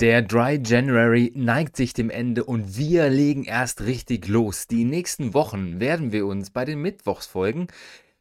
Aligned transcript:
Der 0.00 0.22
Dry 0.22 0.60
January 0.60 1.30
neigt 1.36 1.76
sich 1.76 1.92
dem 1.92 2.10
Ende 2.10 2.42
und 2.42 2.76
wir 2.76 3.08
legen 3.10 3.44
erst 3.44 3.82
richtig 3.82 4.26
los. 4.26 4.66
Die 4.66 4.82
nächsten 4.82 5.34
Wochen 5.34 5.78
werden 5.78 6.10
wir 6.10 6.26
uns 6.26 6.50
bei 6.50 6.64
den 6.64 6.80
Mittwochsfolgen 6.82 7.68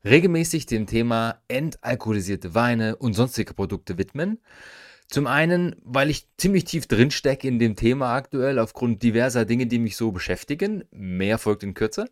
regelmäßig 0.05 0.67
dem 0.67 0.86
Thema 0.86 1.41
entalkoholisierte 1.47 2.54
Weine 2.54 2.97
und 2.97 3.13
sonstige 3.13 3.55
Produkte 3.55 3.97
widmen. 3.97 4.39
Zum 5.07 5.25
einen, 5.25 5.75
weil 5.83 6.12
ich 6.12 6.28
ziemlich 6.38 6.65
tief 6.65 6.86
drin 6.86 7.09
stecke 7.09 7.47
in 7.47 7.57
dem 7.57 7.76
Thema 7.76 8.14
aktuell 8.14 8.60
aufgrund 8.60 9.02
diverser 9.02 9.46
Dinge, 9.46 9.66
die 9.66 9.80
mich 9.80 9.98
so 9.98 10.12
beschäftigen. 10.12 10.84
Mehr 10.92 11.40
folgt 11.40 11.64
in 11.64 11.74
Kürze. 11.74 12.08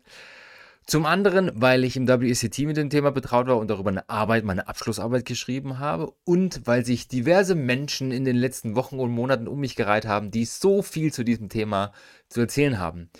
Zum 0.86 1.06
anderen, 1.06 1.52
weil 1.54 1.84
ich 1.84 1.96
im 1.96 2.08
WECT 2.08 2.58
mit 2.60 2.76
dem 2.76 2.90
Thema 2.90 3.12
betraut 3.12 3.46
war 3.46 3.58
und 3.58 3.68
darüber 3.68 3.90
eine 3.90 4.08
Arbeit, 4.08 4.44
meine 4.44 4.66
Abschlussarbeit 4.66 5.24
geschrieben 5.24 5.78
habe. 5.78 6.12
Und 6.24 6.66
weil 6.66 6.84
sich 6.84 7.08
diverse 7.08 7.54
Menschen 7.54 8.10
in 8.10 8.24
den 8.24 8.36
letzten 8.36 8.74
Wochen 8.74 8.98
und 8.98 9.12
Monaten 9.12 9.46
um 9.46 9.60
mich 9.60 9.76
gereiht 9.76 10.06
haben, 10.06 10.30
die 10.30 10.44
so 10.44 10.82
viel 10.82 11.12
zu 11.12 11.24
diesem 11.24 11.48
Thema 11.48 11.92
zu 12.28 12.40
erzählen 12.40 12.78
haben. 12.78 13.10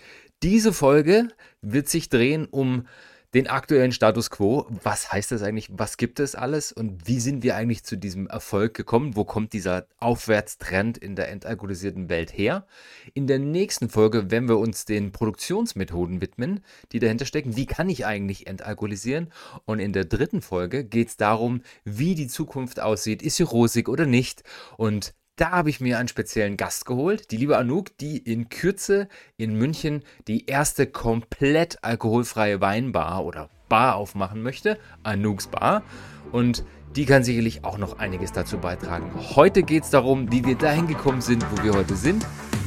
Diese 0.43 0.73
Folge 0.73 1.29
wird 1.61 1.89
sich 1.89 2.09
drehen 2.09 2.47
um 2.47 2.87
den 3.35 3.47
aktuellen 3.47 3.93
Status 3.93 4.31
quo. 4.31 4.67
Was 4.83 5.11
heißt 5.11 5.33
das 5.33 5.43
eigentlich? 5.43 5.71
Was 5.73 5.97
gibt 5.97 6.21
es 6.21 6.35
alles? 6.35 6.71
Und 6.71 7.07
wie 7.07 7.19
sind 7.19 7.43
wir 7.43 7.57
eigentlich 7.57 7.83
zu 7.83 7.97
diesem 7.97 8.27
Erfolg 8.27 8.75
gekommen? 8.75 9.17
Wo 9.17 9.25
kommt 9.25 9.53
dieser 9.53 9.87
Aufwärtstrend 9.99 10.99
in 10.99 11.17
der 11.17 11.31
entalkoholisierten 11.31 12.09
Welt 12.11 12.37
her? 12.37 12.67
In 13.15 13.27
der 13.27 13.39
nächsten 13.39 13.89
Folge 13.89 14.31
werden 14.31 14.49
wir 14.49 14.59
uns 14.59 14.85
den 14.85 15.13
Produktionsmethoden 15.13 16.21
widmen, 16.21 16.61
die 16.93 16.99
dahinter 16.99 17.25
stecken. 17.25 17.57
Wie 17.57 17.67
kann 17.67 17.89
ich 17.89 18.05
eigentlich 18.05 18.47
entalkoholisieren? 18.47 19.33
Und 19.65 19.79
in 19.79 19.93
der 19.93 20.05
dritten 20.05 20.43
Folge 20.43 20.85
geht 20.85 21.09
es 21.09 21.17
darum, 21.17 21.63
wie 21.85 22.15
die 22.15 22.29
Zukunft 22.29 22.81
aussieht. 22.81 23.23
Ist 23.23 23.37
sie 23.37 23.45
rosig 23.45 23.89
oder 23.89 24.05
nicht? 24.05 24.43
Und 24.77 25.15
da 25.37 25.51
habe 25.51 25.71
ich 25.71 25.81
mir 25.81 25.99
einen 25.99 26.09
speziellen 26.09 26.57
Gast 26.57 26.85
geholt, 26.85 27.31
die 27.31 27.37
liebe 27.37 27.57
Anouk, 27.57 27.97
die 27.99 28.19
in 28.19 28.49
Kürze 28.49 29.09
in 29.37 29.55
München 29.55 30.03
die 30.29 30.47
erste 30.47 30.87
komplett 30.87 31.83
alkoholfreie 31.83 32.61
Weinbar 32.61 33.25
oder 33.25 33.49
Bar 33.69 33.97
aufmachen 33.97 34.43
möchte, 34.43 34.79
Anouks 35.03 35.47
Bar. 35.47 35.83
Und 36.31 36.65
die 36.95 37.07
kann 37.07 37.25
sicherlich 37.25 37.65
auch 37.65 37.79
noch 37.79 37.99
einiges 37.99 38.33
dazu 38.33 38.59
beitragen. 38.59 39.11
Heute 39.35 39.63
geht 39.63 39.85
es 39.85 39.91
darum, 39.91 40.31
wie 40.31 40.45
wir 40.45 40.57
dahin 40.57 40.87
gekommen 40.87 41.23
sind, 41.23 41.45
wo 41.51 41.65
wir 41.65 41.73
heute 41.73 41.97
sind. 41.97 42.27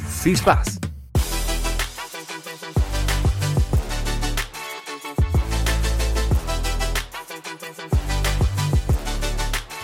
Viel 0.09 0.36
Spaß! 0.36 0.80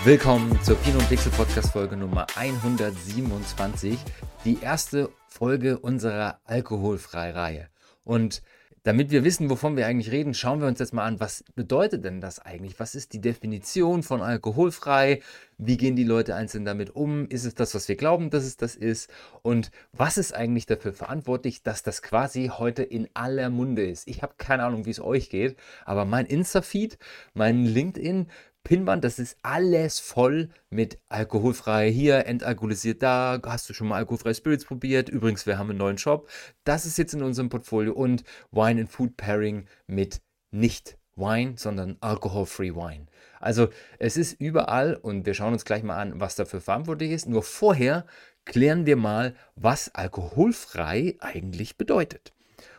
Willkommen 0.04 0.60
zur 0.64 0.74
Pino 0.78 0.98
und 0.98 1.08
Pixel 1.08 1.30
Podcast 1.30 1.70
Folge 1.70 1.96
Nummer 1.96 2.26
127, 2.34 3.96
die 4.44 4.58
erste 4.60 5.10
Folge 5.28 5.78
unserer 5.78 6.40
alkoholfreie 6.44 7.36
Reihe. 7.36 7.68
Und 8.02 8.42
damit 8.82 9.12
wir 9.12 9.22
wissen, 9.22 9.48
wovon 9.48 9.76
wir 9.76 9.86
eigentlich 9.86 10.10
reden, 10.10 10.34
schauen 10.34 10.60
wir 10.60 10.66
uns 10.66 10.80
jetzt 10.80 10.92
mal 10.92 11.04
an, 11.04 11.20
was 11.20 11.44
bedeutet 11.54 12.04
denn 12.04 12.20
das 12.20 12.40
eigentlich? 12.40 12.80
Was 12.80 12.96
ist 12.96 13.12
die 13.12 13.20
Definition 13.20 14.02
von 14.02 14.22
alkoholfrei? 14.22 15.20
Wie 15.56 15.76
gehen 15.76 15.94
die 15.94 16.02
Leute 16.02 16.34
einzeln 16.34 16.64
damit 16.64 16.90
um? 16.96 17.28
Ist 17.28 17.44
es 17.44 17.54
das, 17.54 17.76
was 17.76 17.86
wir 17.86 17.94
glauben, 17.94 18.30
dass 18.30 18.42
es 18.42 18.56
das 18.56 18.74
ist? 18.74 19.08
Und 19.42 19.70
was 19.92 20.18
ist 20.18 20.34
eigentlich 20.34 20.66
dafür 20.66 20.92
verantwortlich, 20.92 21.62
dass 21.62 21.84
das 21.84 22.02
quasi 22.02 22.50
heute 22.52 22.82
in 22.82 23.08
aller 23.14 23.50
Munde 23.50 23.86
ist? 23.86 24.08
Ich 24.08 24.20
habe 24.22 24.34
keine 24.36 24.64
Ahnung, 24.64 24.84
wie 24.84 24.90
es 24.90 25.00
euch 25.00 25.30
geht, 25.30 25.56
aber 25.84 26.04
mein 26.04 26.26
Insta-Feed, 26.26 26.98
mein 27.34 27.64
LinkedIn 27.64 28.26
Pinwand, 28.64 29.02
das 29.04 29.18
ist 29.18 29.36
alles 29.42 29.98
voll 29.98 30.50
mit 30.70 30.98
alkoholfrei 31.08 31.90
hier, 31.90 32.26
entalkoholisiert 32.26 33.02
da. 33.02 33.40
Hast 33.44 33.68
du 33.68 33.74
schon 33.74 33.88
mal 33.88 33.96
alkoholfreie 33.96 34.34
Spirits 34.34 34.64
probiert? 34.64 35.08
Übrigens, 35.08 35.46
wir 35.46 35.58
haben 35.58 35.70
einen 35.70 35.78
neuen 35.78 35.98
Shop. 35.98 36.28
Das 36.64 36.86
ist 36.86 36.96
jetzt 36.96 37.14
in 37.14 37.22
unserem 37.22 37.48
Portfolio 37.48 37.92
und 37.92 38.22
Wine 38.52 38.82
and 38.82 38.90
Food 38.90 39.16
Pairing 39.16 39.66
mit 39.86 40.22
nicht 40.52 40.96
Wine, 41.16 41.54
sondern 41.56 41.96
Alcohol-Free 42.00 42.74
Wine. 42.74 43.06
Also 43.40 43.68
es 43.98 44.16
ist 44.16 44.40
überall 44.40 44.94
und 44.94 45.26
wir 45.26 45.34
schauen 45.34 45.52
uns 45.52 45.64
gleich 45.64 45.82
mal 45.82 45.96
an, 45.96 46.20
was 46.20 46.36
dafür 46.36 46.60
verantwortlich 46.60 47.10
ist. 47.10 47.28
Nur 47.28 47.42
vorher 47.42 48.06
klären 48.44 48.86
wir 48.86 48.96
mal, 48.96 49.34
was 49.56 49.94
alkoholfrei 49.94 51.16
eigentlich 51.20 51.76
bedeutet. 51.76 52.32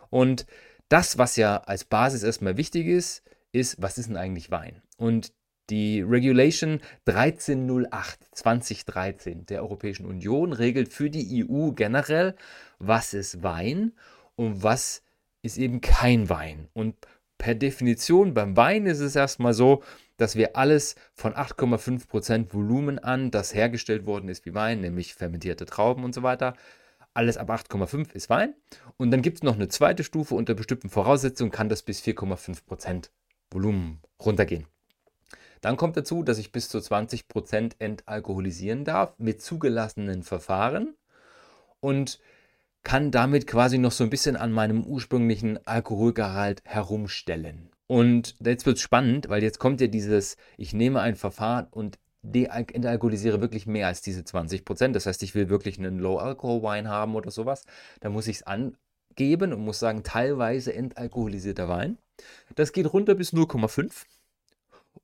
Und 0.10 0.46
das, 0.90 1.18
was 1.18 1.36
ja 1.36 1.58
als 1.58 1.86
Basis 1.86 2.24
erstmal 2.24 2.58
wichtig 2.58 2.88
ist, 2.88 3.24
ist, 3.52 3.82
was 3.82 3.98
ist 3.98 4.10
denn 4.10 4.18
eigentlich 4.18 4.52
Wein? 4.52 4.82
Und 4.98 5.34
die 5.70 6.02
Regulation 6.02 6.82
1308 7.06 8.20
2013 8.32 9.46
der 9.46 9.62
Europäischen 9.62 10.06
Union 10.06 10.54
regelt 10.54 10.92
für 10.92 11.10
die 11.10 11.46
EU 11.46 11.72
generell, 11.72 12.36
was 12.80 13.14
ist 13.14 13.44
Wein 13.44 13.94
und 14.36 14.64
was 14.64 15.04
ist 15.42 15.58
eben 15.58 15.82
kein 15.82 16.30
Wein. 16.30 16.68
Und 16.74 16.96
per 17.38 17.56
Definition 17.56 18.34
beim 18.34 18.56
Wein 18.56 18.86
ist 18.86 19.00
es 19.00 19.16
erstmal 19.16 19.54
so, 19.54 19.84
dass 20.18 20.36
wir 20.36 20.56
alles 20.56 20.96
von 21.14 21.34
8,5% 21.34 22.54
Volumen 22.54 23.00
an, 23.00 23.32
das 23.32 23.54
hergestellt 23.54 24.06
worden 24.06 24.30
ist 24.30 24.46
wie 24.46 24.54
Wein, 24.54 24.82
nämlich 24.82 25.16
fermentierte 25.16 25.66
Trauben 25.66 26.04
und 26.04 26.14
so 26.14 26.24
weiter, 26.24 26.54
alles 27.14 27.38
ab 27.38 27.50
8,5 27.50 28.14
ist 28.14 28.30
Wein. 28.30 28.56
Und 28.98 29.12
dann 29.12 29.22
gibt 29.22 29.38
es 29.38 29.44
noch 29.44 29.56
eine 29.56 29.68
zweite 29.68 30.04
Stufe, 30.04 30.36
unter 30.36 30.54
bestimmten 30.54 30.90
Voraussetzungen 30.90 31.52
kann 31.52 31.70
das 31.70 31.84
bis 31.84 32.02
4,5% 32.02 33.10
Volumen 33.52 34.02
runtergehen. 34.20 34.66
Dann 35.64 35.78
kommt 35.78 35.96
dazu, 35.96 36.24
dass 36.24 36.40
ich 36.40 36.52
bis 36.52 36.68
zu 36.68 36.78
20% 36.78 37.76
entalkoholisieren 37.80 38.84
darf 38.84 39.18
mit 39.18 39.42
zugelassenen 39.42 40.22
Verfahren 40.22 40.94
und 41.80 42.20
kann 42.84 43.12
damit 43.12 43.48
quasi 43.48 43.78
noch 43.78 43.94
so 43.94 44.04
ein 44.04 44.10
bisschen 44.10 44.36
an 44.36 44.52
meinem 44.52 44.84
ursprünglichen 44.84 45.66
Alkoholgehalt 45.66 46.62
herumstellen. 46.66 47.70
Und 47.88 48.36
jetzt 48.42 48.66
wird 48.66 48.76
es 48.76 48.84
spannend, 48.84 49.30
weil 49.30 49.42
jetzt 49.42 49.58
kommt 49.58 49.80
ja 49.80 49.88
dieses, 49.88 50.36
ich 50.58 50.74
nehme 50.74 51.00
ein 51.00 51.16
Verfahren 51.16 51.68
und 51.72 51.98
entalkoholisiere 52.24 53.40
wirklich 53.40 53.66
mehr 53.66 53.88
als 53.88 54.02
diese 54.02 54.20
20%. 54.20 54.92
Das 54.92 55.06
heißt, 55.06 55.24
ich 55.24 55.34
will 55.34 55.48
wirklich 55.48 55.80
einen 55.80 55.98
Low-Alcohol-Wein 55.98 56.90
haben 56.90 57.16
oder 57.16 57.32
sowas. 57.32 57.64
Da 58.02 58.10
muss 58.10 58.28
ich 58.28 58.38
es 58.38 58.44
angeben 58.44 59.54
und 59.54 59.64
muss 59.64 59.80
sagen, 59.80 60.04
teilweise 60.04 60.74
entalkoholisierter 60.74 61.70
Wein. 61.70 61.98
Das 62.56 62.74
geht 62.74 62.92
runter 62.92 63.16
bis 63.16 63.32
0,5 63.32 64.04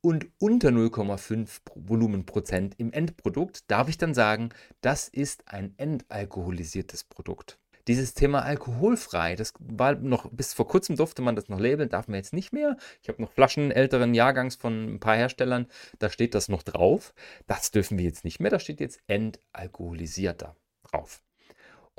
und 0.01 0.27
unter 0.39 0.69
0,5 0.69 1.61
Volumenprozent 1.75 2.75
im 2.77 2.91
Endprodukt, 2.93 3.69
darf 3.69 3.89
ich 3.89 3.97
dann 3.97 4.13
sagen, 4.13 4.49
das 4.81 5.07
ist 5.07 5.47
ein 5.47 5.73
entalkoholisiertes 5.77 7.03
Produkt. 7.03 7.59
Dieses 7.87 8.13
Thema 8.13 8.43
alkoholfrei, 8.43 9.35
das 9.35 9.53
war 9.57 9.95
noch 9.95 10.29
bis 10.31 10.53
vor 10.53 10.67
kurzem 10.67 10.95
durfte 10.95 11.23
man 11.23 11.35
das 11.35 11.49
noch 11.49 11.59
labeln, 11.59 11.89
darf 11.89 12.07
man 12.07 12.17
jetzt 12.17 12.33
nicht 12.33 12.53
mehr. 12.53 12.77
Ich 13.01 13.09
habe 13.09 13.21
noch 13.21 13.31
Flaschen 13.31 13.71
älteren 13.71 14.13
Jahrgangs 14.13 14.55
von 14.55 14.95
ein 14.95 14.99
paar 14.99 15.15
Herstellern, 15.15 15.67
da 15.97 16.09
steht 16.09 16.35
das 16.35 16.49
noch 16.49 16.61
drauf. 16.61 17.13
Das 17.47 17.71
dürfen 17.71 17.97
wir 17.97 18.05
jetzt 18.05 18.25
nicht 18.25 18.39
mehr, 18.39 18.51
da 18.51 18.59
steht 18.59 18.79
jetzt 18.79 18.99
entalkoholisierter 19.07 20.55
drauf. 20.83 21.23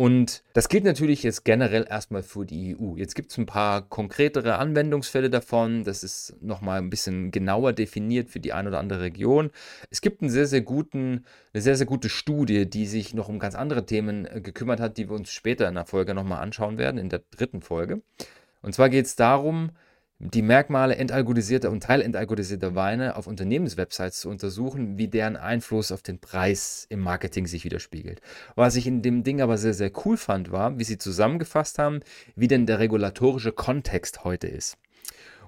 Und 0.00 0.44
das 0.54 0.70
gilt 0.70 0.84
natürlich 0.84 1.22
jetzt 1.24 1.44
generell 1.44 1.86
erstmal 1.86 2.22
für 2.22 2.46
die 2.46 2.74
EU. 2.74 2.96
Jetzt 2.96 3.14
gibt 3.14 3.32
es 3.32 3.36
ein 3.36 3.44
paar 3.44 3.82
konkretere 3.82 4.56
Anwendungsfälle 4.56 5.28
davon. 5.28 5.84
Das 5.84 6.02
ist 6.02 6.36
nochmal 6.40 6.78
ein 6.78 6.88
bisschen 6.88 7.30
genauer 7.32 7.74
definiert 7.74 8.30
für 8.30 8.40
die 8.40 8.54
eine 8.54 8.70
oder 8.70 8.78
andere 8.78 9.02
Region. 9.02 9.50
Es 9.90 10.00
gibt 10.00 10.22
einen 10.22 10.30
sehr, 10.30 10.46
sehr 10.46 10.62
guten, 10.62 11.26
eine 11.52 11.60
sehr, 11.60 11.76
sehr 11.76 11.84
gute 11.84 12.08
Studie, 12.08 12.64
die 12.64 12.86
sich 12.86 13.12
noch 13.12 13.28
um 13.28 13.38
ganz 13.38 13.54
andere 13.54 13.84
Themen 13.84 14.24
äh, 14.24 14.40
gekümmert 14.40 14.80
hat, 14.80 14.96
die 14.96 15.10
wir 15.10 15.16
uns 15.16 15.32
später 15.32 15.68
in 15.68 15.74
der 15.74 15.84
Folge 15.84 16.14
nochmal 16.14 16.40
anschauen 16.40 16.78
werden, 16.78 16.96
in 16.96 17.10
der 17.10 17.20
dritten 17.30 17.60
Folge. 17.60 18.00
Und 18.62 18.74
zwar 18.74 18.88
geht 18.88 19.04
es 19.04 19.16
darum, 19.16 19.72
die 20.22 20.42
Merkmale 20.42 20.96
entalkoholisierter 20.96 21.70
und 21.70 21.82
teilentalkoholisierter 21.82 22.74
Weine 22.74 23.16
auf 23.16 23.26
Unternehmenswebsites 23.26 24.20
zu 24.20 24.28
untersuchen, 24.28 24.98
wie 24.98 25.08
deren 25.08 25.36
Einfluss 25.36 25.90
auf 25.90 26.02
den 26.02 26.18
Preis 26.18 26.86
im 26.90 27.00
Marketing 27.00 27.46
sich 27.46 27.64
widerspiegelt. 27.64 28.20
Was 28.54 28.76
ich 28.76 28.86
in 28.86 29.00
dem 29.00 29.24
Ding 29.24 29.40
aber 29.40 29.56
sehr, 29.56 29.72
sehr 29.72 29.90
cool 30.04 30.18
fand, 30.18 30.52
war, 30.52 30.78
wie 30.78 30.84
sie 30.84 30.98
zusammengefasst 30.98 31.78
haben, 31.78 32.00
wie 32.36 32.48
denn 32.48 32.66
der 32.66 32.78
regulatorische 32.78 33.52
Kontext 33.52 34.22
heute 34.22 34.46
ist. 34.46 34.76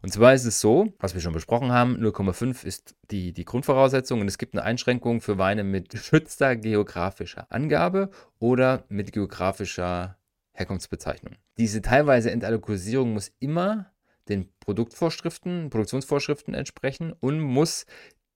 Und 0.00 0.10
zwar 0.10 0.32
ist 0.32 0.46
es 0.46 0.58
so, 0.58 0.94
was 0.98 1.14
wir 1.14 1.20
schon 1.20 1.34
besprochen 1.34 1.70
haben, 1.70 1.96
0,5 1.96 2.64
ist 2.64 2.96
die, 3.10 3.32
die 3.34 3.44
Grundvoraussetzung 3.44 4.22
und 4.22 4.26
es 4.26 4.38
gibt 4.38 4.54
eine 4.54 4.64
Einschränkung 4.64 5.20
für 5.20 5.36
Weine 5.36 5.64
mit 5.64 5.88
geschützter 5.90 6.56
geografischer 6.56 7.46
Angabe 7.50 8.08
oder 8.38 8.84
mit 8.88 9.12
geografischer 9.12 10.16
Herkunftsbezeichnung. 10.52 11.34
Diese 11.58 11.82
teilweise 11.82 12.30
Entalkoholisierung 12.30 13.12
muss 13.12 13.32
immer 13.38 13.92
den 14.28 14.48
Produktvorschriften, 14.60 15.70
Produktionsvorschriften 15.70 16.54
entsprechen 16.54 17.12
und 17.20 17.40
muss 17.40 17.86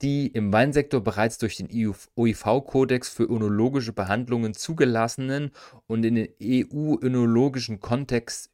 die 0.03 0.27
im 0.27 0.53
Weinsektor 0.53 1.01
bereits 1.01 1.39
durch 1.39 1.57
den 1.57 1.69
OIV-Kodex 2.17 3.09
für 3.09 3.25
önologische 3.25 3.95
Behandlungen 3.95 4.53
zugelassenen 4.53 5.53
und 5.87 6.05
in 6.05 6.17
den 6.17 6.29
EU-önologischen 6.43 7.81
Kodex 7.81 8.51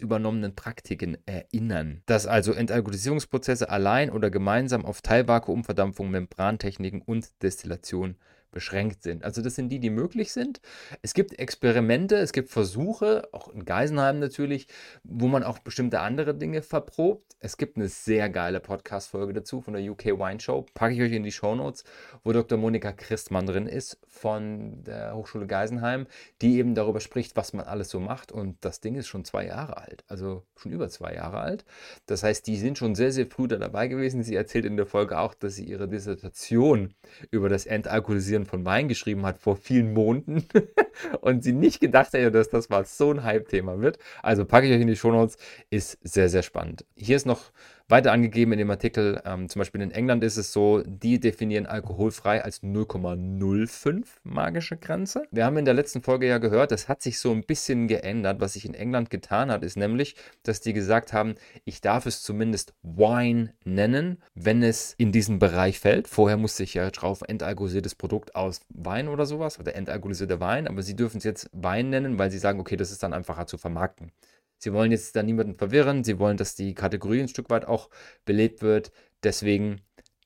übernommenen 0.00 0.54
Praktiken 0.54 1.16
erinnern. 1.24 2.02
Dass 2.04 2.26
also 2.26 2.52
Entalkoholisierungsprozesse 2.52 3.70
allein 3.70 4.10
oder 4.10 4.30
gemeinsam 4.30 4.84
auf 4.84 5.00
Teilvakuumverdampfung, 5.00 6.10
Membrantechniken 6.10 7.00
und 7.00 7.42
Destillation 7.42 8.16
beschränkt 8.56 9.02
sind. 9.02 9.22
Also 9.22 9.42
das 9.42 9.54
sind 9.54 9.68
die, 9.68 9.80
die 9.80 9.90
möglich 9.90 10.32
sind. 10.32 10.62
Es 11.02 11.12
gibt 11.12 11.38
Experimente, 11.38 12.16
es 12.16 12.32
gibt 12.32 12.48
Versuche, 12.48 13.28
auch 13.32 13.48
in 13.48 13.66
Geisenheim 13.66 14.18
natürlich, 14.18 14.66
wo 15.04 15.28
man 15.28 15.42
auch 15.42 15.58
bestimmte 15.58 16.00
andere 16.00 16.34
Dinge 16.34 16.62
verprobt. 16.62 17.36
Es 17.38 17.58
gibt 17.58 17.76
eine 17.76 17.88
sehr 17.88 18.30
geile 18.30 18.60
Podcast-Folge 18.60 19.34
dazu 19.34 19.60
von 19.60 19.74
der 19.74 19.92
UK 19.92 20.06
Wine 20.18 20.40
Show, 20.40 20.64
packe 20.72 20.94
ich 20.94 21.02
euch 21.02 21.12
in 21.12 21.22
die 21.22 21.32
Show 21.32 21.54
Notes, 21.54 21.84
wo 22.24 22.32
Dr. 22.32 22.56
Monika 22.56 22.92
Christmann 22.92 23.44
drin 23.44 23.66
ist 23.66 23.98
von 24.08 24.82
der 24.84 25.14
Hochschule 25.14 25.46
Geisenheim, 25.46 26.06
die 26.40 26.56
eben 26.56 26.74
darüber 26.74 27.00
spricht, 27.00 27.36
was 27.36 27.52
man 27.52 27.66
alles 27.66 27.90
so 27.90 28.00
macht. 28.00 28.32
Und 28.32 28.56
das 28.64 28.80
Ding 28.80 28.94
ist 28.94 29.06
schon 29.06 29.26
zwei 29.26 29.44
Jahre 29.44 29.76
alt, 29.76 30.02
also 30.08 30.44
schon 30.56 30.72
über 30.72 30.88
zwei 30.88 31.12
Jahre 31.12 31.40
alt. 31.40 31.66
Das 32.06 32.22
heißt, 32.22 32.46
die 32.46 32.56
sind 32.56 32.78
schon 32.78 32.94
sehr, 32.94 33.12
sehr 33.12 33.26
früh 33.26 33.48
da 33.48 33.56
dabei 33.56 33.88
gewesen. 33.88 34.22
Sie 34.22 34.34
erzählt 34.34 34.64
in 34.64 34.78
der 34.78 34.86
Folge 34.86 35.18
auch, 35.18 35.34
dass 35.34 35.56
sie 35.56 35.64
ihre 35.64 35.88
Dissertation 35.88 36.94
über 37.30 37.50
das 37.50 37.66
Entalkoholisieren 37.66 38.45
von 38.46 38.64
Wein 38.64 38.88
geschrieben 38.88 39.26
hat 39.26 39.38
vor 39.38 39.56
vielen 39.56 39.92
Monaten 39.92 40.44
und 41.20 41.44
sie 41.44 41.52
nicht 41.52 41.80
gedacht 41.80 42.12
hätte, 42.12 42.30
dass 42.30 42.48
das 42.48 42.68
mal 42.68 42.84
so 42.84 43.10
ein 43.10 43.22
Hype-Thema 43.22 43.80
wird. 43.80 43.98
Also 44.22 44.44
packe 44.44 44.66
ich 44.66 44.74
euch 44.74 44.80
in 44.80 44.86
die 44.86 44.96
Shownotes, 44.96 45.36
ist 45.70 45.98
sehr, 46.02 46.28
sehr 46.28 46.42
spannend. 46.42 46.84
Hier 46.96 47.16
ist 47.16 47.26
noch 47.26 47.52
weiter 47.88 48.12
angegeben 48.12 48.52
in 48.52 48.58
dem 48.58 48.70
Artikel, 48.70 49.20
ähm, 49.24 49.48
zum 49.48 49.60
Beispiel 49.60 49.80
in 49.80 49.92
England 49.92 50.24
ist 50.24 50.36
es 50.36 50.52
so, 50.52 50.82
die 50.84 51.20
definieren 51.20 51.66
alkoholfrei 51.66 52.42
als 52.42 52.62
0,05 52.62 54.04
magische 54.24 54.76
Grenze. 54.76 55.24
Wir 55.30 55.44
haben 55.44 55.56
in 55.56 55.64
der 55.64 55.74
letzten 55.74 56.02
Folge 56.02 56.26
ja 56.26 56.38
gehört, 56.38 56.72
das 56.72 56.88
hat 56.88 57.00
sich 57.00 57.20
so 57.20 57.30
ein 57.30 57.44
bisschen 57.44 57.86
geändert. 57.86 58.40
Was 58.40 58.54
sich 58.54 58.64
in 58.64 58.74
England 58.74 59.10
getan 59.10 59.52
hat, 59.52 59.62
ist 59.62 59.76
nämlich, 59.76 60.16
dass 60.42 60.60
die 60.60 60.72
gesagt 60.72 61.12
haben, 61.12 61.36
ich 61.64 61.80
darf 61.80 62.06
es 62.06 62.22
zumindest 62.22 62.74
Wine 62.82 63.54
nennen, 63.64 64.18
wenn 64.34 64.62
es 64.62 64.94
in 64.98 65.12
diesen 65.12 65.38
Bereich 65.38 65.78
fällt. 65.78 66.08
Vorher 66.08 66.36
musste 66.36 66.64
ich 66.64 66.74
ja 66.74 66.90
drauf 66.90 67.22
entalkoholisiertes 67.26 67.94
Produkt 67.94 68.34
aus 68.34 68.62
Wein 68.68 69.06
oder 69.06 69.26
sowas 69.26 69.60
oder 69.60 69.76
entalkoholisierter 69.76 70.40
Wein, 70.40 70.66
aber 70.66 70.82
sie 70.82 70.96
dürfen 70.96 71.18
es 71.18 71.24
jetzt 71.24 71.48
Wein 71.52 71.90
nennen, 71.90 72.18
weil 72.18 72.32
sie 72.32 72.38
sagen, 72.38 72.58
okay, 72.58 72.76
das 72.76 72.90
ist 72.90 73.02
dann 73.02 73.12
einfacher 73.12 73.46
zu 73.46 73.58
vermarkten. 73.58 74.10
Sie 74.58 74.72
wollen 74.72 74.90
jetzt 74.90 75.14
da 75.16 75.22
niemanden 75.22 75.56
verwirren. 75.56 76.04
Sie 76.04 76.18
wollen, 76.18 76.36
dass 76.36 76.54
die 76.54 76.74
Kategorie 76.74 77.20
ein 77.20 77.28
Stück 77.28 77.50
weit 77.50 77.66
auch 77.66 77.90
belebt 78.24 78.62
wird. 78.62 78.92
Deswegen 79.22 79.80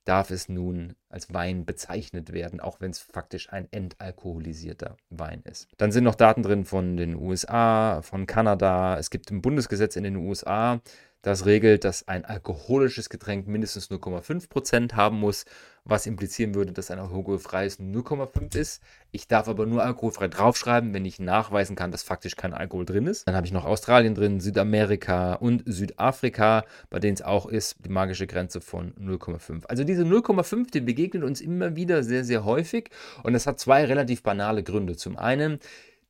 darf 0.04 0.30
es 0.30 0.48
nun 0.48 0.94
als 1.08 1.32
Wein 1.32 1.64
bezeichnet 1.64 2.32
werden, 2.32 2.60
auch 2.60 2.80
wenn 2.80 2.90
es 2.90 2.98
faktisch 2.98 3.52
ein 3.52 3.68
entalkoholisierter 3.70 4.96
Wein 5.10 5.42
ist. 5.44 5.68
Dann 5.76 5.92
sind 5.92 6.04
noch 6.04 6.14
Daten 6.14 6.42
drin 6.42 6.64
von 6.64 6.96
den 6.96 7.14
USA, 7.16 8.02
von 8.02 8.26
Kanada. 8.26 8.98
Es 8.98 9.10
gibt 9.10 9.30
ein 9.30 9.42
Bundesgesetz 9.42 9.96
in 9.96 10.04
den 10.04 10.16
USA, 10.16 10.80
das 11.22 11.44
regelt, 11.44 11.84
dass 11.84 12.08
ein 12.08 12.24
alkoholisches 12.24 13.10
Getränk 13.10 13.46
mindestens 13.46 13.90
0,5% 13.90 14.94
haben 14.94 15.18
muss, 15.20 15.44
was 15.84 16.06
implizieren 16.06 16.54
würde, 16.54 16.72
dass 16.72 16.90
ein 16.90 16.98
alkoholfreies 16.98 17.78
0,5 17.78 18.56
ist. 18.56 18.82
Ich 19.10 19.28
darf 19.28 19.48
aber 19.48 19.66
nur 19.66 19.82
alkoholfrei 19.82 20.28
draufschreiben, 20.28 20.94
wenn 20.94 21.04
ich 21.04 21.20
nachweisen 21.20 21.76
kann, 21.76 21.90
dass 21.90 22.02
faktisch 22.02 22.36
kein 22.36 22.54
Alkohol 22.54 22.86
drin 22.86 23.06
ist. 23.06 23.26
Dann 23.26 23.34
habe 23.34 23.46
ich 23.46 23.52
noch 23.52 23.64
Australien 23.64 24.14
drin, 24.14 24.40
Südamerika 24.40 25.34
und 25.34 25.62
Südafrika, 25.66 26.64
bei 26.88 27.00
denen 27.00 27.14
es 27.14 27.22
auch 27.22 27.46
ist, 27.46 27.76
die 27.84 27.90
magische 27.90 28.26
Grenze 28.26 28.60
von 28.60 28.94
0,5. 28.94 29.66
Also 29.66 29.84
diese 29.84 30.04
0,5, 30.04 30.70
die 30.70 30.80
begegnet 30.80 31.22
uns 31.22 31.40
immer 31.40 31.76
wieder 31.76 32.02
sehr, 32.02 32.24
sehr 32.24 32.44
häufig 32.44 32.90
und 33.22 33.32
das 33.34 33.46
hat 33.46 33.58
zwei 33.58 33.84
relativ 33.84 34.22
banale 34.22 34.62
Gründe. 34.62 34.96
Zum 34.96 35.18
einen 35.18 35.58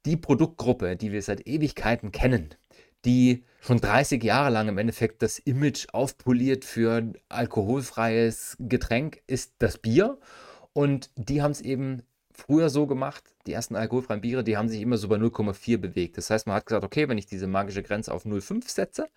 die 0.07 0.17
Produktgruppe, 0.17 0.97
die 0.97 1.12
wir 1.12 1.23
seit 1.23 1.47
Ewigkeiten 1.47 2.12
kennen, 2.12 2.51
die 3.05 3.45
schon 3.61 3.81
30 3.81 4.23
Jahre 4.25 4.51
lang 4.51 4.69
im 4.69 4.79
Endeffekt 4.79 5.23
das 5.23 5.39
Image 5.39 5.87
aufpoliert 5.93 6.65
für 6.65 7.12
alkoholfreies 7.29 8.57
Getränk, 8.59 9.23
ist 9.27 9.55
das 9.59 9.79
Bier. 9.79 10.19
Und 10.73 11.11
die 11.17 11.43
haben 11.43 11.53
es 11.53 11.61
eben 11.61 12.03
früher 12.33 12.71
so 12.71 12.87
gemacht, 12.87 13.25
die 13.47 13.53
ersten 13.53 13.77
alkoholfreien 13.77 14.21
Biere, 14.21 14.45
die 14.45 14.57
haben 14.57 14.69
sich 14.69 14.81
immer 14.81 14.97
so 14.97 15.09
bei 15.09 15.17
0,4 15.17 15.79
bewegt. 15.79 16.17
Das 16.17 16.31
heißt, 16.31 16.47
man 16.47 16.57
hat 16.57 16.67
gesagt, 16.67 16.85
okay, 16.85 17.09
wenn 17.09 17.19
ich 17.19 17.27
diese 17.27 17.47
magische 17.47 17.83
Grenze 17.83 18.12
auf 18.12 18.25
0,5 18.25 18.69
setze, 18.69 19.09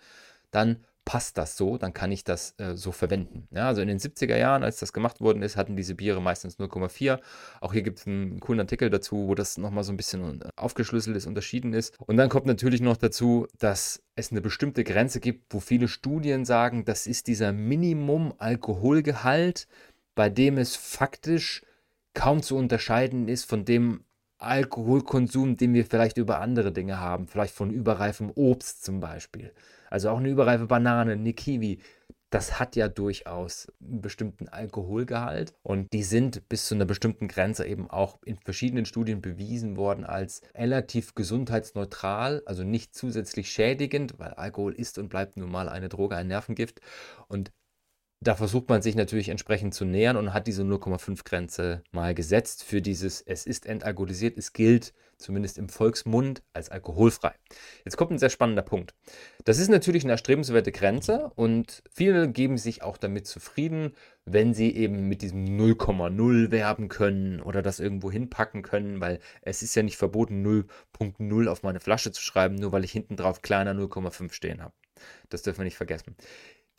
dann 0.51 0.83
passt 1.05 1.37
das 1.37 1.55
so, 1.57 1.77
dann 1.77 1.93
kann 1.93 2.11
ich 2.11 2.23
das 2.23 2.55
äh, 2.57 2.75
so 2.75 2.91
verwenden. 2.91 3.47
Ja, 3.51 3.67
also 3.67 3.81
in 3.81 3.87
den 3.87 3.99
70er 3.99 4.37
Jahren, 4.37 4.63
als 4.63 4.79
das 4.79 4.93
gemacht 4.93 5.21
worden 5.21 5.43
ist, 5.43 5.57
hatten 5.57 5.75
diese 5.75 5.95
Biere 5.95 6.21
meistens 6.21 6.59
0,4. 6.59 7.19
Auch 7.61 7.73
hier 7.73 7.81
gibt 7.81 7.99
es 7.99 8.07
einen 8.07 8.39
coolen 8.39 8.61
Artikel 8.61 8.89
dazu, 8.89 9.27
wo 9.27 9.35
das 9.35 9.57
nochmal 9.57 9.83
so 9.83 9.91
ein 9.91 9.97
bisschen 9.97 10.41
äh, 10.41 10.47
aufgeschlüsselt 10.55 11.17
ist, 11.17 11.27
unterschieden 11.27 11.73
ist. 11.73 11.99
Und 11.99 12.17
dann 12.17 12.29
kommt 12.29 12.45
natürlich 12.45 12.81
noch 12.81 12.97
dazu, 12.97 13.47
dass 13.59 14.01
es 14.15 14.31
eine 14.31 14.41
bestimmte 14.41 14.83
Grenze 14.83 15.19
gibt, 15.19 15.53
wo 15.53 15.59
viele 15.59 15.87
Studien 15.87 16.45
sagen, 16.45 16.85
das 16.85 17.07
ist 17.07 17.27
dieser 17.27 17.51
Minimum-Alkoholgehalt, 17.51 19.67
bei 20.15 20.29
dem 20.29 20.57
es 20.57 20.75
faktisch 20.75 21.63
kaum 22.13 22.43
zu 22.43 22.55
unterscheiden 22.55 23.27
ist 23.27 23.45
von 23.45 23.65
dem 23.65 24.05
Alkoholkonsum, 24.37 25.55
den 25.55 25.73
wir 25.73 25.85
vielleicht 25.85 26.17
über 26.17 26.39
andere 26.39 26.71
Dinge 26.71 26.99
haben, 26.99 27.27
vielleicht 27.27 27.55
von 27.55 27.71
überreifem 27.71 28.31
Obst 28.35 28.83
zum 28.83 28.99
Beispiel. 28.99 29.53
Also 29.93 30.09
auch 30.09 30.17
eine 30.17 30.29
überreife 30.29 30.65
Banane, 30.65 31.11
eine 31.11 31.33
Kiwi, 31.33 31.77
das 32.31 32.59
hat 32.59 32.75
ja 32.75 32.87
durchaus 32.87 33.71
einen 33.79 34.01
bestimmten 34.01 34.47
Alkoholgehalt. 34.47 35.53
Und 35.61 35.93
die 35.93 36.01
sind 36.01 36.49
bis 36.49 36.65
zu 36.65 36.73
einer 36.73 36.85
bestimmten 36.85 37.27
Grenze 37.27 37.67
eben 37.67 37.91
auch 37.91 38.17
in 38.25 38.37
verschiedenen 38.37 38.85
Studien 38.85 39.21
bewiesen 39.21 39.77
worden 39.77 40.03
als 40.03 40.41
relativ 40.55 41.13
gesundheitsneutral, 41.13 42.41
also 42.47 42.63
nicht 42.63 42.95
zusätzlich 42.95 43.51
schädigend, 43.51 44.17
weil 44.17 44.31
Alkohol 44.31 44.73
ist 44.73 44.97
und 44.97 45.09
bleibt 45.09 45.37
nun 45.37 45.51
mal 45.51 45.69
eine 45.69 45.89
Droge, 45.89 46.15
ein 46.15 46.27
Nervengift. 46.27 46.81
Und 47.27 47.51
da 48.19 48.33
versucht 48.33 48.69
man 48.69 48.81
sich 48.81 48.95
natürlich 48.95 49.29
entsprechend 49.29 49.75
zu 49.75 49.85
nähern 49.85 50.17
und 50.17 50.33
hat 50.33 50.47
diese 50.47 50.63
0,5 50.63 51.23
Grenze 51.23 51.83
mal 51.91 52.15
gesetzt 52.15 52.63
für 52.63 52.81
dieses, 52.81 53.21
es 53.21 53.45
ist 53.45 53.67
entalkoholisiert, 53.67 54.39
es 54.39 54.53
gilt 54.53 54.91
zumindest 55.17 55.57
im 55.57 55.69
Volksmund 55.69 56.43
als 56.53 56.69
alkoholfrei. 56.69 57.33
Jetzt 57.85 57.97
kommt 57.97 58.11
ein 58.11 58.19
sehr 58.19 58.29
spannender 58.29 58.61
Punkt. 58.61 58.93
Das 59.45 59.59
ist 59.59 59.69
natürlich 59.69 60.03
eine 60.03 60.13
erstrebenswerte 60.13 60.71
Grenze 60.71 61.31
und 61.35 61.83
viele 61.91 62.29
geben 62.29 62.57
sich 62.57 62.83
auch 62.83 62.97
damit 62.97 63.27
zufrieden, 63.27 63.93
wenn 64.25 64.53
sie 64.53 64.75
eben 64.75 65.07
mit 65.07 65.21
diesem 65.21 65.45
0,0 65.45 66.51
werben 66.51 66.89
können 66.89 67.41
oder 67.41 67.61
das 67.61 67.79
irgendwo 67.79 68.11
hinpacken 68.11 68.61
können, 68.61 69.01
weil 69.01 69.19
es 69.41 69.61
ist 69.63 69.75
ja 69.75 69.83
nicht 69.83 69.97
verboten, 69.97 70.45
0.0 70.45 71.47
auf 71.47 71.63
meine 71.63 71.79
Flasche 71.79 72.11
zu 72.11 72.21
schreiben, 72.21 72.55
nur 72.55 72.71
weil 72.71 72.83
ich 72.83 72.91
hinten 72.91 73.15
drauf 73.15 73.41
kleiner 73.41 73.73
0,5 73.73 74.31
stehen 74.33 74.61
habe. 74.61 74.73
Das 75.29 75.41
dürfen 75.41 75.59
wir 75.59 75.65
nicht 75.65 75.77
vergessen 75.77 76.15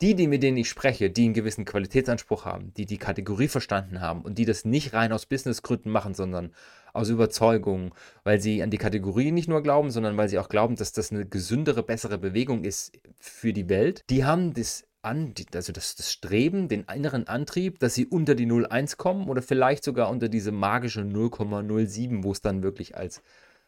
die, 0.01 0.15
die 0.15 0.27
mit 0.27 0.43
denen 0.43 0.57
ich 0.57 0.69
spreche, 0.69 1.09
die 1.09 1.25
einen 1.25 1.33
gewissen 1.33 1.65
Qualitätsanspruch 1.65 2.45
haben, 2.45 2.73
die 2.75 2.85
die 2.85 2.97
Kategorie 2.97 3.47
verstanden 3.47 4.01
haben 4.01 4.21
und 4.21 4.37
die 4.37 4.45
das 4.45 4.65
nicht 4.65 4.93
rein 4.93 5.13
aus 5.13 5.25
Businessgründen 5.25 5.91
machen, 5.91 6.13
sondern 6.13 6.51
aus 6.93 7.09
Überzeugung, 7.09 7.93
weil 8.23 8.39
sie 8.39 8.63
an 8.63 8.71
die 8.71 8.77
Kategorie 8.77 9.31
nicht 9.31 9.47
nur 9.47 9.61
glauben, 9.61 9.91
sondern 9.91 10.17
weil 10.17 10.29
sie 10.29 10.39
auch 10.39 10.49
glauben, 10.49 10.75
dass 10.75 10.91
das 10.91 11.11
eine 11.11 11.25
gesündere, 11.25 11.83
bessere 11.83 12.17
Bewegung 12.17 12.63
ist 12.63 12.97
für 13.19 13.53
die 13.53 13.69
Welt, 13.69 14.03
die 14.09 14.25
haben 14.25 14.53
das 14.53 14.85
an, 15.01 15.33
also 15.53 15.71
das, 15.71 15.95
das 15.95 16.11
Streben, 16.11 16.67
den 16.67 16.85
inneren 16.93 17.27
Antrieb, 17.27 17.79
dass 17.79 17.93
sie 17.93 18.07
unter 18.07 18.33
die 18.33 18.47
0,1 18.47 18.97
kommen 18.97 19.29
oder 19.29 19.41
vielleicht 19.41 19.83
sogar 19.83 20.09
unter 20.09 20.29
diese 20.29 20.51
magische 20.51 21.01
0,07, 21.01 22.23
wo 22.23 22.31
es 22.31 22.41
dann 22.41 22.63
wirklich 22.63 22.97
als 22.97 23.21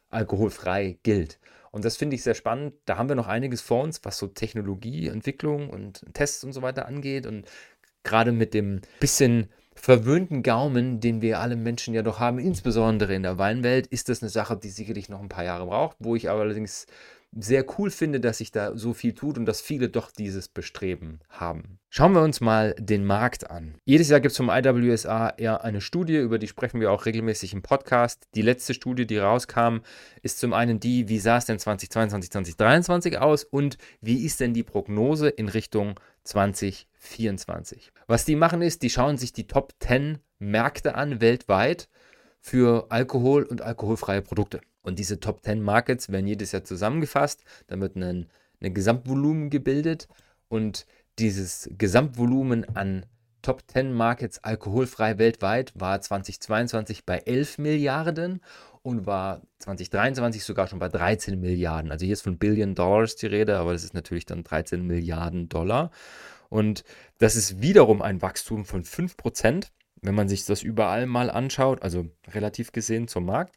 alkoholfrei 0.10 0.98
gilt. 1.04 1.40
Und 1.78 1.86
das 1.86 1.96
finde 1.96 2.16
ich 2.16 2.24
sehr 2.24 2.34
spannend. 2.34 2.74
Da 2.86 2.98
haben 2.98 3.08
wir 3.08 3.16
noch 3.16 3.28
einiges 3.28 3.62
vor 3.62 3.84
uns, 3.84 4.04
was 4.04 4.18
so 4.18 4.26
Technologieentwicklung 4.26 5.70
und 5.70 6.04
Tests 6.14 6.44
und 6.44 6.52
so 6.52 6.64
weiter 6.64 6.88
angeht. 6.88 7.28
Und 7.28 7.46
gerade 8.02 8.32
mit 8.32 8.56
dem 8.56 8.82
bisschen 9.00 9.52
verwöhnten 9.76 10.42
Gaumen, 10.42 11.02
den 11.02 11.22
wir 11.22 11.40
alle 11.40 11.56
Menschen 11.56 11.94
ja 11.94 12.02
doch 12.02 12.20
haben, 12.20 12.40
insbesondere 12.40 13.14
in 13.14 13.22
der 13.22 13.38
Weinwelt, 13.38 13.86
ist 13.86 14.10
das 14.10 14.24
eine 14.24 14.32
Sache, 14.32 14.58
die 14.58 14.70
sicherlich 14.70 15.08
noch 15.08 15.22
ein 15.22 15.30
paar 15.30 15.44
Jahre 15.44 15.68
braucht, 15.68 15.98
wo 16.00 16.16
ich 16.16 16.32
allerdings 16.32 16.88
sehr 17.32 17.66
cool 17.78 17.92
finde, 17.92 18.20
dass 18.20 18.40
sich 18.40 18.52
da 18.52 18.76
so 18.76 18.94
viel 18.94 19.14
tut 19.14 19.38
und 19.38 19.46
dass 19.46 19.62
viele 19.62 19.90
doch 19.90 20.12
dieses 20.12 20.48
Bestreben 20.48 21.20
haben. 21.30 21.80
Schauen 21.90 22.14
wir 22.14 22.22
uns 22.22 22.42
mal 22.42 22.74
den 22.80 23.06
Markt 23.06 23.50
an. 23.50 23.76
Jedes 23.86 24.10
Jahr 24.10 24.20
gibt 24.20 24.32
es 24.32 24.38
vom 24.38 24.50
IWSA 24.50 25.34
ja 25.40 25.58
eine 25.58 25.82
Studie, 25.82 26.18
über 26.18 26.40
die 26.40 26.48
sprechen 26.48 26.80
wir 26.80 26.92
auch 26.92 27.06
regelmäßig 27.06 27.54
im 27.54 27.62
Podcast. 27.62 28.28
Die 28.36 28.42
letzte 28.42 28.74
Studie, 28.74 29.06
die 29.06 29.18
rauskam, 29.18 29.80
ist 30.22 30.40
zum 30.40 30.54
einen 30.54 30.80
die, 30.80 31.10
wie 31.10 31.20
sah 31.20 31.38
es 31.38 31.46
denn 31.46 31.60
2022, 31.60 32.32
2023 32.32 33.18
aus 33.20 33.44
und 33.44 33.78
wie 34.02 34.26
ist 34.26 34.40
denn 34.40 34.54
die 34.54 34.64
Prognose 34.64 35.30
in 35.30 35.50
Richtung 35.50 36.00
2024? 36.24 37.92
Was 38.08 38.26
die 38.26 38.36
machen 38.36 38.62
ist, 38.62 38.84
die 38.84 38.90
schauen 38.90 39.18
sich 39.18 39.34
die 39.34 39.48
Top 39.48 39.74
10 39.80 40.20
Märkte 40.40 40.96
an 40.96 41.22
weltweit 41.22 41.90
für 42.40 42.88
Alkohol 42.90 43.44
und 43.44 43.62
alkoholfreie 43.62 44.22
Produkte. 44.22 44.62
Und 44.88 45.00
diese 45.00 45.20
Top 45.20 45.44
10 45.44 45.62
Markets 45.62 46.10
werden 46.14 46.28
jedes 46.28 46.54
Jahr 46.54 46.64
zusammengefasst. 46.64 47.44
Dann 47.68 47.82
wird 47.82 47.98
ein, 47.98 48.28
ein 48.62 48.74
Gesamtvolumen 48.74 49.50
gebildet. 49.50 50.08
Und 50.48 50.86
dieses 51.20 51.70
Gesamtvolumen 51.78 52.64
an 52.74 53.06
Top 53.42 53.64
10 53.68 53.92
Markets 53.92 54.42
alkoholfrei 54.46 55.18
weltweit 55.18 55.74
war 55.76 56.00
2022 56.00 57.06
bei 57.06 57.18
11 57.18 57.58
Milliarden 57.58 58.40
und 58.82 59.06
war 59.06 59.42
2023 59.60 60.46
sogar 60.46 60.68
schon 60.68 60.80
bei 60.80 60.88
13 60.88 61.38
Milliarden. 61.38 61.92
Also 61.92 62.06
hier 62.06 62.14
ist 62.14 62.22
von 62.22 62.38
Billion 62.38 62.74
Dollars 62.74 63.18
die 63.18 63.28
Rede, 63.28 63.58
aber 63.58 63.74
das 63.74 63.84
ist 63.84 63.94
natürlich 63.94 64.26
dann 64.26 64.46
13 64.46 64.88
Milliarden 64.88 65.50
Dollar. 65.50 65.92
Und 66.48 66.86
das 67.18 67.36
ist 67.36 67.62
wiederum 67.62 68.02
ein 68.02 68.22
Wachstum 68.22 68.64
von 68.64 68.86
5%. 68.86 69.68
wenn 70.02 70.16
man 70.16 70.30
sich 70.30 70.46
das 70.46 70.64
überall 70.64 71.08
mal 71.08 71.30
anschaut, 71.30 71.82
also 71.82 72.08
relativ 72.30 72.72
gesehen 72.72 73.10
zum 73.10 73.26
Markt. 73.26 73.54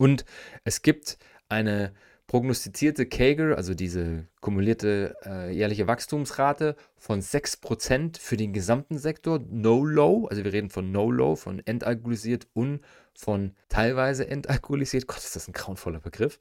Und 0.00 0.24
es 0.64 0.80
gibt 0.80 1.18
eine 1.50 1.92
prognostizierte 2.26 3.04
CAGR, 3.04 3.58
also 3.58 3.74
diese 3.74 4.26
kumulierte 4.40 5.14
äh, 5.26 5.52
jährliche 5.52 5.86
Wachstumsrate 5.88 6.74
von 6.96 7.20
6% 7.20 8.18
für 8.18 8.38
den 8.38 8.54
gesamten 8.54 8.96
Sektor, 8.96 9.40
No-Low, 9.50 10.26
also 10.28 10.42
wir 10.42 10.54
reden 10.54 10.70
von 10.70 10.90
No-Low, 10.90 11.36
von 11.36 11.60
entalkoholisiert 11.66 12.46
und 12.54 12.80
von 13.12 13.52
teilweise 13.68 14.26
entalkoholisiert. 14.26 15.06
Gott, 15.06 15.18
ist 15.18 15.36
das 15.36 15.48
ein 15.48 15.52
grauenvoller 15.52 16.00
Begriff. 16.00 16.38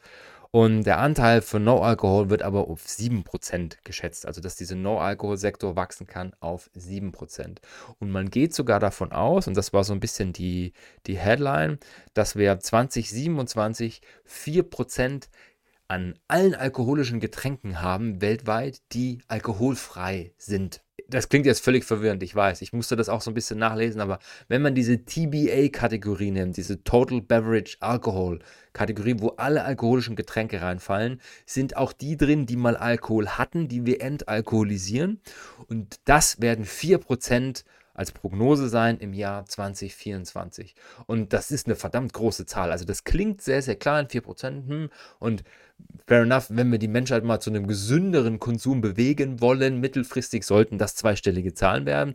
Und 0.51 0.84
der 0.84 0.98
Anteil 0.98 1.44
von 1.44 1.63
No-Alkohol 1.63 2.32
wird 2.32 2.41
aber 2.41 2.70
auf 2.70 2.84
7% 2.84 3.77
geschätzt. 3.84 4.25
Also, 4.25 4.41
dass 4.41 4.56
dieser 4.56 4.75
No-Alkohol-Sektor 4.75 5.75
wachsen 5.75 6.08
kann 6.08 6.34
auf 6.39 6.72
7%. 6.75 7.60
Und 8.00 8.10
man 8.10 8.32
geht 8.32 8.56
sogar 8.56 8.79
davon 8.79 9.12
aus, 9.12 9.48
und 9.48 9.56
das 9.56 9.74
war 9.74 9.84
so 9.84 9.94
ein 9.94 10.00
bisschen 10.00 10.34
die, 10.34 10.74
die 11.06 11.18
Headline, 11.18 11.77
dass 12.15 12.36
wir 12.36 12.60
2027 12.60 14.01
4% 14.27 15.29
an 15.88 16.18
allen 16.27 16.56
alkoholischen 16.56 17.20
Getränken 17.20 17.82
haben 17.82 18.22
weltweit, 18.22 18.82
die 18.91 19.20
alkoholfrei 19.27 20.34
sind 20.38 20.82
das 21.10 21.30
klingt 21.30 21.46
jetzt 21.46 21.63
völlig 21.63 21.84
verwirrend, 21.84 22.24
ich 22.24 22.36
weiß. 22.36 22.62
Ich 22.62 22.74
musste 22.74 22.96
das 22.96 23.10
auch 23.10 23.22
so 23.22 23.32
ein 23.32 23.34
bisschen 23.34 23.60
nachlesen, 23.60 24.01
aber 24.01 24.20
wenn 24.48 24.62
man 24.62 24.75
diese 24.75 25.04
TBA-Kategorie 25.04 26.32
nimmt, 26.32 26.58
diese 26.58 26.84
Total 26.84 27.22
Beverage 27.22 27.78
Alcohol 27.80 28.39
Kategorie, 28.74 29.16
wo 29.18 29.30
alle 29.30 29.63
alkoholischen 29.63 30.16
Getränke 30.16 30.62
reinfallen, 30.62 31.20
sind 31.46 31.75
auch 31.75 31.92
die 31.92 32.18
drin, 32.18 32.46
die 32.46 32.56
mal 32.56 32.78
Alkohol 32.78 33.30
hatten, 33.30 33.68
die 33.68 33.86
wir 33.86 34.01
entalkoholisieren. 34.01 35.22
Und 35.68 36.00
das 36.06 36.39
werden 36.39 36.66
4% 36.66 37.63
als 38.00 38.13
Prognose 38.13 38.70
sein 38.70 38.98
im 38.98 39.13
Jahr 39.13 39.46
2024. 39.46 40.74
Und 41.06 41.34
das 41.34 41.51
ist 41.51 41.68
eine 41.68 41.75
verdammt 41.75 42.13
große 42.13 42.46
Zahl. 42.46 42.72
Also 42.72 42.86
das 42.86 43.03
klingt 43.03 43.41
sehr, 43.41 43.62
sehr 43.62 43.75
klein, 43.75 44.08
4%. 44.08 44.68
Hm, 44.68 44.89
und 45.20 45.44
fair 46.08 46.22
enough, 46.22 46.46
wenn 46.48 46.72
wir 46.72 46.79
die 46.79 46.88
Menschheit 46.88 47.25
mal 47.25 47.41
zu 47.41 47.50
einem 47.50 47.68
gesünderen 47.68 48.39
Konsum 48.39 48.79
bewegen 48.79 49.41
wollen, 49.41 49.82
mittelfristig 49.82 50.46
sollten 50.46 50.77
das 50.77 50.96
zweistellige 50.96 51.53
Zahlen 51.53 51.86
werden. 51.86 52.13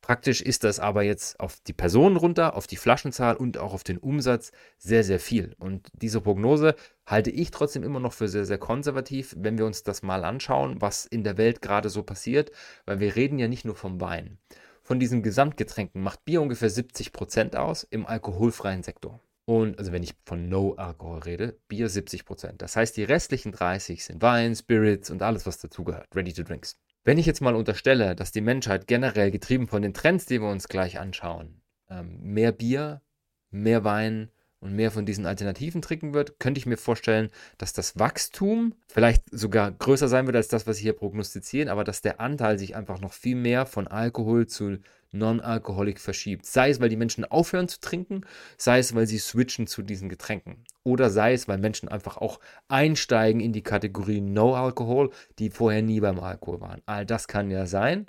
Praktisch 0.00 0.40
ist 0.40 0.62
das 0.62 0.78
aber 0.78 1.02
jetzt 1.02 1.40
auf 1.40 1.58
die 1.66 1.72
Personen 1.72 2.16
runter, 2.16 2.54
auf 2.54 2.68
die 2.68 2.76
Flaschenzahl 2.76 3.34
und 3.34 3.58
auch 3.58 3.74
auf 3.74 3.82
den 3.82 3.98
Umsatz 3.98 4.52
sehr, 4.78 5.02
sehr 5.02 5.18
viel. 5.18 5.56
Und 5.58 5.88
diese 5.94 6.20
Prognose 6.20 6.76
halte 7.04 7.32
ich 7.32 7.50
trotzdem 7.50 7.82
immer 7.82 7.98
noch 7.98 8.12
für 8.12 8.28
sehr, 8.28 8.44
sehr 8.44 8.58
konservativ, 8.58 9.34
wenn 9.36 9.58
wir 9.58 9.66
uns 9.66 9.82
das 9.82 10.04
mal 10.04 10.24
anschauen, 10.24 10.80
was 10.80 11.04
in 11.04 11.24
der 11.24 11.36
Welt 11.36 11.62
gerade 11.62 11.90
so 11.90 12.04
passiert, 12.04 12.52
weil 12.84 13.00
wir 13.00 13.16
reden 13.16 13.40
ja 13.40 13.48
nicht 13.48 13.64
nur 13.64 13.74
vom 13.74 14.00
Wein 14.00 14.38
von 14.86 15.00
diesen 15.00 15.22
Gesamtgetränken 15.24 16.00
macht 16.00 16.24
Bier 16.24 16.40
ungefähr 16.40 16.70
70 16.70 17.12
Prozent 17.12 17.56
aus 17.56 17.82
im 17.82 18.06
alkoholfreien 18.06 18.84
Sektor. 18.84 19.20
Und 19.44 19.78
also 19.80 19.90
wenn 19.90 20.04
ich 20.04 20.14
von 20.24 20.48
No-Alkohol 20.48 21.18
rede, 21.20 21.58
Bier 21.66 21.90
70%. 21.90 22.24
Prozent. 22.24 22.62
Das 22.62 22.76
heißt, 22.76 22.96
die 22.96 23.02
restlichen 23.02 23.50
30 23.50 24.04
sind 24.04 24.22
Wein, 24.22 24.54
Spirits 24.54 25.10
und 25.10 25.22
alles, 25.22 25.44
was 25.44 25.58
dazugehört, 25.58 26.06
Ready-to-Drinks. 26.14 26.76
Wenn 27.02 27.18
ich 27.18 27.26
jetzt 27.26 27.40
mal 27.40 27.56
unterstelle, 27.56 28.14
dass 28.14 28.30
die 28.30 28.40
Menschheit 28.40 28.86
generell 28.86 29.32
getrieben 29.32 29.66
von 29.66 29.82
den 29.82 29.92
Trends, 29.92 30.26
die 30.26 30.40
wir 30.40 30.48
uns 30.48 30.68
gleich 30.68 31.00
anschauen, 31.00 31.62
ähm, 31.90 32.20
mehr 32.22 32.52
Bier, 32.52 33.02
mehr 33.50 33.82
Wein, 33.82 34.30
und 34.66 34.74
mehr 34.74 34.90
von 34.90 35.06
diesen 35.06 35.26
Alternativen 35.26 35.80
trinken 35.80 36.12
wird, 36.12 36.38
könnte 36.40 36.58
ich 36.58 36.66
mir 36.66 36.76
vorstellen, 36.76 37.30
dass 37.58 37.72
das 37.72 37.98
Wachstum 37.98 38.74
vielleicht 38.88 39.24
sogar 39.30 39.70
größer 39.70 40.08
sein 40.08 40.26
wird 40.26 40.36
als 40.36 40.48
das, 40.48 40.66
was 40.66 40.76
Sie 40.76 40.82
hier 40.82 40.92
prognostizieren, 40.92 41.68
aber 41.68 41.84
dass 41.84 42.02
der 42.02 42.20
Anteil 42.20 42.58
sich 42.58 42.76
einfach 42.76 43.00
noch 43.00 43.12
viel 43.12 43.36
mehr 43.36 43.66
von 43.66 43.86
Alkohol 43.86 44.46
zu 44.46 44.78
Non-Alkoholik 45.12 46.00
verschiebt. 46.00 46.46
Sei 46.46 46.70
es, 46.70 46.80
weil 46.80 46.88
die 46.88 46.96
Menschen 46.96 47.24
aufhören 47.24 47.68
zu 47.68 47.80
trinken, 47.80 48.22
sei 48.58 48.78
es, 48.78 48.94
weil 48.94 49.06
sie 49.06 49.18
switchen 49.18 49.66
zu 49.66 49.82
diesen 49.82 50.08
Getränken. 50.08 50.64
Oder 50.82 51.10
sei 51.10 51.32
es, 51.32 51.48
weil 51.48 51.58
Menschen 51.58 51.88
einfach 51.88 52.16
auch 52.16 52.40
einsteigen 52.68 53.40
in 53.40 53.52
die 53.52 53.62
Kategorie 53.62 54.20
No-Alkohol, 54.20 55.10
die 55.38 55.50
vorher 55.50 55.82
nie 55.82 56.00
beim 56.00 56.20
Alkohol 56.20 56.60
waren. 56.60 56.82
All 56.86 57.06
das 57.06 57.28
kann 57.28 57.50
ja 57.50 57.66
sein. 57.66 58.06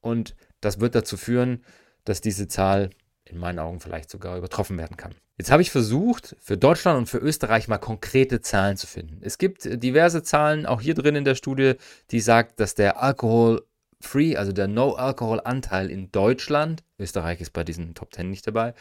Und 0.00 0.34
das 0.60 0.80
wird 0.80 0.94
dazu 0.94 1.16
führen, 1.16 1.64
dass 2.04 2.20
diese 2.20 2.48
Zahl 2.48 2.90
in 3.24 3.38
meinen 3.38 3.58
Augen 3.58 3.80
vielleicht 3.80 4.10
sogar 4.10 4.38
übertroffen 4.38 4.78
werden 4.78 4.96
kann. 4.96 5.14
Jetzt 5.40 5.50
habe 5.50 5.62
ich 5.62 5.70
versucht, 5.70 6.36
für 6.38 6.58
Deutschland 6.58 6.98
und 6.98 7.06
für 7.06 7.16
Österreich 7.16 7.66
mal 7.66 7.78
konkrete 7.78 8.42
Zahlen 8.42 8.76
zu 8.76 8.86
finden. 8.86 9.20
Es 9.22 9.38
gibt 9.38 9.64
diverse 9.82 10.22
Zahlen, 10.22 10.66
auch 10.66 10.82
hier 10.82 10.92
drin 10.92 11.14
in 11.14 11.24
der 11.24 11.34
Studie, 11.34 11.76
die 12.10 12.20
sagt, 12.20 12.60
dass 12.60 12.74
der 12.74 13.02
Alkohol-Free, 13.02 14.36
also 14.36 14.52
der 14.52 14.68
No-Alkohol-Anteil 14.68 15.90
in 15.90 16.12
Deutschland, 16.12 16.84
Österreich 16.98 17.40
ist 17.40 17.54
bei 17.54 17.64
diesen 17.64 17.94
Top 17.94 18.12
10 18.12 18.28
nicht 18.28 18.46
dabei, 18.46 18.74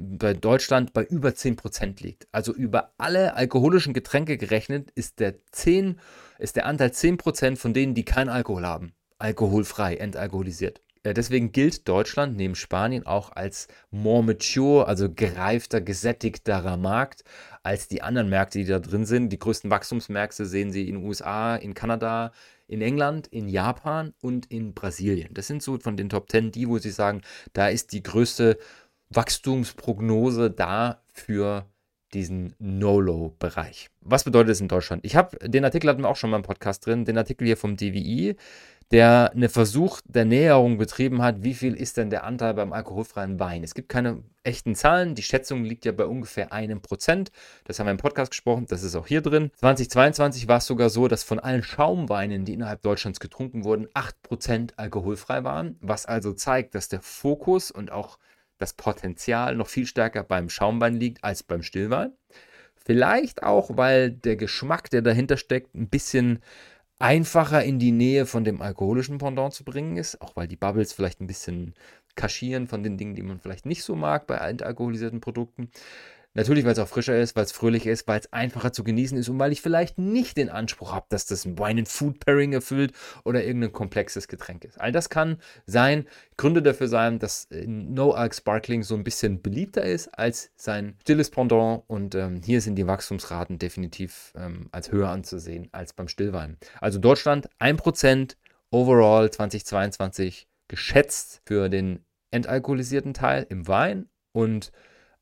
bei 0.00 0.32
Deutschland 0.32 0.94
bei 0.94 1.04
über 1.04 1.28
10% 1.28 2.02
liegt. 2.02 2.26
Also 2.32 2.54
über 2.54 2.94
alle 2.96 3.36
alkoholischen 3.36 3.92
Getränke 3.92 4.38
gerechnet 4.38 4.90
ist 4.94 5.20
der, 5.20 5.34
10, 5.50 6.00
ist 6.38 6.56
der 6.56 6.64
Anteil 6.64 6.88
10% 6.88 7.56
von 7.56 7.74
denen, 7.74 7.92
die 7.92 8.06
keinen 8.06 8.30
Alkohol 8.30 8.64
haben. 8.64 8.94
Alkoholfrei, 9.18 9.96
entalkoholisiert. 9.96 10.80
Äh, 11.02 11.14
deswegen 11.14 11.52
gilt 11.52 11.88
Deutschland 11.88 12.36
neben 12.36 12.54
Spanien 12.54 13.06
auch 13.06 13.32
als 13.32 13.68
more 13.90 14.22
mature, 14.22 14.86
also 14.86 15.12
gereifter, 15.12 15.80
gesättigterer 15.80 16.76
Markt 16.76 17.24
als 17.62 17.88
die 17.88 18.02
anderen 18.02 18.28
Märkte, 18.28 18.58
die 18.58 18.64
da 18.64 18.78
drin 18.78 19.04
sind. 19.04 19.30
Die 19.30 19.38
größten 19.38 19.70
Wachstumsmärkte 19.70 20.46
sehen 20.46 20.72
Sie 20.72 20.88
in 20.88 20.96
den 20.96 21.04
USA, 21.04 21.56
in 21.56 21.74
Kanada, 21.74 22.32
in 22.66 22.82
England, 22.82 23.26
in 23.28 23.48
Japan 23.48 24.14
und 24.20 24.46
in 24.46 24.74
Brasilien. 24.74 25.34
Das 25.34 25.46
sind 25.46 25.62
so 25.62 25.78
von 25.78 25.96
den 25.96 26.08
Top 26.08 26.30
10 26.30 26.52
die, 26.52 26.68
wo 26.68 26.78
Sie 26.78 26.90
sagen, 26.90 27.22
da 27.52 27.68
ist 27.68 27.92
die 27.92 28.02
größte 28.02 28.58
Wachstumsprognose 29.10 30.50
da 30.50 31.02
für 31.12 31.66
diesen 32.14 32.54
No-Low-Bereich. 32.58 33.88
Was 34.00 34.24
bedeutet 34.24 34.50
das 34.50 34.60
in 34.60 34.68
Deutschland? 34.68 35.04
Ich 35.04 35.16
habe 35.16 35.36
den 35.48 35.64
Artikel 35.64 35.88
hatten 35.88 36.02
wir 36.02 36.08
auch 36.08 36.16
schon 36.16 36.30
mal 36.30 36.36
im 36.36 36.42
Podcast 36.42 36.84
drin, 36.84 37.04
den 37.04 37.16
Artikel 37.16 37.46
hier 37.46 37.56
vom 37.56 37.76
DWI 37.76 38.36
der 38.90 39.32
eine 39.34 39.48
Versuch 39.48 40.00
der 40.04 40.24
Näherung 40.24 40.78
betrieben 40.78 41.22
hat, 41.22 41.42
wie 41.42 41.54
viel 41.54 41.74
ist 41.74 41.96
denn 41.96 42.10
der 42.10 42.24
Anteil 42.24 42.54
beim 42.54 42.72
alkoholfreien 42.72 43.38
Wein. 43.38 43.62
Es 43.62 43.74
gibt 43.74 43.88
keine 43.88 44.22
echten 44.42 44.74
Zahlen, 44.74 45.14
die 45.14 45.22
Schätzung 45.22 45.64
liegt 45.64 45.84
ja 45.84 45.92
bei 45.92 46.04
ungefähr 46.04 46.52
einem 46.52 46.80
Prozent. 46.80 47.30
Das 47.64 47.78
haben 47.78 47.86
wir 47.86 47.92
im 47.92 47.98
Podcast 47.98 48.32
gesprochen, 48.32 48.66
das 48.68 48.82
ist 48.82 48.96
auch 48.96 49.06
hier 49.06 49.20
drin. 49.20 49.50
2022 49.56 50.48
war 50.48 50.58
es 50.58 50.66
sogar 50.66 50.90
so, 50.90 51.08
dass 51.08 51.22
von 51.22 51.38
allen 51.38 51.62
Schaumweinen, 51.62 52.44
die 52.44 52.54
innerhalb 52.54 52.82
Deutschlands 52.82 53.20
getrunken 53.20 53.64
wurden, 53.64 53.86
8% 53.88 54.72
alkoholfrei 54.76 55.44
waren, 55.44 55.76
was 55.80 56.06
also 56.06 56.32
zeigt, 56.32 56.74
dass 56.74 56.88
der 56.88 57.00
Fokus 57.00 57.70
und 57.70 57.92
auch 57.92 58.18
das 58.58 58.74
Potenzial 58.74 59.56
noch 59.56 59.68
viel 59.68 59.86
stärker 59.86 60.22
beim 60.22 60.48
Schaumwein 60.48 60.94
liegt 60.94 61.22
als 61.24 61.42
beim 61.42 61.62
Stillwein. 61.62 62.12
Vielleicht 62.84 63.42
auch, 63.42 63.76
weil 63.76 64.10
der 64.10 64.36
Geschmack, 64.36 64.90
der 64.90 65.02
dahinter 65.02 65.36
steckt, 65.36 65.74
ein 65.74 65.88
bisschen 65.88 66.40
einfacher 67.02 67.64
in 67.64 67.80
die 67.80 67.90
Nähe 67.90 68.26
von 68.26 68.44
dem 68.44 68.62
alkoholischen 68.62 69.18
Pendant 69.18 69.52
zu 69.52 69.64
bringen 69.64 69.96
ist, 69.96 70.22
auch 70.22 70.36
weil 70.36 70.46
die 70.46 70.56
Bubbles 70.56 70.92
vielleicht 70.92 71.20
ein 71.20 71.26
bisschen 71.26 71.74
kaschieren 72.14 72.68
von 72.68 72.84
den 72.84 72.96
Dingen, 72.96 73.16
die 73.16 73.22
man 73.22 73.40
vielleicht 73.40 73.66
nicht 73.66 73.82
so 73.82 73.96
mag 73.96 74.26
bei 74.28 74.38
alkoholisierten 74.38 75.20
Produkten. 75.20 75.70
Natürlich, 76.34 76.64
weil 76.64 76.72
es 76.72 76.78
auch 76.78 76.88
frischer 76.88 77.18
ist, 77.18 77.36
weil 77.36 77.44
es 77.44 77.52
fröhlich 77.52 77.86
ist, 77.86 78.08
weil 78.08 78.20
es 78.20 78.32
einfacher 78.32 78.72
zu 78.72 78.84
genießen 78.84 79.18
ist 79.18 79.28
und 79.28 79.38
weil 79.38 79.52
ich 79.52 79.60
vielleicht 79.60 79.98
nicht 79.98 80.38
den 80.38 80.48
Anspruch 80.48 80.92
habe, 80.92 81.04
dass 81.10 81.26
das 81.26 81.44
ein 81.44 81.58
Wine 81.58 81.80
and 81.80 81.88
Food 81.88 82.20
Pairing 82.20 82.54
erfüllt 82.54 82.92
oder 83.24 83.44
irgendein 83.44 83.72
komplexes 83.72 84.28
Getränk 84.28 84.64
ist. 84.64 84.80
All 84.80 84.92
das 84.92 85.10
kann 85.10 85.36
sein, 85.66 86.06
Gründe 86.38 86.62
dafür 86.62 86.88
sein, 86.88 87.18
dass 87.18 87.44
äh, 87.50 87.66
No 87.66 88.12
Alk 88.12 88.34
Sparkling 88.34 88.82
so 88.82 88.94
ein 88.94 89.04
bisschen 89.04 89.42
beliebter 89.42 89.82
ist 89.82 90.08
als 90.08 90.50
sein 90.56 90.96
stilles 91.02 91.30
Pendant 91.30 91.82
und 91.86 92.14
ähm, 92.14 92.40
hier 92.42 92.62
sind 92.62 92.76
die 92.76 92.86
Wachstumsraten 92.86 93.58
definitiv 93.58 94.32
ähm, 94.34 94.68
als 94.72 94.90
höher 94.90 95.10
anzusehen 95.10 95.68
als 95.72 95.92
beim 95.92 96.08
Stillwein. 96.08 96.56
Also 96.80 96.98
Deutschland 96.98 97.50
1% 97.60 98.36
overall 98.70 99.30
2022 99.30 100.48
geschätzt 100.68 101.42
für 101.44 101.68
den 101.68 102.06
entalkoholisierten 102.30 103.12
Teil 103.12 103.46
im 103.50 103.68
Wein 103.68 104.08
und 104.32 104.72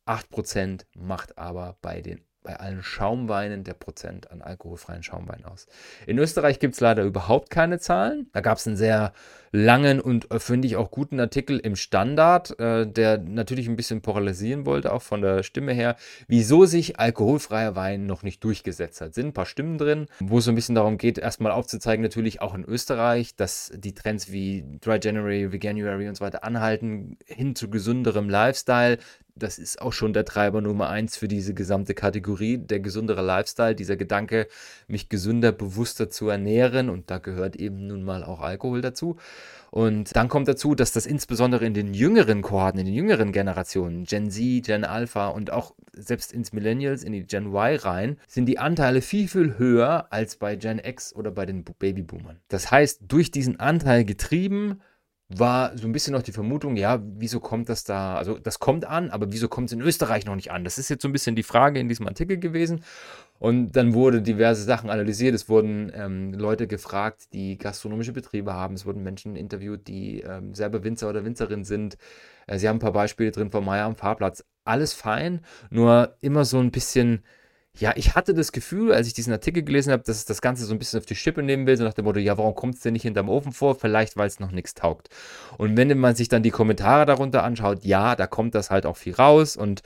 8% 0.07 0.87
macht 0.95 1.38
aber 1.38 1.76
bei 1.83 2.00
den 2.00 2.25
bei 2.42 2.57
allen 2.59 2.83
Schaumweinen 2.83 3.64
der 3.64 3.75
Prozent 3.75 4.30
an 4.30 4.40
alkoholfreien 4.40 5.02
Schaumwein 5.02 5.45
aus. 5.45 5.66
In 6.07 6.19
Österreich 6.19 6.59
gibt 6.59 6.75
es 6.75 6.80
leider 6.80 7.02
überhaupt 7.02 7.50
keine 7.50 7.78
Zahlen. 7.78 8.30
Da 8.33 8.40
gab 8.40 8.59
es 8.59 8.66
einen 8.66 8.76
sehr 8.76 9.12
langen 9.52 10.00
und, 10.00 10.30
äh, 10.30 10.38
finde 10.38 10.66
ich, 10.69 10.76
auch 10.76 10.90
guten 10.90 11.19
Artikel 11.19 11.59
im 11.59 11.76
Standard, 11.76 12.59
äh, 12.59 12.87
der 12.87 13.19
natürlich 13.19 13.69
ein 13.69 13.76
bisschen 13.76 14.00
polarisieren 14.00 14.66
wollte, 14.66 14.92
auch 14.92 15.02
von 15.02 15.23
der 15.23 15.42
Stimme 15.42 15.73
her, 15.73 15.97
wieso 16.28 16.64
sich 16.64 16.99
alkoholfreier 17.00 17.75
Wein 17.75 18.07
noch 18.07 18.23
nicht 18.23 18.45
durchgesetzt 18.45 19.00
hat. 19.00 19.14
Sind 19.14 19.28
ein 19.28 19.33
paar 19.33 19.47
Stimmen 19.47 19.78
drin, 19.78 20.07
wo 20.21 20.38
es 20.38 20.45
so 20.45 20.52
ein 20.52 20.54
bisschen 20.54 20.75
darum 20.75 20.99
geht, 20.99 21.19
erstmal 21.19 21.52
aufzuzeigen, 21.52 22.02
natürlich 22.02 22.40
auch 22.40 22.54
in 22.54 22.64
Österreich, 22.64 23.35
dass 23.35 23.73
die 23.75 23.95
Trends 23.95 24.30
wie 24.30 24.64
Dry 24.80 24.99
January, 25.02 25.52
Veganuary 25.52 26.09
und 26.09 26.16
so 26.16 26.25
weiter 26.25 26.45
anhalten, 26.45 27.16
hin 27.26 27.57
zu 27.57 27.71
gesünderem 27.71 28.28
Lifestyle 28.28 28.99
das 29.40 29.59
ist 29.59 29.80
auch 29.80 29.92
schon 29.92 30.12
der 30.12 30.25
Treiber 30.25 30.61
Nummer 30.61 30.88
eins 30.88 31.16
für 31.16 31.28
diese 31.28 31.54
gesamte 31.54 31.95
Kategorie, 31.95 32.59
der 32.59 32.80
gesündere 32.80 33.23
Lifestyle, 33.23 33.75
dieser 33.75 33.97
Gedanke, 33.97 34.47
mich 34.87 35.09
gesünder, 35.09 35.52
bewusster 35.52 36.11
zu 36.11 36.28
ernähren. 36.28 36.90
Und 36.90 37.11
da 37.11 37.19
gehört 37.19 37.57
eben 37.57 37.87
nun 37.87 38.02
mal 38.02 38.23
auch 38.23 38.40
Alkohol 38.40 38.80
dazu. 38.80 39.16
Und 39.70 40.16
dann 40.16 40.28
kommt 40.28 40.48
dazu, 40.48 40.74
dass 40.74 40.92
das 40.92 41.06
insbesondere 41.06 41.64
in 41.64 41.74
den 41.74 41.94
jüngeren 41.94 42.42
Kohorten, 42.42 42.80
in 42.80 42.86
den 42.86 42.94
jüngeren 42.94 43.32
Generationen, 43.32 44.04
Gen 44.04 44.30
Z, 44.30 44.66
Gen 44.66 44.84
Alpha 44.84 45.28
und 45.28 45.52
auch 45.52 45.74
selbst 45.92 46.32
ins 46.32 46.52
Millennials, 46.52 47.04
in 47.04 47.12
die 47.12 47.24
Gen 47.24 47.54
Y 47.54 47.76
rein, 47.76 48.16
sind 48.26 48.46
die 48.46 48.58
Anteile 48.58 49.00
viel, 49.00 49.28
viel 49.28 49.58
höher 49.58 50.08
als 50.10 50.36
bei 50.36 50.56
Gen 50.56 50.80
X 50.82 51.14
oder 51.14 51.30
bei 51.30 51.46
den 51.46 51.64
Babyboomern. 51.64 52.40
Das 52.48 52.70
heißt, 52.70 53.02
durch 53.06 53.30
diesen 53.30 53.60
Anteil 53.60 54.04
getrieben, 54.04 54.80
war 55.30 55.76
so 55.78 55.87
ein 55.87 55.92
bisschen 55.92 56.12
noch 56.12 56.22
die 56.22 56.32
Vermutung, 56.32 56.76
ja, 56.76 57.00
wieso 57.02 57.38
kommt 57.38 57.68
das 57.68 57.84
da, 57.84 58.16
also 58.16 58.38
das 58.38 58.58
kommt 58.58 58.84
an, 58.84 59.10
aber 59.10 59.32
wieso 59.32 59.49
kommt 59.49 59.68
es 59.68 59.72
in 59.72 59.80
Österreich 59.80 60.26
noch 60.26 60.34
nicht 60.34 60.50
an? 60.50 60.64
Das 60.64 60.76
ist 60.76 60.88
jetzt 60.88 61.02
so 61.02 61.08
ein 61.08 61.12
bisschen 61.12 61.37
die 61.37 61.44
Frage 61.44 61.78
in 61.78 61.88
diesem 61.88 62.06
Artikel 62.08 62.38
gewesen. 62.38 62.82
Und 63.38 63.72
dann 63.72 63.94
wurde 63.94 64.20
diverse 64.20 64.64
Sachen 64.64 64.90
analysiert. 64.90 65.34
Es 65.34 65.49
wurden 65.49 65.90
ähm, 65.94 66.34
Leute 66.34 66.66
gefragt, 66.66 67.32
die 67.32 67.56
gastronomische 67.56 68.12
Betriebe 68.12 68.52
haben. 68.52 68.75
Es 68.75 68.84
wurden 68.84 69.02
Menschen 69.02 69.34
interviewt, 69.34 69.88
die 69.88 70.20
ähm, 70.20 70.54
selber 70.54 70.84
Winzer 70.84 71.08
oder 71.08 71.25
Winzerin 71.25 71.64
sind. 71.64 71.96
Äh, 72.46 72.58
sie 72.58 72.68
haben 72.68 72.76
ein 72.76 72.80
paar 72.80 72.92
Beispiele 72.92 73.30
drin 73.30 73.50
von 73.50 73.64
Meier 73.64 73.87
am 73.87 73.96
Fahrplatz. 73.96 74.44
Alles 74.64 74.92
fein, 74.92 75.40
nur 75.70 76.16
immer 76.20 76.44
so 76.44 76.58
ein 76.58 76.70
bisschen 76.70 77.22
ja, 77.78 77.92
ich 77.96 78.14
hatte 78.14 78.34
das 78.34 78.52
Gefühl, 78.52 78.92
als 78.92 79.06
ich 79.06 79.14
diesen 79.14 79.32
Artikel 79.32 79.62
gelesen 79.62 79.92
habe, 79.92 80.02
dass 80.02 80.16
es 80.16 80.24
das 80.24 80.42
Ganze 80.42 80.64
so 80.64 80.74
ein 80.74 80.78
bisschen 80.78 80.98
auf 80.98 81.06
die 81.06 81.14
Schippe 81.14 81.42
nehmen 81.42 81.66
will, 81.66 81.76
so 81.76 81.84
nach 81.84 81.94
dem 81.94 82.04
Motto, 82.04 82.18
ja, 82.18 82.36
warum 82.36 82.54
kommt 82.54 82.74
es 82.74 82.80
denn 82.80 82.92
nicht 82.92 83.02
hinterm 83.02 83.28
Ofen 83.28 83.52
vor? 83.52 83.74
Vielleicht, 83.74 84.16
weil 84.16 84.26
es 84.26 84.40
noch 84.40 84.50
nichts 84.50 84.74
taugt. 84.74 85.08
Und 85.56 85.76
wenn 85.76 85.96
man 85.98 86.14
sich 86.14 86.28
dann 86.28 86.42
die 86.42 86.50
Kommentare 86.50 87.06
darunter 87.06 87.44
anschaut, 87.44 87.84
ja, 87.84 88.16
da 88.16 88.26
kommt 88.26 88.54
das 88.54 88.70
halt 88.70 88.86
auch 88.86 88.96
viel 88.96 89.14
raus 89.14 89.56
und 89.56 89.82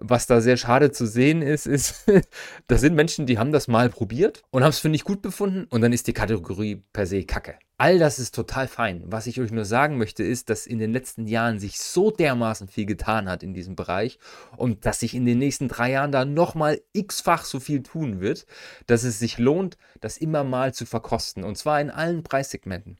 was 0.00 0.26
da 0.26 0.40
sehr 0.40 0.56
schade 0.56 0.92
zu 0.92 1.06
sehen 1.06 1.42
ist, 1.42 1.66
ist, 1.66 2.10
da 2.66 2.78
sind 2.78 2.94
Menschen, 2.94 3.26
die 3.26 3.38
haben 3.38 3.52
das 3.52 3.68
mal 3.68 3.90
probiert 3.90 4.42
und 4.50 4.62
haben 4.62 4.70
es 4.70 4.78
für 4.78 4.88
nicht 4.88 5.04
gut 5.04 5.22
befunden 5.22 5.66
und 5.70 5.82
dann 5.82 5.92
ist 5.92 6.06
die 6.06 6.14
Kategorie 6.14 6.82
per 6.92 7.06
se 7.06 7.24
Kacke. 7.24 7.56
All 7.80 7.98
das 7.98 8.18
ist 8.18 8.34
total 8.34 8.68
fein. 8.68 9.04
Was 9.06 9.26
ich 9.26 9.40
euch 9.40 9.52
nur 9.52 9.64
sagen 9.64 9.96
möchte, 9.96 10.22
ist, 10.22 10.50
dass 10.50 10.66
in 10.66 10.78
den 10.78 10.92
letzten 10.92 11.26
Jahren 11.26 11.58
sich 11.58 11.78
so 11.78 12.10
dermaßen 12.10 12.68
viel 12.68 12.84
getan 12.84 13.26
hat 13.26 13.42
in 13.42 13.54
diesem 13.54 13.74
Bereich 13.74 14.18
und 14.58 14.84
dass 14.84 15.00
sich 15.00 15.14
in 15.14 15.24
den 15.24 15.38
nächsten 15.38 15.66
drei 15.66 15.92
Jahren 15.92 16.12
da 16.12 16.26
nochmal 16.26 16.82
x-fach 16.92 17.42
so 17.42 17.58
viel 17.58 17.82
tun 17.82 18.20
wird, 18.20 18.44
dass 18.86 19.02
es 19.02 19.18
sich 19.18 19.38
lohnt, 19.38 19.78
das 20.02 20.18
immer 20.18 20.44
mal 20.44 20.74
zu 20.74 20.84
verkosten. 20.84 21.42
Und 21.42 21.56
zwar 21.56 21.80
in 21.80 21.88
allen 21.88 22.22
Preissegmenten. 22.22 22.98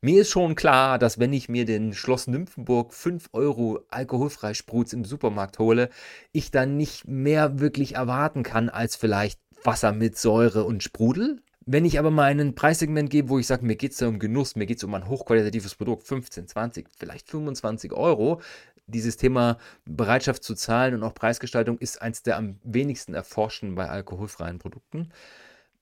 Mir 0.00 0.22
ist 0.22 0.30
schon 0.30 0.54
klar, 0.54 0.98
dass 0.98 1.18
wenn 1.18 1.34
ich 1.34 1.50
mir 1.50 1.66
den 1.66 1.92
Schloss 1.92 2.26
Nymphenburg 2.26 2.94
5 2.94 3.28
Euro 3.34 3.80
alkoholfrei 3.90 4.54
Sprutz 4.54 4.94
im 4.94 5.04
Supermarkt 5.04 5.58
hole, 5.58 5.90
ich 6.32 6.50
dann 6.50 6.78
nicht 6.78 7.06
mehr 7.06 7.60
wirklich 7.60 7.96
erwarten 7.96 8.44
kann 8.44 8.70
als 8.70 8.96
vielleicht 8.96 9.38
Wasser 9.62 9.92
mit 9.92 10.16
Säure 10.16 10.64
und 10.64 10.82
Sprudel. 10.82 11.42
Wenn 11.66 11.84
ich 11.84 11.98
aber 11.98 12.10
mal 12.10 12.24
einen 12.24 12.54
Preissegment 12.54 13.10
gebe, 13.10 13.28
wo 13.28 13.38
ich 13.38 13.46
sage, 13.46 13.64
mir 13.64 13.76
geht 13.76 13.92
es 13.92 14.00
ja 14.00 14.08
um 14.08 14.18
Genuss, 14.18 14.56
mir 14.56 14.66
geht 14.66 14.78
es 14.78 14.84
um 14.84 14.94
ein 14.94 15.08
hochqualitatives 15.08 15.74
Produkt, 15.76 16.06
15, 16.06 16.48
20, 16.48 16.88
vielleicht 16.98 17.28
25 17.30 17.92
Euro, 17.92 18.40
dieses 18.86 19.16
Thema 19.16 19.58
Bereitschaft 19.84 20.42
zu 20.42 20.54
zahlen 20.54 20.94
und 20.94 21.02
auch 21.02 21.14
Preisgestaltung 21.14 21.78
ist 21.78 22.02
eins 22.02 22.22
der 22.22 22.36
am 22.36 22.58
wenigsten 22.64 23.14
erforschten 23.14 23.74
bei 23.74 23.88
alkoholfreien 23.88 24.58
Produkten. 24.58 25.10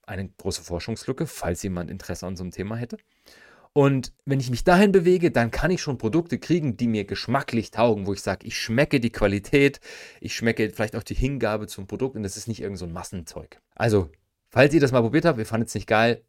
Eine 0.06 0.28
große 0.28 0.62
Forschungslücke, 0.62 1.26
falls 1.26 1.62
jemand 1.62 1.90
Interesse 1.90 2.26
an 2.26 2.36
so 2.36 2.42
einem 2.42 2.52
Thema 2.52 2.76
hätte. 2.76 2.98
Und 3.72 4.12
wenn 4.24 4.40
ich 4.40 4.50
mich 4.50 4.64
dahin 4.64 4.90
bewege, 4.90 5.30
dann 5.30 5.52
kann 5.52 5.70
ich 5.70 5.80
schon 5.80 5.96
Produkte 5.96 6.38
kriegen, 6.38 6.76
die 6.76 6.88
mir 6.88 7.04
geschmacklich 7.04 7.70
taugen, 7.70 8.06
wo 8.06 8.12
ich 8.12 8.20
sage, 8.20 8.46
ich 8.46 8.58
schmecke 8.58 8.98
die 8.98 9.10
Qualität, 9.10 9.80
ich 10.20 10.34
schmecke 10.34 10.70
vielleicht 10.70 10.96
auch 10.96 11.04
die 11.04 11.14
Hingabe 11.14 11.68
zum 11.68 11.86
Produkt 11.86 12.16
und 12.16 12.24
das 12.24 12.36
ist 12.36 12.48
nicht 12.48 12.60
irgend 12.60 12.78
so 12.78 12.86
ein 12.86 12.92
Massenzeug. 12.92 13.60
Also, 13.76 14.10
falls 14.50 14.74
ihr 14.74 14.80
das 14.80 14.92
mal 14.92 15.00
probiert 15.00 15.24
habt, 15.24 15.38
ihr 15.38 15.46
fandet 15.46 15.68
es 15.68 15.74
nicht 15.74 15.86
geil, 15.86 16.22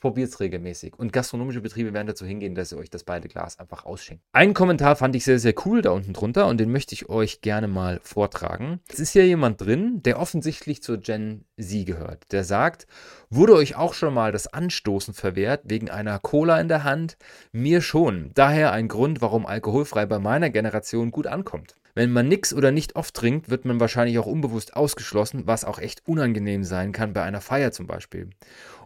probiert 0.00 0.28
es 0.28 0.40
regelmäßig. 0.40 0.98
Und 0.98 1.12
gastronomische 1.12 1.60
Betriebe 1.60 1.92
werden 1.92 2.06
dazu 2.06 2.24
hingehen, 2.24 2.54
dass 2.54 2.72
ihr 2.72 2.78
euch 2.78 2.90
das 2.90 3.04
beide 3.04 3.28
Glas 3.28 3.58
einfach 3.58 3.84
ausschenkt. 3.84 4.22
Einen 4.32 4.54
Kommentar 4.54 4.96
fand 4.96 5.16
ich 5.16 5.24
sehr, 5.24 5.38
sehr 5.38 5.54
cool 5.64 5.82
da 5.82 5.90
unten 5.90 6.12
drunter 6.12 6.46
und 6.46 6.58
den 6.58 6.70
möchte 6.70 6.94
ich 6.94 7.08
euch 7.08 7.40
gerne 7.40 7.66
mal 7.66 8.00
vortragen. 8.02 8.80
Es 8.88 9.00
ist 9.00 9.12
hier 9.12 9.26
jemand 9.26 9.60
drin, 9.60 10.02
der 10.02 10.18
offensichtlich 10.18 10.82
zur 10.82 10.98
Gen 10.98 11.44
Z 11.58 11.86
gehört. 11.86 12.30
Der 12.32 12.44
sagt, 12.44 12.86
wurde 13.30 13.54
euch 13.54 13.76
auch 13.76 13.94
schon 13.94 14.14
mal 14.14 14.32
das 14.32 14.46
Anstoßen 14.46 15.14
verwehrt 15.14 15.62
wegen 15.64 15.90
einer 15.90 16.18
Cola 16.18 16.60
in 16.60 16.68
der 16.68 16.84
Hand? 16.84 17.16
Mir 17.52 17.80
schon. 17.80 18.30
Daher 18.34 18.72
ein 18.72 18.88
Grund, 18.88 19.20
warum 19.20 19.46
alkoholfrei 19.46 20.06
bei 20.06 20.18
meiner 20.18 20.50
Generation 20.50 21.10
gut 21.10 21.26
ankommt. 21.26 21.74
Wenn 21.96 22.12
man 22.12 22.28
nix 22.28 22.52
oder 22.52 22.72
nicht 22.72 22.94
oft 22.94 23.14
trinkt, 23.14 23.48
wird 23.48 23.64
man 23.64 23.80
wahrscheinlich 23.80 24.18
auch 24.18 24.26
unbewusst 24.26 24.76
ausgeschlossen, 24.76 25.46
was 25.46 25.64
auch 25.64 25.78
echt 25.78 26.06
unangenehm 26.06 26.62
sein 26.62 26.92
kann 26.92 27.14
bei 27.14 27.22
einer 27.22 27.40
Feier 27.40 27.72
zum 27.72 27.86
Beispiel. 27.86 28.28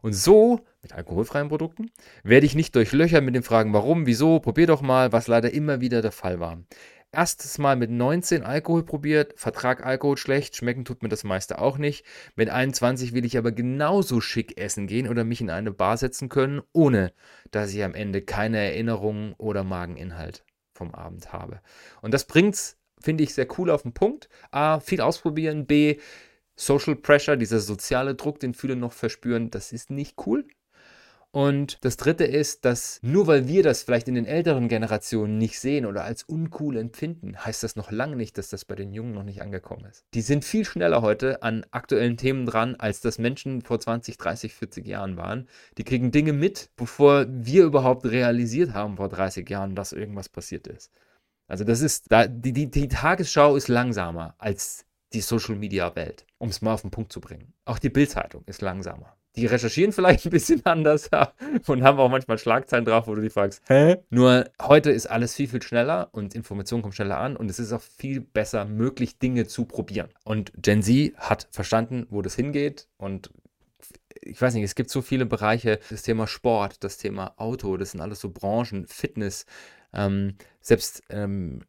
Und 0.00 0.12
so, 0.12 0.60
mit 0.80 0.92
alkoholfreien 0.92 1.48
Produkten, 1.48 1.90
werde 2.22 2.46
ich 2.46 2.54
nicht 2.54 2.72
durchlöchert 2.76 3.24
mit 3.24 3.34
den 3.34 3.42
Fragen 3.42 3.72
warum, 3.72 4.06
wieso, 4.06 4.38
probier 4.38 4.68
doch 4.68 4.80
mal, 4.80 5.10
was 5.10 5.26
leider 5.26 5.52
immer 5.52 5.80
wieder 5.80 6.02
der 6.02 6.12
Fall 6.12 6.38
war. 6.38 6.62
Erstes 7.10 7.58
Mal 7.58 7.74
mit 7.74 7.90
19 7.90 8.44
Alkohol 8.44 8.84
probiert, 8.84 9.32
Vertrag 9.36 9.84
Alkohol 9.84 10.16
schlecht, 10.16 10.54
schmecken 10.54 10.84
tut 10.84 11.02
mir 11.02 11.08
das 11.08 11.24
meiste 11.24 11.58
auch 11.58 11.78
nicht. 11.78 12.06
Mit 12.36 12.48
21 12.48 13.12
will 13.12 13.24
ich 13.24 13.36
aber 13.36 13.50
genauso 13.50 14.20
schick 14.20 14.56
essen 14.56 14.86
gehen 14.86 15.08
oder 15.08 15.24
mich 15.24 15.40
in 15.40 15.50
eine 15.50 15.72
Bar 15.72 15.96
setzen 15.96 16.28
können, 16.28 16.62
ohne 16.72 17.12
dass 17.50 17.74
ich 17.74 17.82
am 17.82 17.94
Ende 17.94 18.22
keine 18.22 18.58
Erinnerungen 18.58 19.34
oder 19.36 19.64
Mageninhalt 19.64 20.44
vom 20.72 20.94
Abend 20.94 21.32
habe. 21.32 21.60
Und 22.02 22.14
das 22.14 22.28
bringt's 22.28 22.79
finde 23.00 23.24
ich 23.24 23.34
sehr 23.34 23.46
cool 23.58 23.70
auf 23.70 23.82
den 23.82 23.92
Punkt. 23.92 24.28
A, 24.50 24.80
viel 24.80 25.00
ausprobieren. 25.00 25.66
B, 25.66 25.98
Social 26.56 26.94
Pressure, 26.94 27.36
dieser 27.36 27.60
soziale 27.60 28.14
Druck, 28.14 28.38
den 28.40 28.54
viele 28.54 28.76
noch 28.76 28.92
verspüren, 28.92 29.50
das 29.50 29.72
ist 29.72 29.90
nicht 29.90 30.16
cool. 30.26 30.44
Und 31.32 31.78
das 31.84 31.96
dritte 31.96 32.24
ist, 32.24 32.64
dass 32.64 32.98
nur 33.02 33.28
weil 33.28 33.46
wir 33.46 33.62
das 33.62 33.84
vielleicht 33.84 34.08
in 34.08 34.16
den 34.16 34.26
älteren 34.26 34.66
Generationen 34.66 35.38
nicht 35.38 35.60
sehen 35.60 35.86
oder 35.86 36.02
als 36.02 36.24
uncool 36.24 36.76
empfinden, 36.76 37.36
heißt 37.38 37.62
das 37.62 37.76
noch 37.76 37.92
lange 37.92 38.16
nicht, 38.16 38.36
dass 38.36 38.48
das 38.48 38.64
bei 38.64 38.74
den 38.74 38.92
Jungen 38.92 39.12
noch 39.12 39.22
nicht 39.22 39.40
angekommen 39.40 39.84
ist. 39.84 40.04
Die 40.12 40.22
sind 40.22 40.44
viel 40.44 40.64
schneller 40.64 41.02
heute 41.02 41.44
an 41.44 41.64
aktuellen 41.70 42.16
Themen 42.16 42.46
dran, 42.46 42.74
als 42.74 43.00
das 43.00 43.18
Menschen 43.18 43.62
vor 43.62 43.78
20, 43.78 44.18
30, 44.18 44.52
40 44.54 44.86
Jahren 44.86 45.16
waren. 45.16 45.46
Die 45.78 45.84
kriegen 45.84 46.10
Dinge 46.10 46.32
mit, 46.32 46.70
bevor 46.74 47.26
wir 47.28 47.64
überhaupt 47.64 48.06
realisiert 48.06 48.74
haben 48.74 48.96
vor 48.96 49.08
30 49.08 49.48
Jahren, 49.48 49.76
dass 49.76 49.92
irgendwas 49.92 50.28
passiert 50.28 50.66
ist. 50.66 50.90
Also 51.50 51.64
das 51.64 51.80
ist, 51.80 52.12
da, 52.12 52.28
die, 52.28 52.52
die, 52.52 52.70
die 52.70 52.86
Tagesschau 52.86 53.56
ist 53.56 53.66
langsamer 53.66 54.34
als 54.38 54.86
die 55.12 55.20
Social-Media-Welt, 55.20 56.24
um 56.38 56.48
es 56.48 56.62
mal 56.62 56.72
auf 56.72 56.82
den 56.82 56.92
Punkt 56.92 57.12
zu 57.12 57.20
bringen. 57.20 57.52
Auch 57.64 57.80
die 57.80 57.90
Bildzeitung 57.90 58.44
ist 58.46 58.62
langsamer. 58.62 59.16
Die 59.34 59.46
recherchieren 59.46 59.92
vielleicht 59.92 60.26
ein 60.26 60.30
bisschen 60.30 60.64
anders 60.64 61.10
ja, 61.12 61.32
und 61.66 61.82
haben 61.82 61.98
auch 61.98 62.08
manchmal 62.08 62.38
Schlagzeilen 62.38 62.84
drauf, 62.84 63.08
wo 63.08 63.16
du 63.16 63.22
dich 63.22 63.32
fragst, 63.32 63.62
hä? 63.66 63.96
Nur 64.10 64.48
heute 64.62 64.92
ist 64.92 65.06
alles 65.06 65.34
viel, 65.34 65.48
viel 65.48 65.62
schneller 65.62 66.08
und 66.12 66.36
Informationen 66.36 66.82
kommen 66.82 66.92
schneller 66.92 67.18
an 67.18 67.36
und 67.36 67.50
es 67.50 67.58
ist 67.58 67.72
auch 67.72 67.82
viel 67.82 68.20
besser 68.20 68.64
möglich, 68.64 69.18
Dinge 69.18 69.48
zu 69.48 69.64
probieren. 69.64 70.10
Und 70.22 70.52
Gen 70.56 70.84
Z 70.84 71.16
hat 71.16 71.48
verstanden, 71.50 72.06
wo 72.10 72.22
das 72.22 72.36
hingeht 72.36 72.86
und 72.96 73.32
ich 74.22 74.40
weiß 74.40 74.54
nicht, 74.54 74.64
es 74.64 74.74
gibt 74.74 74.90
so 74.90 75.02
viele 75.02 75.26
Bereiche, 75.26 75.80
das 75.88 76.02
Thema 76.02 76.26
Sport, 76.26 76.84
das 76.84 76.98
Thema 76.98 77.34
Auto, 77.38 77.76
das 77.76 77.92
sind 77.92 78.00
alles 78.00 78.20
so 78.20 78.30
Branchen, 78.30 78.86
Fitness, 78.86 79.46
ähm, 79.92 80.34
selbst 80.60 81.02
ähm, 81.08 81.62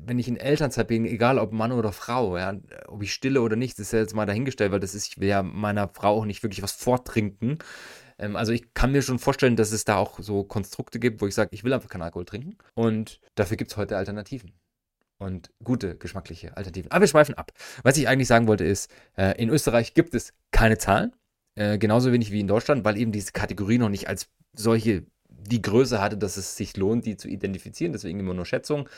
wenn 0.00 0.18
ich 0.18 0.28
in 0.28 0.36
Elternzeit 0.36 0.88
bin, 0.88 1.04
egal 1.04 1.38
ob 1.38 1.52
Mann 1.52 1.72
oder 1.72 1.92
Frau, 1.92 2.38
ja, 2.38 2.54
ob 2.86 3.02
ich 3.02 3.12
stille 3.12 3.42
oder 3.42 3.56
nicht, 3.56 3.78
ist 3.78 3.92
ja 3.92 3.98
jetzt 3.98 4.14
mal 4.14 4.26
dahingestellt, 4.26 4.72
weil 4.72 4.80
das 4.80 4.94
ist, 4.94 5.08
ich 5.08 5.20
will 5.20 5.28
ja 5.28 5.42
meiner 5.42 5.88
Frau 5.88 6.18
auch 6.18 6.24
nicht 6.24 6.42
wirklich 6.42 6.62
was 6.62 6.72
vortrinken. 6.72 7.58
Ähm, 8.18 8.36
also 8.36 8.52
ich 8.52 8.74
kann 8.74 8.92
mir 8.92 9.02
schon 9.02 9.18
vorstellen, 9.18 9.56
dass 9.56 9.72
es 9.72 9.84
da 9.84 9.96
auch 9.96 10.18
so 10.20 10.44
Konstrukte 10.44 10.98
gibt, 10.98 11.20
wo 11.20 11.26
ich 11.26 11.34
sage, 11.34 11.50
ich 11.52 11.64
will 11.64 11.72
einfach 11.72 11.88
keinen 11.88 12.02
Alkohol 12.02 12.24
trinken. 12.24 12.56
Und 12.74 13.20
dafür 13.34 13.56
gibt 13.56 13.70
es 13.70 13.76
heute 13.76 13.96
Alternativen. 13.96 14.52
Und 15.18 15.50
gute, 15.62 15.96
geschmackliche 15.96 16.56
Alternativen. 16.56 16.90
Aber 16.90 17.02
wir 17.02 17.08
schweifen 17.08 17.34
ab. 17.34 17.52
Was 17.82 17.96
ich 17.96 18.08
eigentlich 18.08 18.28
sagen 18.28 18.48
wollte 18.48 18.64
ist, 18.64 18.90
äh, 19.16 19.40
in 19.40 19.48
Österreich 19.48 19.94
gibt 19.94 20.14
es 20.14 20.34
keine 20.50 20.76
Zahlen. 20.78 21.12
Äh, 21.56 21.78
genauso 21.78 22.12
wenig 22.12 22.32
wie 22.32 22.40
in 22.40 22.48
Deutschland, 22.48 22.84
weil 22.84 22.96
eben 22.96 23.12
diese 23.12 23.32
Kategorie 23.32 23.78
noch 23.78 23.88
nicht 23.88 24.08
als 24.08 24.28
solche 24.52 25.06
die 25.46 25.62
Größe 25.62 26.00
hatte, 26.00 26.16
dass 26.16 26.36
es 26.36 26.56
sich 26.56 26.76
lohnt, 26.76 27.06
die 27.06 27.16
zu 27.16 27.28
identifizieren. 27.28 27.92
Deswegen 27.92 28.20
immer 28.20 28.34
nur 28.34 28.46
Schätzung. 28.46 28.88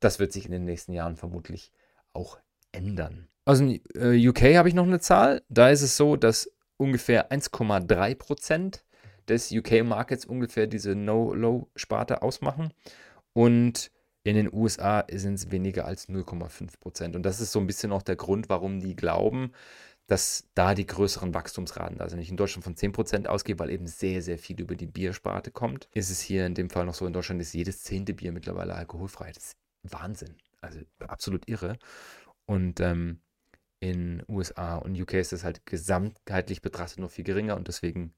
Das 0.00 0.18
wird 0.18 0.32
sich 0.32 0.46
in 0.46 0.52
den 0.52 0.64
nächsten 0.64 0.92
Jahren 0.92 1.16
vermutlich 1.16 1.72
auch 2.12 2.38
ändern. 2.72 3.28
Aus 3.44 3.58
dem 3.58 3.80
äh, 3.94 4.28
UK 4.28 4.56
habe 4.56 4.68
ich 4.68 4.74
noch 4.74 4.86
eine 4.86 5.00
Zahl. 5.00 5.42
Da 5.48 5.70
ist 5.70 5.82
es 5.82 5.96
so, 5.96 6.16
dass 6.16 6.50
ungefähr 6.76 7.30
1,3 7.30 8.14
Prozent 8.16 8.84
des 9.28 9.52
UK-Markets 9.52 10.24
ungefähr 10.24 10.66
diese 10.66 10.94
No-Low-Sparte 10.94 12.22
ausmachen. 12.22 12.72
Und 13.32 13.90
in 14.24 14.34
den 14.34 14.52
USA 14.52 15.04
sind 15.10 15.34
es 15.34 15.50
weniger 15.50 15.84
als 15.84 16.08
0,5 16.08 16.80
Prozent. 16.80 17.16
Und 17.16 17.22
das 17.22 17.40
ist 17.40 17.52
so 17.52 17.60
ein 17.60 17.66
bisschen 17.66 17.92
auch 17.92 18.02
der 18.02 18.16
Grund, 18.16 18.48
warum 18.48 18.80
die 18.80 18.96
glauben, 18.96 19.52
dass 20.06 20.44
da 20.54 20.74
die 20.74 20.86
größeren 20.86 21.34
Wachstumsraten, 21.34 22.00
also 22.00 22.16
nicht 22.16 22.30
in 22.30 22.36
Deutschland 22.36 22.64
von 22.64 22.76
10% 22.76 23.26
ausgehe, 23.26 23.58
weil 23.58 23.70
eben 23.70 23.86
sehr, 23.86 24.22
sehr 24.22 24.38
viel 24.38 24.60
über 24.60 24.76
die 24.76 24.86
Biersparte 24.86 25.50
kommt, 25.50 25.88
ist 25.92 26.10
es 26.10 26.20
hier 26.20 26.46
in 26.46 26.54
dem 26.54 26.70
Fall 26.70 26.86
noch 26.86 26.94
so, 26.94 27.06
in 27.06 27.12
Deutschland 27.12 27.40
ist 27.40 27.52
jedes 27.52 27.82
zehnte 27.82 28.14
Bier 28.14 28.32
mittlerweile 28.32 28.74
alkoholfrei. 28.74 29.32
Das 29.32 29.44
ist 29.44 29.56
Wahnsinn. 29.82 30.36
Also 30.60 30.80
absolut 31.00 31.48
irre. 31.48 31.78
Und 32.46 32.80
ähm, 32.80 33.20
in 33.80 34.22
USA 34.28 34.76
und 34.76 35.00
UK 35.00 35.14
ist 35.14 35.32
das 35.32 35.44
halt 35.44 35.66
gesamtheitlich 35.66 36.62
betrachtet 36.62 37.00
noch 37.00 37.10
viel 37.10 37.24
geringer 37.24 37.56
und 37.56 37.68
deswegen 37.68 38.14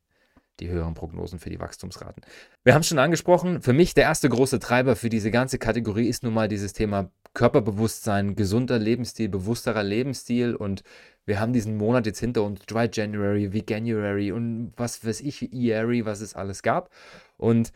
die 0.60 0.68
höheren 0.68 0.94
Prognosen 0.94 1.38
für 1.38 1.50
die 1.50 1.60
Wachstumsraten. 1.60 2.22
Wir 2.64 2.74
haben 2.74 2.80
es 2.80 2.88
schon 2.88 2.98
angesprochen, 2.98 3.62
für 3.62 3.72
mich 3.72 3.94
der 3.94 4.04
erste 4.04 4.28
große 4.28 4.58
Treiber 4.58 4.96
für 4.96 5.08
diese 5.08 5.30
ganze 5.30 5.58
Kategorie 5.58 6.08
ist 6.08 6.22
nun 6.22 6.34
mal 6.34 6.48
dieses 6.48 6.72
Thema 6.72 7.10
Körperbewusstsein, 7.34 8.34
gesunder 8.34 8.78
Lebensstil, 8.78 9.28
bewussterer 9.28 9.82
Lebensstil 9.82 10.56
und 10.56 10.82
wir 11.28 11.40
haben 11.40 11.52
diesen 11.52 11.76
Monat 11.76 12.06
jetzt 12.06 12.20
hinter 12.20 12.42
uns, 12.42 12.64
Dry 12.64 12.88
January, 12.90 13.52
Veganuary 13.52 14.32
und 14.32 14.72
was 14.76 15.04
weiß 15.04 15.20
ich, 15.20 15.52
Eary, 15.52 16.06
was 16.06 16.22
es 16.22 16.34
alles 16.34 16.62
gab. 16.62 16.90
Und 17.36 17.70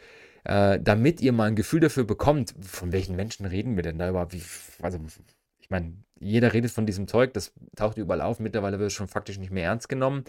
äh, 0.44 0.80
damit 0.80 1.20
ihr 1.20 1.32
mal 1.32 1.48
ein 1.48 1.54
Gefühl 1.54 1.80
dafür 1.80 2.04
bekommt, 2.04 2.54
von 2.62 2.92
welchen 2.92 3.14
Menschen 3.14 3.44
reden 3.44 3.76
wir 3.76 3.82
denn 3.82 3.98
da 3.98 4.08
überhaupt? 4.08 4.32
Wie, 4.32 4.42
also, 4.80 4.98
ich 5.60 5.68
meine, 5.68 5.92
jeder 6.18 6.54
redet 6.54 6.70
von 6.70 6.86
diesem 6.86 7.06
Zeug, 7.08 7.34
das 7.34 7.52
taucht 7.76 7.98
überall 7.98 8.22
auf. 8.22 8.40
Mittlerweile 8.40 8.78
wird 8.78 8.86
es 8.86 8.94
schon 8.94 9.08
faktisch 9.08 9.38
nicht 9.38 9.52
mehr 9.52 9.64
ernst 9.64 9.90
genommen. 9.90 10.24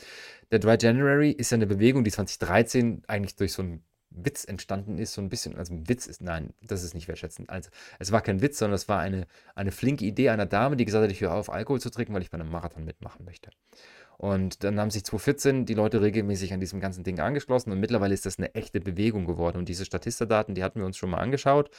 Der 0.51 0.59
Dry 0.59 0.75
January 0.77 1.31
ist 1.31 1.49
ja 1.51 1.55
eine 1.55 1.67
Bewegung, 1.67 2.03
die 2.03 2.11
2013 2.11 3.03
eigentlich 3.07 3.37
durch 3.37 3.53
so 3.53 3.61
einen 3.61 3.85
Witz 4.15 4.45
entstanden 4.45 4.97
ist, 4.97 5.13
so 5.13 5.21
ein 5.21 5.29
bisschen, 5.29 5.55
also 5.55 5.73
ein 5.73 5.87
Witz 5.89 6.07
ist, 6.07 6.21
nein, 6.21 6.53
das 6.61 6.83
ist 6.83 6.93
nicht 6.93 7.07
wertschätzend. 7.07 7.49
Also, 7.49 7.69
es 7.99 8.11
war 8.11 8.21
kein 8.21 8.41
Witz, 8.41 8.59
sondern 8.59 8.75
es 8.75 8.87
war 8.87 8.99
eine, 8.99 9.25
eine 9.55 9.71
flinke 9.71 10.05
Idee 10.05 10.29
einer 10.29 10.45
Dame, 10.45 10.75
die 10.75 10.85
gesagt 10.85 11.03
hat, 11.03 11.11
ich 11.11 11.21
höre 11.21 11.33
auf, 11.33 11.49
Alkohol 11.49 11.81
zu 11.81 11.89
trinken, 11.89 12.13
weil 12.13 12.21
ich 12.21 12.31
bei 12.31 12.39
einem 12.39 12.51
Marathon 12.51 12.85
mitmachen 12.85 13.25
möchte. 13.25 13.49
Und 14.17 14.63
dann 14.63 14.79
haben 14.79 14.91
sich 14.91 15.03
2014 15.03 15.65
die 15.65 15.73
Leute 15.73 16.01
regelmäßig 16.01 16.53
an 16.53 16.59
diesem 16.59 16.79
ganzen 16.79 17.03
Ding 17.03 17.19
angeschlossen 17.19 17.71
und 17.71 17.79
mittlerweile 17.79 18.13
ist 18.13 18.25
das 18.25 18.37
eine 18.37 18.53
echte 18.55 18.79
Bewegung 18.79 19.25
geworden. 19.25 19.57
Und 19.57 19.69
diese 19.69 19.85
Statista-Daten, 19.85 20.55
die 20.55 20.63
hatten 20.63 20.79
wir 20.79 20.85
uns 20.85 20.97
schon 20.97 21.09
mal 21.09 21.17
angeschaut. 21.17 21.69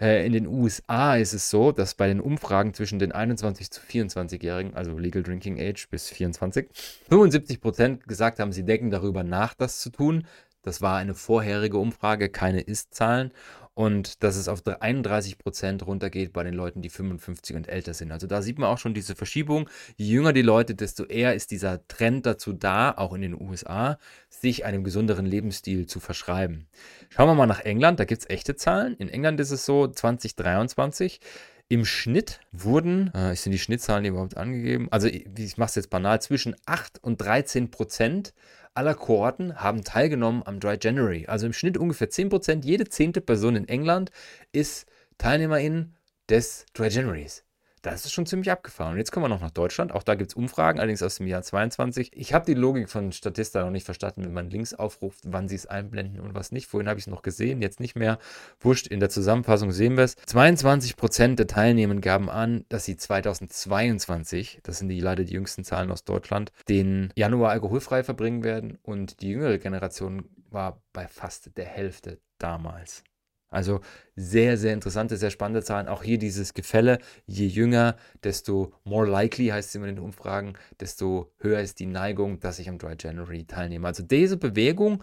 Äh, 0.00 0.26
in 0.26 0.32
den 0.32 0.46
USA 0.46 1.16
ist 1.16 1.32
es 1.32 1.48
so, 1.48 1.70
dass 1.72 1.94
bei 1.94 2.08
den 2.08 2.20
Umfragen 2.20 2.74
zwischen 2.74 2.98
den 2.98 3.12
21 3.12 3.70
zu 3.70 3.80
24-Jährigen, 3.80 4.74
also 4.74 4.98
Legal 4.98 5.22
Drinking 5.22 5.60
Age 5.60 5.88
bis 5.88 6.08
24, 6.10 6.68
75 7.08 7.60
Prozent 7.60 8.08
gesagt 8.08 8.40
haben, 8.40 8.52
sie 8.52 8.64
denken 8.64 8.90
darüber 8.90 9.22
nach, 9.22 9.54
das 9.54 9.80
zu 9.80 9.90
tun. 9.90 10.26
Das 10.62 10.80
war 10.80 10.96
eine 10.96 11.14
vorherige 11.14 11.78
Umfrage, 11.78 12.28
keine 12.28 12.60
Ist-Zahlen 12.60 13.32
und 13.74 14.22
dass 14.22 14.36
es 14.36 14.48
auf 14.48 14.62
31 14.66 15.38
Prozent 15.38 15.86
runtergeht 15.86 16.32
bei 16.32 16.44
den 16.44 16.54
Leuten, 16.54 16.82
die 16.82 16.90
55 16.90 17.56
und 17.56 17.68
älter 17.68 17.94
sind. 17.94 18.12
Also 18.12 18.26
da 18.26 18.42
sieht 18.42 18.58
man 18.58 18.68
auch 18.68 18.78
schon 18.78 18.92
diese 18.92 19.14
Verschiebung. 19.14 19.68
Je 19.96 20.14
jünger 20.14 20.32
die 20.32 20.42
Leute, 20.42 20.74
desto 20.74 21.04
eher 21.04 21.34
ist 21.34 21.50
dieser 21.50 21.86
Trend 21.88 22.26
dazu 22.26 22.52
da, 22.52 22.92
auch 22.92 23.14
in 23.14 23.22
den 23.22 23.40
USA, 23.40 23.98
sich 24.28 24.64
einem 24.64 24.84
gesünderen 24.84 25.24
Lebensstil 25.24 25.86
zu 25.86 26.00
verschreiben. 26.00 26.66
Schauen 27.08 27.28
wir 27.28 27.34
mal 27.34 27.46
nach 27.46 27.60
England, 27.60 27.98
da 27.98 28.04
gibt 28.04 28.22
es 28.22 28.30
echte 28.30 28.56
Zahlen. 28.56 28.94
In 28.98 29.08
England 29.08 29.40
ist 29.40 29.52
es 29.52 29.64
so, 29.64 29.88
2023 29.88 31.20
im 31.68 31.86
Schnitt 31.86 32.40
wurden, 32.52 33.10
äh, 33.14 33.34
sind 33.34 33.52
die 33.52 33.58
Schnittzahlen 33.58 34.04
überhaupt 34.04 34.36
angegeben? 34.36 34.88
Also 34.90 35.08
ich 35.08 35.56
mache 35.56 35.70
es 35.70 35.74
jetzt 35.76 35.88
banal, 35.88 36.20
zwischen 36.20 36.54
8 36.66 37.02
und 37.02 37.18
13 37.22 37.70
Prozent 37.70 38.34
aller 38.74 38.94
Kohorten 38.94 39.56
haben 39.56 39.84
teilgenommen 39.84 40.42
am 40.44 40.60
Dry 40.60 40.76
January. 40.80 41.26
Also 41.26 41.46
im 41.46 41.52
Schnitt 41.52 41.76
ungefähr 41.76 42.08
10%. 42.08 42.64
Jede 42.64 42.88
zehnte 42.88 43.20
Person 43.20 43.56
in 43.56 43.68
England 43.68 44.10
ist 44.52 44.86
Teilnehmerin 45.18 45.94
des 46.28 46.66
Dry 46.74 46.88
Januaries. 46.88 47.44
Das 47.82 48.04
ist 48.04 48.12
schon 48.12 48.26
ziemlich 48.26 48.50
abgefahren. 48.50 48.92
Und 48.92 48.98
jetzt 48.98 49.10
kommen 49.10 49.24
wir 49.24 49.28
noch 49.28 49.40
nach 49.40 49.50
Deutschland. 49.50 49.90
Auch 49.90 50.04
da 50.04 50.14
gibt 50.14 50.30
es 50.30 50.36
Umfragen, 50.36 50.78
allerdings 50.78 51.02
aus 51.02 51.16
dem 51.16 51.26
Jahr 51.26 51.42
22. 51.42 52.12
Ich 52.14 52.32
habe 52.32 52.46
die 52.46 52.54
Logik 52.54 52.88
von 52.88 53.10
Statista 53.10 53.64
noch 53.64 53.72
nicht 53.72 53.84
verstanden, 53.84 54.24
wenn 54.24 54.32
man 54.32 54.50
Links 54.50 54.72
aufruft, 54.72 55.24
wann 55.26 55.48
sie 55.48 55.56
es 55.56 55.66
einblenden 55.66 56.20
und 56.20 56.32
was 56.32 56.52
nicht. 56.52 56.68
Vorhin 56.68 56.88
habe 56.88 57.00
ich 57.00 57.06
es 57.06 57.10
noch 57.10 57.22
gesehen, 57.22 57.60
jetzt 57.60 57.80
nicht 57.80 57.96
mehr. 57.96 58.20
Wurscht, 58.60 58.86
in 58.86 59.00
der 59.00 59.10
Zusammenfassung 59.10 59.72
sehen 59.72 59.96
wir 59.96 60.04
es. 60.04 60.14
22 60.26 60.96
Prozent 60.96 61.40
der 61.40 61.48
Teilnehmer 61.48 61.96
gaben 61.96 62.30
an, 62.30 62.64
dass 62.68 62.84
sie 62.84 62.96
2022, 62.96 64.60
das 64.62 64.78
sind 64.78 64.88
die 64.88 65.00
leider 65.00 65.24
die 65.24 65.34
jüngsten 65.34 65.64
Zahlen 65.64 65.90
aus 65.90 66.04
Deutschland, 66.04 66.52
den 66.68 67.12
Januar 67.16 67.50
alkoholfrei 67.50 68.04
verbringen 68.04 68.44
werden. 68.44 68.78
Und 68.82 69.20
die 69.22 69.30
jüngere 69.30 69.58
Generation 69.58 70.28
war 70.50 70.80
bei 70.92 71.08
fast 71.08 71.56
der 71.56 71.66
Hälfte 71.66 72.20
damals. 72.38 73.02
Also 73.52 73.80
sehr, 74.16 74.56
sehr 74.56 74.74
interessante, 74.74 75.16
sehr 75.16 75.30
spannende 75.30 75.62
Zahlen. 75.62 75.88
Auch 75.88 76.02
hier 76.02 76.18
dieses 76.18 76.54
Gefälle, 76.54 76.98
je 77.26 77.46
jünger, 77.46 77.96
desto 78.24 78.72
more 78.84 79.08
likely 79.08 79.48
heißt 79.48 79.68
es 79.68 79.74
immer 79.74 79.88
in 79.88 79.96
den 79.96 80.04
Umfragen, 80.04 80.54
desto 80.80 81.30
höher 81.38 81.60
ist 81.60 81.78
die 81.78 81.86
Neigung, 81.86 82.40
dass 82.40 82.58
ich 82.58 82.68
am 82.68 82.78
Dry 82.78 82.96
January 82.98 83.44
teilnehme. 83.44 83.86
Also 83.86 84.02
diese 84.02 84.36
Bewegung, 84.36 85.02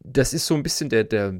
das 0.00 0.32
ist 0.32 0.46
so 0.46 0.54
ein 0.54 0.62
bisschen 0.62 0.88
der, 0.88 1.04
der, 1.04 1.34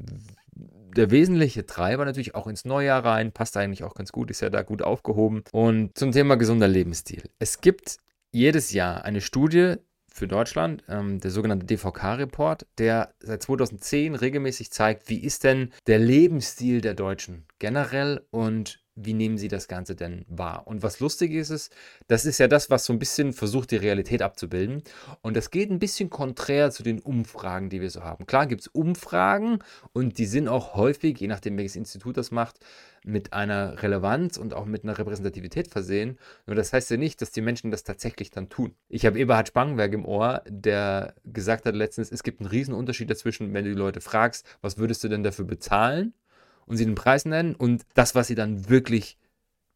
der 0.95 1.11
wesentliche 1.11 1.65
Treiber 1.65 2.05
natürlich 2.05 2.35
auch 2.35 2.47
ins 2.47 2.65
Neujahr 2.65 3.03
rein, 3.03 3.31
passt 3.31 3.57
eigentlich 3.57 3.83
auch 3.83 3.95
ganz 3.95 4.11
gut, 4.11 4.29
ist 4.29 4.41
ja 4.41 4.49
da 4.49 4.61
gut 4.61 4.81
aufgehoben. 4.81 5.43
Und 5.51 5.97
zum 5.97 6.11
Thema 6.11 6.35
gesunder 6.35 6.67
Lebensstil. 6.67 7.23
Es 7.39 7.61
gibt 7.61 7.97
jedes 8.31 8.71
Jahr 8.71 9.03
eine 9.03 9.21
Studie, 9.21 9.75
für 10.13 10.27
Deutschland, 10.27 10.83
ähm, 10.89 11.19
der 11.19 11.31
sogenannte 11.31 11.65
DVK-Report, 11.65 12.65
der 12.77 13.13
seit 13.19 13.41
2010 13.43 14.15
regelmäßig 14.15 14.71
zeigt, 14.71 15.09
wie 15.09 15.19
ist 15.19 15.43
denn 15.43 15.71
der 15.87 15.99
Lebensstil 15.99 16.81
der 16.81 16.93
Deutschen 16.93 17.45
generell 17.59 18.25
und 18.29 18.83
wie 19.05 19.13
nehmen 19.13 19.37
sie 19.37 19.47
das 19.47 19.67
Ganze 19.67 19.95
denn 19.95 20.25
wahr? 20.27 20.67
Und 20.67 20.83
was 20.83 20.99
lustig 20.99 21.31
ist, 21.31 21.49
ist, 21.49 21.73
das 22.07 22.25
ist 22.25 22.37
ja 22.37 22.47
das, 22.47 22.69
was 22.69 22.85
so 22.85 22.93
ein 22.93 22.99
bisschen 22.99 23.33
versucht, 23.33 23.71
die 23.71 23.77
Realität 23.77 24.21
abzubilden. 24.21 24.83
Und 25.21 25.35
das 25.35 25.51
geht 25.51 25.69
ein 25.69 25.79
bisschen 25.79 26.09
konträr 26.09 26.71
zu 26.71 26.83
den 26.83 26.99
Umfragen, 26.99 27.69
die 27.69 27.81
wir 27.81 27.89
so 27.89 28.03
haben. 28.03 28.25
Klar 28.25 28.47
gibt 28.47 28.61
es 28.61 28.67
Umfragen 28.67 29.59
und 29.93 30.17
die 30.17 30.25
sind 30.25 30.47
auch 30.47 30.75
häufig, 30.75 31.19
je 31.19 31.27
nachdem, 31.27 31.57
welches 31.57 31.75
Institut 31.75 32.17
das 32.17 32.31
macht, 32.31 32.59
mit 33.03 33.33
einer 33.33 33.81
Relevanz 33.81 34.37
und 34.37 34.53
auch 34.53 34.65
mit 34.65 34.83
einer 34.83 34.97
Repräsentativität 34.97 35.67
versehen. 35.67 36.17
Nur 36.45 36.55
das 36.55 36.71
heißt 36.71 36.91
ja 36.91 36.97
nicht, 36.97 37.21
dass 37.21 37.31
die 37.31 37.41
Menschen 37.41 37.71
das 37.71 37.83
tatsächlich 37.83 38.31
dann 38.31 38.49
tun. 38.49 38.75
Ich 38.89 39.05
habe 39.05 39.19
Eberhard 39.19 39.47
Spangenberg 39.47 39.93
im 39.93 40.05
Ohr, 40.05 40.43
der 40.47 41.15
gesagt 41.25 41.65
hat 41.65 41.75
letztens, 41.75 42.11
es 42.11 42.23
gibt 42.23 42.41
einen 42.41 42.49
riesen 42.49 42.73
Unterschied 42.73 43.09
dazwischen, 43.09 43.53
wenn 43.53 43.65
du 43.65 43.71
die 43.71 43.77
Leute 43.77 44.01
fragst, 44.01 44.45
was 44.61 44.77
würdest 44.77 45.03
du 45.03 45.07
denn 45.07 45.23
dafür 45.23 45.45
bezahlen? 45.45 46.13
Und 46.65 46.77
sie 46.77 46.85
den 46.85 46.95
Preis 46.95 47.25
nennen 47.25 47.55
und 47.55 47.83
das, 47.93 48.15
was 48.15 48.27
sie 48.27 48.35
dann 48.35 48.69
wirklich 48.69 49.17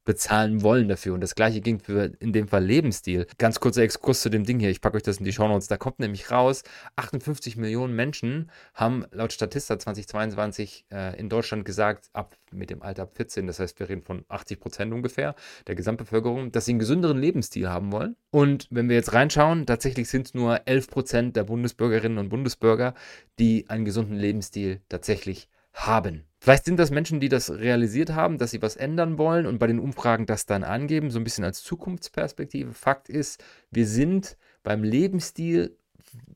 bezahlen 0.05 0.61
wollen 0.61 0.87
dafür. 0.87 1.15
Und 1.15 1.21
das 1.21 1.35
gleiche 1.35 1.59
ging 1.59 1.79
für 1.79 2.11
in 2.19 2.31
dem 2.31 2.47
Fall 2.47 2.63
Lebensstil. 2.63 3.25
Ganz 3.37 3.59
kurzer 3.59 3.81
Exkurs 3.81 4.21
zu 4.21 4.29
dem 4.29 4.45
Ding 4.45 4.59
hier. 4.59 4.69
Ich 4.69 4.79
packe 4.79 4.95
euch 4.95 5.03
das 5.03 5.17
in 5.17 5.25
die 5.25 5.33
Shownotes. 5.33 5.67
Da 5.67 5.77
kommt 5.77 5.99
nämlich 5.99 6.31
raus, 6.31 6.63
58 6.95 7.57
Millionen 7.57 7.95
Menschen 7.95 8.51
haben 8.75 9.05
laut 9.11 9.33
Statista 9.33 9.77
2022 9.77 10.85
äh, 10.91 11.19
in 11.19 11.27
Deutschland 11.27 11.65
gesagt, 11.65 12.09
ab 12.13 12.37
mit 12.51 12.69
dem 12.69 12.83
Alter 12.83 13.03
ab 13.03 13.11
14, 13.15 13.47
das 13.47 13.59
heißt, 13.59 13.77
wir 13.79 13.89
reden 13.89 14.03
von 14.03 14.23
80 14.29 14.59
Prozent 14.61 14.93
ungefähr 14.93 15.35
der 15.67 15.75
Gesamtbevölkerung, 15.75 16.53
dass 16.53 16.65
sie 16.65 16.71
einen 16.71 16.79
gesünderen 16.79 17.17
Lebensstil 17.17 17.67
haben 17.67 17.91
wollen. 17.91 18.15
Und 18.31 18.67
wenn 18.69 18.87
wir 18.87 18.95
jetzt 18.95 19.11
reinschauen, 19.11 19.65
tatsächlich 19.65 20.07
sind 20.07 20.27
es 20.27 20.33
nur 20.33 20.65
11 20.65 20.87
Prozent 20.87 21.35
der 21.35 21.43
Bundesbürgerinnen 21.43 22.17
und 22.17 22.29
Bundesbürger, 22.29 22.93
die 23.39 23.69
einen 23.69 23.83
gesunden 23.83 24.15
Lebensstil 24.15 24.79
tatsächlich 24.87 25.49
haben. 25.75 26.25
Vielleicht 26.39 26.65
sind 26.65 26.77
das 26.77 26.91
Menschen, 26.91 27.19
die 27.19 27.29
das 27.29 27.51
realisiert 27.51 28.11
haben, 28.11 28.37
dass 28.37 28.51
sie 28.51 28.61
was 28.61 28.75
ändern 28.75 29.17
wollen 29.17 29.45
und 29.45 29.59
bei 29.59 29.67
den 29.67 29.79
Umfragen 29.79 30.25
das 30.25 30.45
dann 30.45 30.63
angeben, 30.63 31.11
so 31.11 31.19
ein 31.19 31.23
bisschen 31.23 31.43
als 31.43 31.63
Zukunftsperspektive. 31.63 32.73
Fakt 32.73 33.09
ist, 33.09 33.43
wir 33.71 33.85
sind 33.85 34.37
beim 34.63 34.83
Lebensstil 34.83 35.77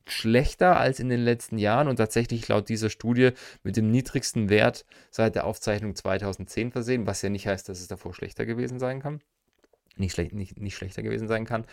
schlechter 0.07 0.77
als 0.77 0.99
in 0.99 1.09
den 1.09 1.21
letzten 1.21 1.57
Jahren 1.57 1.87
und 1.87 1.97
tatsächlich 1.97 2.47
laut 2.47 2.69
dieser 2.69 2.89
Studie 2.89 3.31
mit 3.63 3.77
dem 3.77 3.91
niedrigsten 3.91 4.49
Wert 4.49 4.85
seit 5.11 5.35
der 5.35 5.45
Aufzeichnung 5.45 5.95
2010 5.95 6.71
versehen, 6.71 7.07
was 7.07 7.21
ja 7.21 7.29
nicht 7.29 7.47
heißt, 7.47 7.69
dass 7.69 7.79
es 7.79 7.87
davor 7.87 8.13
schlechter 8.13 8.45
gewesen 8.45 8.79
sein 8.79 8.99
kann. 8.99 9.21
Nicht, 9.95 10.13
schle 10.13 10.29
nicht, 10.31 10.59
nicht 10.59 10.75
schlechter 10.75 11.03
gewesen 11.03 11.27
sein 11.27 11.45
kann 11.45 11.65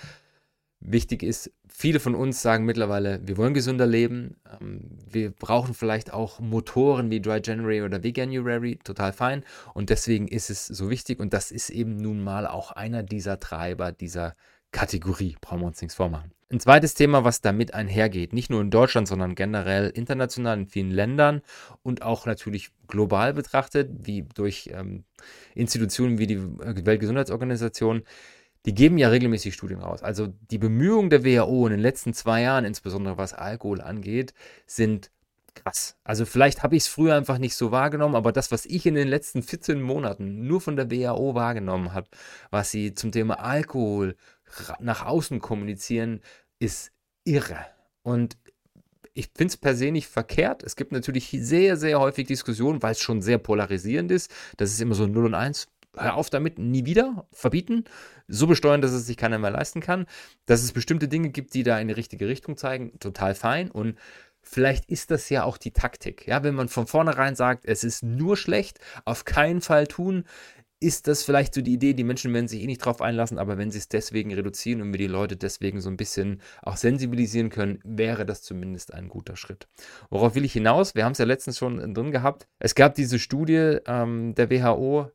wichtig 0.81 1.23
ist, 1.23 1.51
viele 1.69 2.01
von 2.01 2.15
uns 2.15 2.43
sagen 2.43 2.65
mittlerweile, 2.65 3.21
wir 3.27 3.37
wollen 3.37 3.55
gesünder 3.55 3.87
leben. 3.87 4.37
Ähm, 4.61 4.81
wir 5.11 5.31
brauchen 5.31 5.75
vielleicht 5.75 6.13
auch 6.13 6.41
Motoren 6.41 7.11
wie 7.11 7.21
Dry 7.21 7.41
January 7.43 7.83
oder 7.83 8.03
Veganuary, 8.03 8.79
total 8.83 9.13
fein. 9.13 9.45
Und 9.75 9.91
deswegen 9.91 10.29
ist 10.29 10.51
es 10.51 10.67
so 10.67 10.91
wichtig. 10.91 11.21
Und 11.21 11.33
das 11.33 11.51
ist 11.51 11.71
eben 11.71 11.97
nun 11.97 12.23
mal 12.23 12.47
auch 12.47 12.73
einer 12.73 13.03
dieser 13.03 13.41
Treiber 13.41 13.93
dieser 13.93 14.35
Kategorie. 14.73 15.37
Brauchen 15.41 15.61
wir 15.61 15.67
uns 15.67 15.81
nichts 15.81 15.95
vormachen. 15.95 16.33
Ein 16.49 16.61
zweites 16.61 16.95
Thema, 16.95 17.25
was 17.25 17.41
damit 17.41 17.75
einhergeht, 17.75 18.33
nicht 18.33 18.51
nur 18.51 18.61
in 18.61 18.71
Deutschland, 18.71 19.09
sondern 19.09 19.35
generell 19.35 19.91
international 19.91 20.61
in 20.61 20.67
vielen 20.69 20.93
Ländern 20.93 21.43
und 21.83 22.03
auch 22.03 22.25
natürlich 22.25 22.71
global 22.87 23.35
betrachtet, 23.35 23.91
wie 24.03 24.23
durch 24.23 24.71
ähm, 24.73 25.03
Institutionen 25.57 26.19
wie 26.19 26.29
die 26.29 26.39
Weltgesundheitsorganisation, 26.41 28.05
die 28.67 28.75
geben 28.75 28.99
ja 28.99 29.09
regelmäßig 29.09 29.55
Studien 29.55 29.81
raus. 29.81 30.03
Also 30.03 30.29
die 30.51 30.59
Bemühungen 30.59 31.09
der 31.09 31.25
WHO 31.25 31.67
in 31.67 31.73
den 31.73 31.81
letzten 31.81 32.13
zwei 32.13 32.43
Jahren, 32.43 32.65
insbesondere 32.65 33.17
was 33.17 33.33
Alkohol 33.33 33.81
angeht, 33.81 34.35
sind 34.67 35.11
krass. 35.55 35.97
Also 36.05 36.27
vielleicht 36.27 36.63
habe 36.63 36.77
ich 36.77 36.83
es 36.83 36.89
früher 36.89 37.15
einfach 37.15 37.39
nicht 37.39 37.55
so 37.55 37.71
wahrgenommen, 37.71 38.17
aber 38.17 38.33
das, 38.33 38.51
was 38.51 38.67
ich 38.67 38.85
in 38.85 38.95
den 38.95 39.09
letzten 39.09 39.43
14 39.43 39.81
Monaten 39.81 40.47
nur 40.47 40.61
von 40.61 40.77
der 40.77 40.91
WHO 40.91 41.35
wahrgenommen 41.35 41.93
habe, 41.93 42.09
was 42.51 42.71
sie 42.71 42.95
zum 42.95 43.13
Thema 43.13 43.41
Alkohol 43.41 44.17
nach 44.81 45.07
außen 45.07 45.41
kommunizieren, 45.41 46.21
ist 46.59 46.93
irre. 47.25 47.67
Und 48.03 48.37
ich 49.15 49.31
finde 49.35 49.53
es 49.53 49.57
per 49.57 49.75
se 49.75 49.91
nicht 49.93 50.09
verkehrt. 50.09 50.63
Es 50.63 50.77
gibt 50.77 50.93
natürlich 50.93 51.31
sehr, 51.31 51.77
sehr 51.77 52.01
häufig 52.01 52.27
Diskussionen, 52.27 52.83
weil 52.83 52.93
es 52.93 53.01
schon 53.01 53.23
sehr 53.23 53.39
polarisierend 53.39 54.11
ist. 54.11 54.31
Das 54.59 54.71
ist 54.71 54.81
immer 54.81 54.95
so 54.95 55.07
0 55.07 55.27
und 55.27 55.35
1 55.35 55.69
hör 55.99 56.15
auf 56.15 56.31
damit, 56.31 56.59
nie 56.59 56.85
wieder, 56.85 57.27
verbieten, 57.33 57.85
so 58.29 58.47
besteuern, 58.47 58.81
dass 58.81 58.93
es 58.93 59.07
sich 59.07 59.17
keiner 59.17 59.39
mehr 59.39 59.51
leisten 59.51 59.81
kann. 59.81 60.07
Dass 60.47 60.63
es 60.63 60.73
bestimmte 60.73 61.09
Dinge 61.09 61.31
gibt, 61.31 61.55
die 61.55 61.63
da 61.63 61.79
in 61.79 61.89
die 61.89 61.95
richtige 61.95 62.29
Richtung 62.29 62.57
zeigen, 62.57 62.99
total 62.99 63.35
fein. 63.35 63.71
Und 63.71 63.99
vielleicht 64.43 64.87
ist 64.87 65.11
das 65.11 65.29
ja 65.29 65.45
auch 65.45 65.59
die 65.59 65.73
Taktik. 65.73 66.27
Ja, 66.27 66.43
wenn 66.43 66.55
man 66.55 66.69
von 66.69 66.87
vornherein 66.87 67.37
sagt, 67.37 67.65
es 67.65 67.85
ist 67.85 68.03
nur 68.03 68.37
schlecht, 68.37 68.79
auf 69.05 69.25
keinen 69.25 69.61
Fall 69.61 69.87
tun, 69.87 70.25
ist 70.79 71.09
das 71.09 71.23
vielleicht 71.23 71.55
so 71.55 71.63
die 71.63 71.73
Idee, 71.73 71.95
die 71.95 72.05
Menschen 72.05 72.35
werden 72.35 72.49
sich 72.49 72.63
eh 72.63 72.67
nicht 72.67 72.85
drauf 72.85 73.01
einlassen, 73.01 73.39
aber 73.39 73.57
wenn 73.57 73.71
sie 73.71 73.79
es 73.79 73.89
deswegen 73.89 74.35
reduzieren 74.35 74.83
und 74.83 74.93
wir 74.93 74.99
die 74.99 75.07
Leute 75.07 75.37
deswegen 75.37 75.81
so 75.81 75.89
ein 75.89 75.97
bisschen 75.97 76.43
auch 76.63 76.77
sensibilisieren 76.77 77.49
können, 77.49 77.81
wäre 77.83 78.27
das 78.27 78.43
zumindest 78.43 78.93
ein 78.93 79.09
guter 79.09 79.37
Schritt. 79.37 79.69
Worauf 80.11 80.35
will 80.35 80.45
ich 80.45 80.53
hinaus? 80.53 80.95
Wir 80.95 81.07
haben 81.07 81.13
es 81.13 81.19
ja 81.19 81.25
letztens 81.25 81.57
schon 81.57 81.95
drin 81.95 82.11
gehabt. 82.11 82.47
Es 82.59 82.75
gab 82.75 82.95
diese 82.95 83.19
Studie 83.19 83.79
ähm, 83.87 84.35
der 84.35 84.51
WHO, 84.51 85.11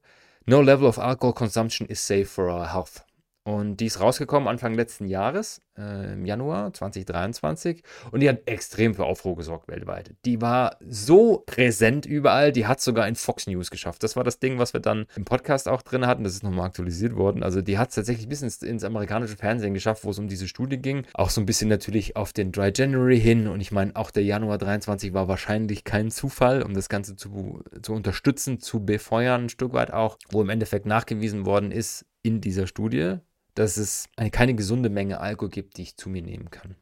No 0.47 0.59
level 0.59 0.87
of 0.87 0.97
alcohol 0.97 1.33
consumption 1.33 1.85
is 1.87 1.99
safe 1.99 2.29
for 2.29 2.49
our 2.49 2.67
health. 2.67 3.03
Und 3.43 3.77
die 3.77 3.87
ist 3.87 3.99
rausgekommen 3.99 4.47
Anfang 4.47 4.75
letzten 4.75 5.07
Jahres, 5.07 5.63
äh, 5.75 6.13
im 6.13 6.25
Januar 6.25 6.73
2023. 6.73 7.81
Und 8.11 8.19
die 8.19 8.29
hat 8.29 8.41
extrem 8.45 8.93
für 8.93 9.05
Aufruhr 9.05 9.35
gesorgt 9.35 9.67
weltweit. 9.67 10.13
Die 10.25 10.41
war 10.41 10.77
so 10.87 11.43
präsent 11.45 12.05
überall, 12.05 12.51
die 12.51 12.67
hat 12.67 12.81
sogar 12.81 13.07
in 13.07 13.15
Fox 13.15 13.47
News 13.47 13.71
geschafft. 13.71 14.03
Das 14.03 14.15
war 14.15 14.23
das 14.23 14.39
Ding, 14.39 14.59
was 14.59 14.73
wir 14.73 14.79
dann 14.79 15.07
im 15.15 15.25
Podcast 15.25 15.67
auch 15.67 15.81
drin 15.81 16.05
hatten. 16.05 16.23
Das 16.23 16.33
ist 16.33 16.43
nochmal 16.43 16.67
aktualisiert 16.67 17.15
worden. 17.15 17.41
Also 17.41 17.63
die 17.63 17.79
hat 17.79 17.89
es 17.89 17.95
tatsächlich 17.95 18.29
bis 18.29 18.43
ins, 18.43 18.61
ins, 18.61 18.83
amerikanische 18.83 19.37
Fernsehen 19.37 19.73
geschafft, 19.73 20.03
wo 20.03 20.11
es 20.11 20.19
um 20.19 20.27
diese 20.27 20.47
Studie 20.47 20.77
ging. 20.77 21.05
Auch 21.13 21.31
so 21.31 21.41
ein 21.41 21.47
bisschen 21.47 21.69
natürlich 21.69 22.15
auf 22.15 22.33
den 22.33 22.51
Dry 22.51 22.71
January 22.75 23.19
hin. 23.19 23.47
Und 23.47 23.59
ich 23.59 23.71
meine, 23.71 23.95
auch 23.95 24.11
der 24.11 24.23
Januar 24.23 24.59
23 24.59 25.13
war 25.13 25.27
wahrscheinlich 25.27 25.83
kein 25.83 26.11
Zufall, 26.11 26.61
um 26.61 26.75
das 26.75 26.89
Ganze 26.89 27.15
zu, 27.15 27.63
zu 27.81 27.93
unterstützen, 27.93 28.59
zu 28.59 28.85
befeuern, 28.85 29.45
ein 29.45 29.49
Stück 29.49 29.73
weit 29.73 29.91
auch, 29.91 30.19
wo 30.29 30.41
im 30.41 30.49
Endeffekt 30.49 30.85
nachgewiesen 30.85 31.47
worden 31.47 31.71
ist 31.71 32.05
in 32.23 32.41
dieser 32.41 32.67
Studie, 32.67 33.17
dass 33.55 33.77
es 33.77 34.07
eine, 34.15 34.31
keine 34.31 34.55
gesunde 34.55 34.89
Menge 34.89 35.19
Alkohol 35.19 35.49
gibt, 35.49 35.77
die 35.77 35.83
ich 35.83 35.97
zu 35.97 36.09
mir 36.09 36.21
nehmen 36.21 36.49
kann. 36.51 36.75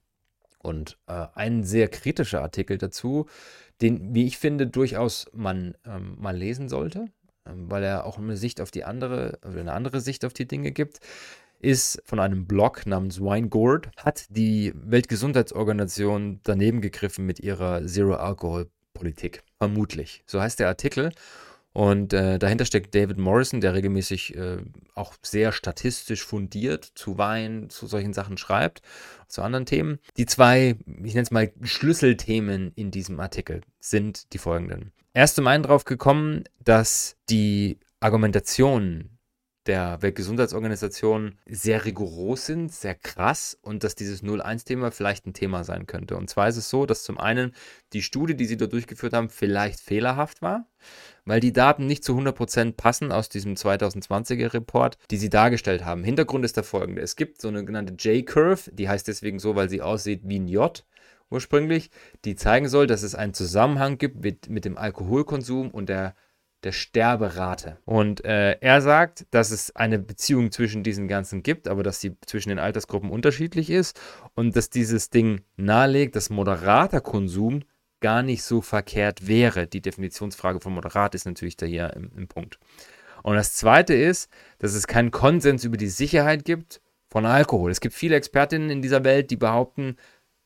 Und 0.60 0.98
äh, 1.08 1.28
ein 1.36 1.64
sehr 1.64 1.88
kritischer 1.88 2.42
Artikel 2.42 2.78
dazu, 2.78 3.28
den, 3.82 4.14
wie 4.14 4.26
ich 4.26 4.38
finde, 4.38 4.68
durchaus 4.68 5.28
man 5.34 5.76
ähm, 5.86 6.18
mal 6.20 6.36
lesen 6.36 6.68
sollte, 6.68 7.06
ähm, 7.46 7.72
weil 7.72 7.84
er 7.84 8.06
auch 8.06 8.18
eine 8.18 8.36
Sicht 8.36 8.60
auf 8.60 8.72
die 8.72 8.84
andere, 8.84 9.40
oder 9.48 9.62
eine 9.62 9.74
andere 9.74 10.02
Sicht 10.02 10.26
auf 10.26 10.34
die 10.34 10.48
Dinge 10.48 10.72
gibt, 10.72 11.00
ist 11.60 12.02
von 12.06 12.20
einem 12.20 12.46
Blog 12.46 12.86
namens 12.86 13.20
Wine 13.20 13.50
Gourd, 13.50 13.90
hat 13.98 14.26
die 14.30 14.74
Weltgesundheitsorganisation 14.76 16.40
daneben 16.44 16.82
gegriffen 16.82 17.26
mit 17.26 17.40
ihrer 17.40 17.86
Zero-Alkohol-Politik. 17.86 19.44
Vermutlich. 19.58 20.24
So 20.26 20.42
heißt 20.42 20.60
der 20.60 20.68
Artikel. 20.68 21.12
Und 21.72 22.14
äh, 22.14 22.40
dahinter 22.40 22.66
steckt 22.66 22.96
David 22.96 23.18
Morrison, 23.18 23.62
der 23.62 23.74
regelmäßig 23.74 24.36
äh, 24.36 24.58
auch 24.96 25.14
sehr 25.22 25.52
statistisch 25.52 26.26
fundiert 26.26 26.84
zu 26.96 27.18
Wein, 27.18 27.70
zu 27.70 27.86
solchen 27.86 28.14
Sachen 28.14 28.38
schreibt, 28.38 28.82
zu 29.28 29.44
anderen 29.44 29.66
Themen. 29.66 30.00
Die 30.18 30.26
zwei, 30.26 30.76
ich 31.04 31.14
nenne 31.14 31.22
es 31.22 31.32
mal 31.32 31.52
Schlüsselthemen 31.62 32.72
in 32.76 32.92
diesem 32.92 33.20
Artikel 33.20 33.62
sind 33.80 34.34
die 34.34 34.40
folgenden. 34.40 34.92
Erst 35.14 35.36
zum 35.36 35.48
einen 35.48 35.64
drauf 35.64 35.86
gekommen, 35.86 36.44
dass 36.64 37.18
die 37.30 37.80
Argumentation 38.00 39.19
der 39.70 40.02
Weltgesundheitsorganisation 40.02 41.36
sehr 41.48 41.86
rigoros 41.86 42.48
sind, 42.48 42.74
sehr 42.74 42.96
krass 42.96 43.56
und 43.62 43.84
dass 43.84 43.94
dieses 43.94 44.24
0-1-Thema 44.24 44.90
vielleicht 44.90 45.28
ein 45.28 45.34
Thema 45.34 45.64
sein 45.64 45.86
könnte. 45.86 46.18
Und 46.18 46.28
zwar 46.28 46.48
ist 46.48 46.58
es 46.58 46.72
so, 46.72 46.88
dass 46.88 47.04
zum 47.04 47.20
einen 47.20 47.54
die 47.94 48.02
Studie, 48.02 48.36
die 48.36 48.46
sie 48.46 48.58
dort 48.58 48.74
durchgeführt 48.74 49.14
haben, 49.14 49.30
vielleicht 49.30 49.80
fehlerhaft 49.80 50.42
war, 50.42 50.66
weil 51.24 51.40
die 51.40 51.54
Daten 51.54 51.86
nicht 51.86 52.04
zu 52.04 52.18
100% 52.18 52.72
passen 52.72 53.12
aus 53.12 53.30
diesem 53.30 53.54
2020er 53.54 54.56
Report, 54.56 54.98
die 55.12 55.18
sie 55.18 55.30
dargestellt 55.30 55.86
haben. 55.86 56.04
Hintergrund 56.04 56.46
ist 56.46 56.58
der 56.58 56.64
folgende. 56.64 57.04
Es 57.04 57.16
gibt 57.16 57.40
so 57.40 57.48
eine 57.48 57.64
genannte 57.64 57.94
J-Curve, 57.94 58.72
die 58.72 58.90
heißt 58.90 59.08
deswegen 59.08 59.38
so, 59.38 59.56
weil 59.56 59.70
sie 59.70 59.84
aussieht 59.84 60.22
wie 60.24 60.40
ein 60.40 60.48
J 60.48 60.84
ursprünglich, 61.30 61.92
die 62.26 62.36
zeigen 62.36 62.68
soll, 62.70 62.88
dass 62.88 63.04
es 63.04 63.14
einen 63.14 63.36
Zusammenhang 63.36 64.00
gibt 64.00 64.24
mit, 64.24 64.50
mit 64.50 64.66
dem 64.66 64.80
Alkoholkonsum 64.80 65.70
und 65.70 65.90
der 65.90 66.16
der 66.64 66.72
Sterberate. 66.72 67.78
Und 67.86 68.24
äh, 68.26 68.58
er 68.60 68.82
sagt, 68.82 69.26
dass 69.32 69.52
es 69.52 69.76
eine 69.76 70.00
Beziehung 70.00 70.52
zwischen 70.52 70.84
diesen 70.84 71.08
ganzen 71.08 71.42
gibt, 71.44 71.68
aber 71.68 71.84
dass 71.84 72.02
sie 72.02 72.18
zwischen 72.26 72.50
den 72.50 72.60
Altersgruppen 72.60 73.10
unterschiedlich 73.10 73.70
ist 73.70 74.00
und 74.36 74.56
dass 74.56 74.70
dieses 74.70 75.10
Ding 75.10 75.42
nahelegt, 75.56 76.16
dass 76.16 76.30
moderater 76.30 77.02
Konsum 77.02 77.64
gar 78.02 78.24
nicht 78.24 78.44
so 78.44 78.62
verkehrt 78.62 79.28
wäre. 79.28 79.68
Die 79.68 79.82
Definitionsfrage 79.82 80.60
von 80.60 80.74
moderat 80.74 81.16
ist 81.16 81.26
natürlich 81.26 81.58
da 81.58 81.66
hier 81.66 81.94
im, 81.96 82.12
im 82.16 82.28
Punkt. 82.28 82.60
Und 83.24 83.36
das 83.36 83.54
Zweite 83.54 83.94
ist, 83.94 84.30
dass 84.60 84.74
es 84.74 84.88
keinen 84.88 85.12
Konsens 85.12 85.64
über 85.64 85.78
die 85.78 85.90
Sicherheit 85.90 86.46
gibt 86.46 86.82
von 87.10 87.26
Alkohol. 87.26 87.72
Es 87.72 87.82
gibt 87.82 87.96
viele 87.96 88.16
Expertinnen 88.16 88.70
in 88.70 88.82
dieser 88.82 89.04
Welt, 89.04 89.32
die 89.32 89.36
behaupten, 89.36 89.98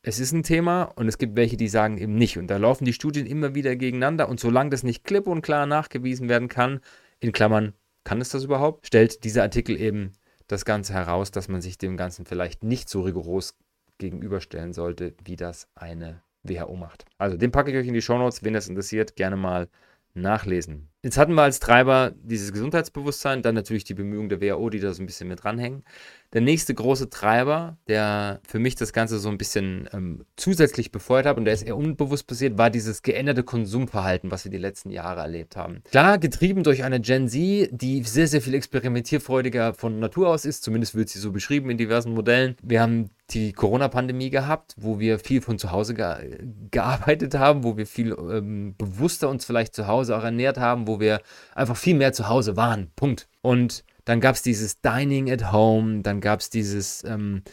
es 0.06 0.20
ist 0.20 0.34
ein 0.34 0.44
Thema 0.44 0.84
und 0.84 1.08
es 1.08 1.18
gibt 1.18 1.38
welche, 1.38 1.56
die 1.56 1.70
sagen 1.70 1.98
eben 1.98 2.16
nicht. 2.16 2.38
Und 2.38 2.48
da 2.48 2.58
laufen 2.58 2.84
die 2.84 2.94
Studien 2.94 3.26
immer 3.26 3.56
wieder 3.56 3.76
gegeneinander. 3.78 4.28
Und 4.28 4.40
solange 4.40 4.70
das 4.70 4.84
nicht 4.84 5.06
klipp 5.06 5.28
und 5.28 5.42
klar 5.42 5.66
nachgewiesen 5.66 6.28
werden 6.28 6.50
kann, 6.50 6.82
in 7.22 7.32
Klammern, 7.32 7.74
kann 8.04 8.20
es 8.20 8.30
das 8.30 8.44
überhaupt, 8.44 8.86
stellt 8.86 9.24
dieser 9.24 9.44
Artikel 9.44 9.80
eben 9.80 10.12
das 10.48 10.66
Ganze 10.66 10.94
heraus, 10.94 11.32
dass 11.32 11.48
man 11.48 11.62
sich 11.62 11.78
dem 11.78 11.96
Ganzen 11.96 12.26
vielleicht 12.26 12.64
nicht 12.64 12.90
so 12.90 13.02
rigoros 13.02 13.56
gegenüberstellen 13.98 14.74
sollte, 14.74 15.16
wie 15.24 15.38
das 15.38 15.70
eine 15.74 16.22
WHO 16.44 16.76
macht. 16.76 17.06
Also 17.18 17.38
den 17.38 17.52
packe 17.52 17.72
ich 17.72 17.78
euch 17.78 17.88
in 17.88 17.94
die 17.94 18.02
Shownotes, 18.02 18.44
wenn 18.44 18.54
das 18.54 18.68
interessiert, 18.68 19.16
gerne 19.16 19.38
mal 19.38 19.70
nachlesen. 20.14 20.90
Jetzt 21.04 21.18
hatten 21.18 21.34
wir 21.34 21.42
als 21.42 21.60
Treiber 21.60 22.14
dieses 22.24 22.54
Gesundheitsbewusstsein, 22.54 23.42
dann 23.42 23.56
natürlich 23.56 23.84
die 23.84 23.94
Bemühungen 23.94 24.30
der 24.30 24.40
WHO, 24.40 24.70
die 24.70 24.80
da 24.80 24.94
so 24.94 25.04
ein 25.04 25.06
bisschen 25.06 25.28
mit 25.28 25.44
dranhängen. 25.44 25.84
Der 26.32 26.40
nächste 26.40 26.74
große 26.74 27.10
Treiber, 27.10 27.78
der 27.90 28.40
für 28.48 28.58
mich 28.58 28.76
das 28.76 28.94
Ganze 28.94 29.20
so 29.20 29.28
ein 29.30 29.38
bisschen 29.38 29.88
ähm, 29.94 30.26
zusätzlich 30.38 30.92
befeuert 30.92 31.26
hat 31.26 31.38
und 31.38 31.46
der 31.46 31.54
ist 31.54 31.62
eher 31.62 31.78
unbewusst 31.78 32.26
passiert, 32.26 32.58
war 32.58 32.70
dieses 32.70 33.02
geänderte 33.02 33.44
Konsumverhalten, 33.44 34.32
was 34.32 34.46
wir 34.46 34.52
die 34.52 34.58
letzten 34.58 34.90
Jahre 34.90 35.20
erlebt 35.20 35.58
haben. 35.58 35.84
Klar, 35.92 36.18
getrieben 36.18 36.64
durch 36.64 36.84
eine 36.84 37.02
Gen 37.02 37.28
Z, 37.28 37.70
die 37.72 38.02
sehr, 38.04 38.28
sehr 38.28 38.42
viel 38.42 38.56
experimentierfreudiger 38.56 39.74
von 39.74 40.00
Natur 40.00 40.30
aus 40.30 40.46
ist, 40.46 40.64
zumindest 40.64 40.96
wird 40.96 41.10
sie 41.10 41.20
so 41.20 41.32
beschrieben 41.32 41.70
in 41.70 41.78
diversen 41.78 42.14
Modellen. 42.14 42.56
Wir 42.64 42.82
haben 42.82 43.10
die 43.30 43.54
Corona-Pandemie 43.54 44.30
gehabt, 44.30 44.76
wo 44.78 45.00
wir 45.00 45.20
viel 45.20 45.42
von 45.42 45.58
zu 45.58 45.72
Hause 45.72 45.94
ge 45.94 46.40
gearbeitet 46.72 47.36
haben, 47.36 47.64
wo 47.64 47.78
wir 47.78 47.86
viel 47.86 48.12
ähm, 48.12 48.76
bewusster 48.78 49.30
uns 49.30 49.46
vielleicht 49.46 49.76
zu 49.76 49.88
Hause 49.88 50.18
auch 50.18 50.24
ernährt 50.24 50.58
haben, 50.58 50.88
wo 50.88 50.93
wir 51.00 51.22
einfach 51.56 51.78
viel 51.78 51.96
mehr 51.96 52.14
zu 52.14 52.28
Hause 52.28 52.56
waren. 52.56 52.92
Punkt. 52.96 53.28
Und 53.42 53.84
dann 54.06 54.20
gab 54.20 54.36
es 54.36 54.42
dieses 54.42 54.82
Dining 54.82 55.32
at 55.32 55.52
Home, 55.52 56.02
dann 56.02 56.20
gab 56.22 56.40
es 56.40 56.50
dieses, 56.50 57.04
ähm, 57.04 57.44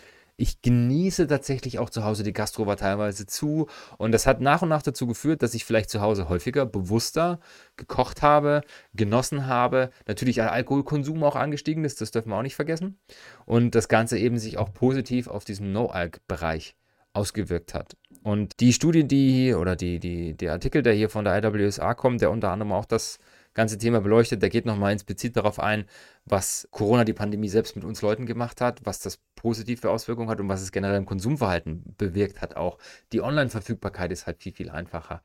ich 0.40 0.62
genieße 0.62 1.26
tatsächlich 1.26 1.78
auch 1.78 1.90
zu 1.90 2.02
Hause, 2.02 2.22
die 2.22 2.32
Gastro 2.32 2.66
war 2.66 2.78
teilweise 2.78 3.26
zu. 3.26 3.68
Und 3.98 4.12
das 4.12 4.26
hat 4.26 4.40
nach 4.40 4.62
und 4.62 4.70
nach 4.70 4.82
dazu 4.82 5.06
geführt, 5.06 5.42
dass 5.42 5.54
ich 5.54 5.66
vielleicht 5.66 5.90
zu 5.90 6.00
Hause 6.00 6.28
häufiger, 6.30 6.64
bewusster 6.64 7.40
gekocht 7.76 8.22
habe, 8.22 8.62
genossen 8.94 9.46
habe. 9.46 9.90
Natürlich 10.08 10.36
der 10.36 10.52
Alkoholkonsum 10.52 11.22
auch 11.24 11.36
angestiegen 11.36 11.84
ist, 11.84 12.00
das 12.00 12.10
dürfen 12.10 12.30
wir 12.30 12.36
auch 12.36 12.42
nicht 12.42 12.56
vergessen. 12.56 12.98
Und 13.44 13.74
das 13.74 13.88
Ganze 13.88 14.18
eben 14.18 14.38
sich 14.38 14.56
auch 14.56 14.72
positiv 14.72 15.28
auf 15.28 15.44
diesen 15.44 15.72
No-Alk-Bereich 15.72 16.74
ausgewirkt 17.12 17.74
hat. 17.74 17.96
Und 18.22 18.60
die 18.60 18.72
Studie, 18.72 19.06
die 19.06 19.32
hier, 19.32 19.58
oder 19.58 19.76
die, 19.76 19.98
die, 19.98 20.36
der 20.36 20.52
Artikel, 20.52 20.82
der 20.82 20.92
hier 20.92 21.08
von 21.08 21.24
der 21.24 21.42
IWSA 21.42 21.94
kommt, 21.94 22.20
der 22.20 22.30
unter 22.30 22.50
anderem 22.50 22.72
auch 22.72 22.84
das 22.84 23.18
ganze 23.54 23.78
Thema 23.78 24.00
beleuchtet. 24.00 24.42
Der 24.42 24.50
geht 24.50 24.66
nochmal 24.66 24.92
explizit 24.92 25.36
darauf 25.36 25.58
ein, 25.58 25.84
was 26.24 26.68
Corona, 26.70 27.04
die 27.04 27.12
Pandemie 27.12 27.48
selbst 27.48 27.74
mit 27.76 27.84
uns 27.84 28.02
Leuten 28.02 28.26
gemacht 28.26 28.60
hat, 28.60 28.80
was 28.84 29.00
das 29.00 29.18
positive 29.34 29.90
Auswirkungen 29.90 30.28
hat 30.28 30.40
und 30.40 30.48
was 30.48 30.62
es 30.62 30.72
generell 30.72 30.96
im 30.96 31.06
Konsumverhalten 31.06 31.94
bewirkt 31.98 32.40
hat. 32.40 32.56
Auch 32.56 32.78
die 33.12 33.22
Online-Verfügbarkeit 33.22 34.12
ist 34.12 34.26
halt 34.26 34.38
viel, 34.40 34.52
viel 34.52 34.70
einfacher 34.70 35.22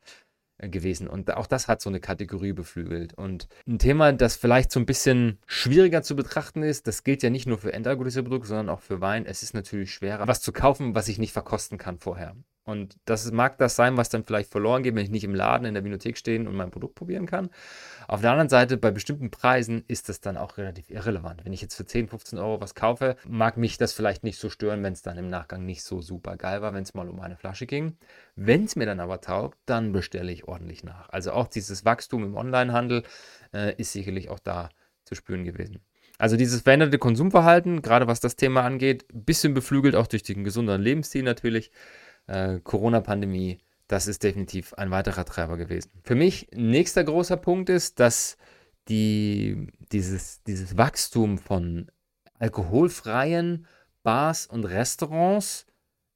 gewesen. 0.58 1.08
Und 1.08 1.32
auch 1.34 1.46
das 1.46 1.68
hat 1.68 1.80
so 1.80 1.90
eine 1.90 2.00
Kategorie 2.00 2.52
beflügelt. 2.52 3.14
Und 3.14 3.48
ein 3.66 3.78
Thema, 3.78 4.12
das 4.12 4.36
vielleicht 4.36 4.70
so 4.70 4.80
ein 4.80 4.86
bisschen 4.86 5.38
schwieriger 5.46 6.02
zu 6.02 6.16
betrachten 6.16 6.62
ist, 6.62 6.86
das 6.86 7.04
gilt 7.04 7.22
ja 7.22 7.30
nicht 7.30 7.46
nur 7.46 7.58
für 7.58 7.72
entalkoholisierte 7.72 8.28
Produkte, 8.28 8.48
sondern 8.48 8.70
auch 8.70 8.80
für 8.80 9.00
Wein. 9.00 9.26
Es 9.26 9.42
ist 9.42 9.54
natürlich 9.54 9.92
schwerer, 9.92 10.26
was 10.26 10.40
zu 10.40 10.52
kaufen, 10.52 10.94
was 10.94 11.08
ich 11.08 11.18
nicht 11.18 11.32
verkosten 11.32 11.78
kann 11.78 11.98
vorher. 11.98 12.34
Und 12.66 12.96
das 13.04 13.30
mag 13.30 13.58
das 13.58 13.76
sein, 13.76 13.96
was 13.96 14.08
dann 14.08 14.24
vielleicht 14.24 14.50
verloren 14.50 14.82
geht, 14.82 14.96
wenn 14.96 15.04
ich 15.04 15.10
nicht 15.10 15.22
im 15.22 15.36
Laden 15.36 15.66
in 15.66 15.74
der 15.74 15.82
Bibliothek 15.82 16.18
stehen 16.18 16.48
und 16.48 16.56
mein 16.56 16.72
Produkt 16.72 16.96
probieren 16.96 17.24
kann. 17.24 17.48
Auf 18.08 18.22
der 18.22 18.32
anderen 18.32 18.48
Seite, 18.48 18.76
bei 18.76 18.90
bestimmten 18.90 19.30
Preisen 19.30 19.84
ist 19.86 20.08
das 20.08 20.20
dann 20.20 20.36
auch 20.36 20.58
relativ 20.58 20.90
irrelevant. 20.90 21.44
Wenn 21.44 21.52
ich 21.52 21.62
jetzt 21.62 21.76
für 21.76 21.86
10, 21.86 22.08
15 22.08 22.40
Euro 22.40 22.60
was 22.60 22.74
kaufe, 22.74 23.16
mag 23.24 23.56
mich 23.56 23.78
das 23.78 23.92
vielleicht 23.92 24.24
nicht 24.24 24.40
so 24.40 24.50
stören, 24.50 24.82
wenn 24.82 24.94
es 24.94 25.02
dann 25.02 25.16
im 25.16 25.30
Nachgang 25.30 25.64
nicht 25.64 25.84
so 25.84 26.02
super 26.02 26.36
geil 26.36 26.60
war, 26.60 26.74
wenn 26.74 26.82
es 26.82 26.92
mal 26.92 27.08
um 27.08 27.20
eine 27.20 27.36
Flasche 27.36 27.66
ging. 27.66 27.96
Wenn 28.34 28.64
es 28.64 28.74
mir 28.74 28.86
dann 28.86 28.98
aber 28.98 29.20
taugt, 29.20 29.58
dann 29.66 29.92
bestelle 29.92 30.32
ich 30.32 30.48
ordentlich 30.48 30.82
nach. 30.82 31.08
Also 31.10 31.30
auch 31.30 31.46
dieses 31.46 31.84
Wachstum 31.84 32.24
im 32.24 32.36
Onlinehandel 32.36 33.04
äh, 33.54 33.76
ist 33.76 33.92
sicherlich 33.92 34.28
auch 34.28 34.40
da 34.40 34.70
zu 35.04 35.14
spüren 35.14 35.44
gewesen. 35.44 35.80
Also 36.18 36.36
dieses 36.36 36.62
veränderte 36.62 36.98
Konsumverhalten, 36.98 37.82
gerade 37.82 38.06
was 38.06 38.20
das 38.20 38.36
Thema 38.36 38.62
angeht, 38.62 39.04
bisschen 39.12 39.54
beflügelt 39.54 39.94
auch 39.94 40.06
durch 40.06 40.22
den 40.22 40.44
gesünderen 40.44 40.80
Lebensstil 40.80 41.22
natürlich. 41.22 41.70
Äh, 42.26 42.60
Corona-Pandemie 42.60 43.58
das 43.88 44.08
ist 44.08 44.22
definitiv 44.22 44.74
ein 44.74 44.90
weiterer 44.90 45.24
Treiber 45.24 45.56
gewesen. 45.56 45.90
Für 46.02 46.14
mich 46.14 46.48
nächster 46.52 47.04
großer 47.04 47.36
Punkt 47.36 47.70
ist, 47.70 48.00
dass 48.00 48.36
die, 48.88 49.68
dieses, 49.92 50.42
dieses 50.42 50.76
Wachstum 50.76 51.38
von 51.38 51.90
alkoholfreien 52.38 53.66
Bars 54.02 54.46
und 54.46 54.64
Restaurants 54.64 55.66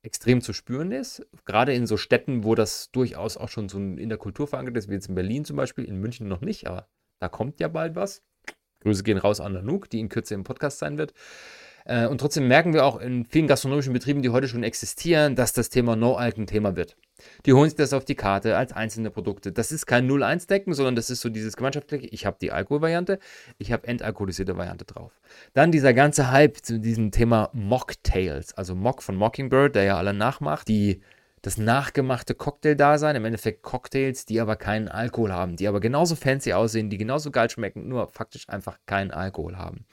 extrem 0.02 0.40
zu 0.40 0.52
spüren 0.52 0.92
ist. 0.92 1.26
Gerade 1.44 1.74
in 1.74 1.86
so 1.86 1.96
Städten, 1.96 2.44
wo 2.44 2.54
das 2.54 2.90
durchaus 2.90 3.36
auch 3.36 3.48
schon 3.48 3.68
so 3.68 3.78
in 3.78 4.08
der 4.08 4.18
Kultur 4.18 4.46
verankert 4.46 4.76
ist, 4.76 4.88
wie 4.88 4.94
jetzt 4.94 5.08
in 5.08 5.14
Berlin 5.14 5.44
zum 5.44 5.56
Beispiel, 5.56 5.84
in 5.84 6.00
München 6.00 6.26
noch 6.26 6.40
nicht, 6.40 6.66
aber 6.66 6.88
da 7.18 7.28
kommt 7.28 7.60
ja 7.60 7.68
bald 7.68 7.96
was. 7.96 8.22
Grüße 8.80 9.02
gehen 9.02 9.18
raus 9.18 9.40
an 9.40 9.52
Nanook, 9.52 9.90
die 9.90 10.00
in 10.00 10.08
Kürze 10.08 10.34
im 10.34 10.44
Podcast 10.44 10.78
sein 10.78 10.96
wird. 10.96 11.12
Äh, 11.90 12.06
und 12.06 12.18
trotzdem 12.18 12.46
merken 12.46 12.72
wir 12.72 12.84
auch 12.84 13.00
in 13.00 13.24
vielen 13.24 13.48
gastronomischen 13.48 13.92
Betrieben, 13.92 14.22
die 14.22 14.28
heute 14.28 14.46
schon 14.46 14.62
existieren, 14.62 15.34
dass 15.34 15.52
das 15.52 15.70
Thema 15.70 15.96
No-Alk 15.96 16.38
ein 16.38 16.46
Thema 16.46 16.76
wird. 16.76 16.96
Die 17.46 17.52
holen 17.52 17.68
sich 17.68 17.76
das 17.76 17.92
auf 17.92 18.04
die 18.04 18.14
Karte 18.14 18.56
als 18.56 18.72
einzelne 18.72 19.10
Produkte. 19.10 19.50
Das 19.50 19.72
ist 19.72 19.86
kein 19.86 20.08
0-1-Decken, 20.08 20.72
sondern 20.72 20.94
das 20.94 21.10
ist 21.10 21.20
so 21.20 21.28
dieses 21.28 21.56
gemeinschaftliche. 21.56 22.06
Ich 22.06 22.26
habe 22.26 22.36
die 22.40 22.52
Alkoholvariante, 22.52 23.18
ich 23.58 23.72
habe 23.72 23.88
entalkoholisierte 23.88 24.56
Variante 24.56 24.84
drauf. 24.84 25.20
Dann 25.52 25.72
dieser 25.72 25.92
ganze 25.92 26.30
Hype 26.30 26.58
zu 26.58 26.78
diesem 26.78 27.10
Thema 27.10 27.50
Mocktails, 27.52 28.54
also 28.54 28.76
Mock 28.76 29.02
von 29.02 29.16
Mockingbird, 29.16 29.74
der 29.74 29.82
ja 29.82 29.96
alle 29.98 30.14
nachmacht, 30.14 30.68
die 30.68 31.02
das 31.42 31.58
nachgemachte 31.58 32.36
Cocktail-Dasein, 32.36 33.16
im 33.16 33.24
Endeffekt 33.24 33.62
Cocktails, 33.62 34.26
die 34.26 34.40
aber 34.40 34.54
keinen 34.54 34.88
Alkohol 34.88 35.32
haben, 35.32 35.56
die 35.56 35.66
aber 35.66 35.80
genauso 35.80 36.14
fancy 36.14 36.52
aussehen, 36.52 36.88
die 36.88 36.98
genauso 36.98 37.32
geil 37.32 37.50
schmecken, 37.50 37.88
nur 37.88 38.06
faktisch 38.08 38.48
einfach 38.48 38.78
keinen 38.86 39.10
Alkohol 39.10 39.56
haben. 39.56 39.86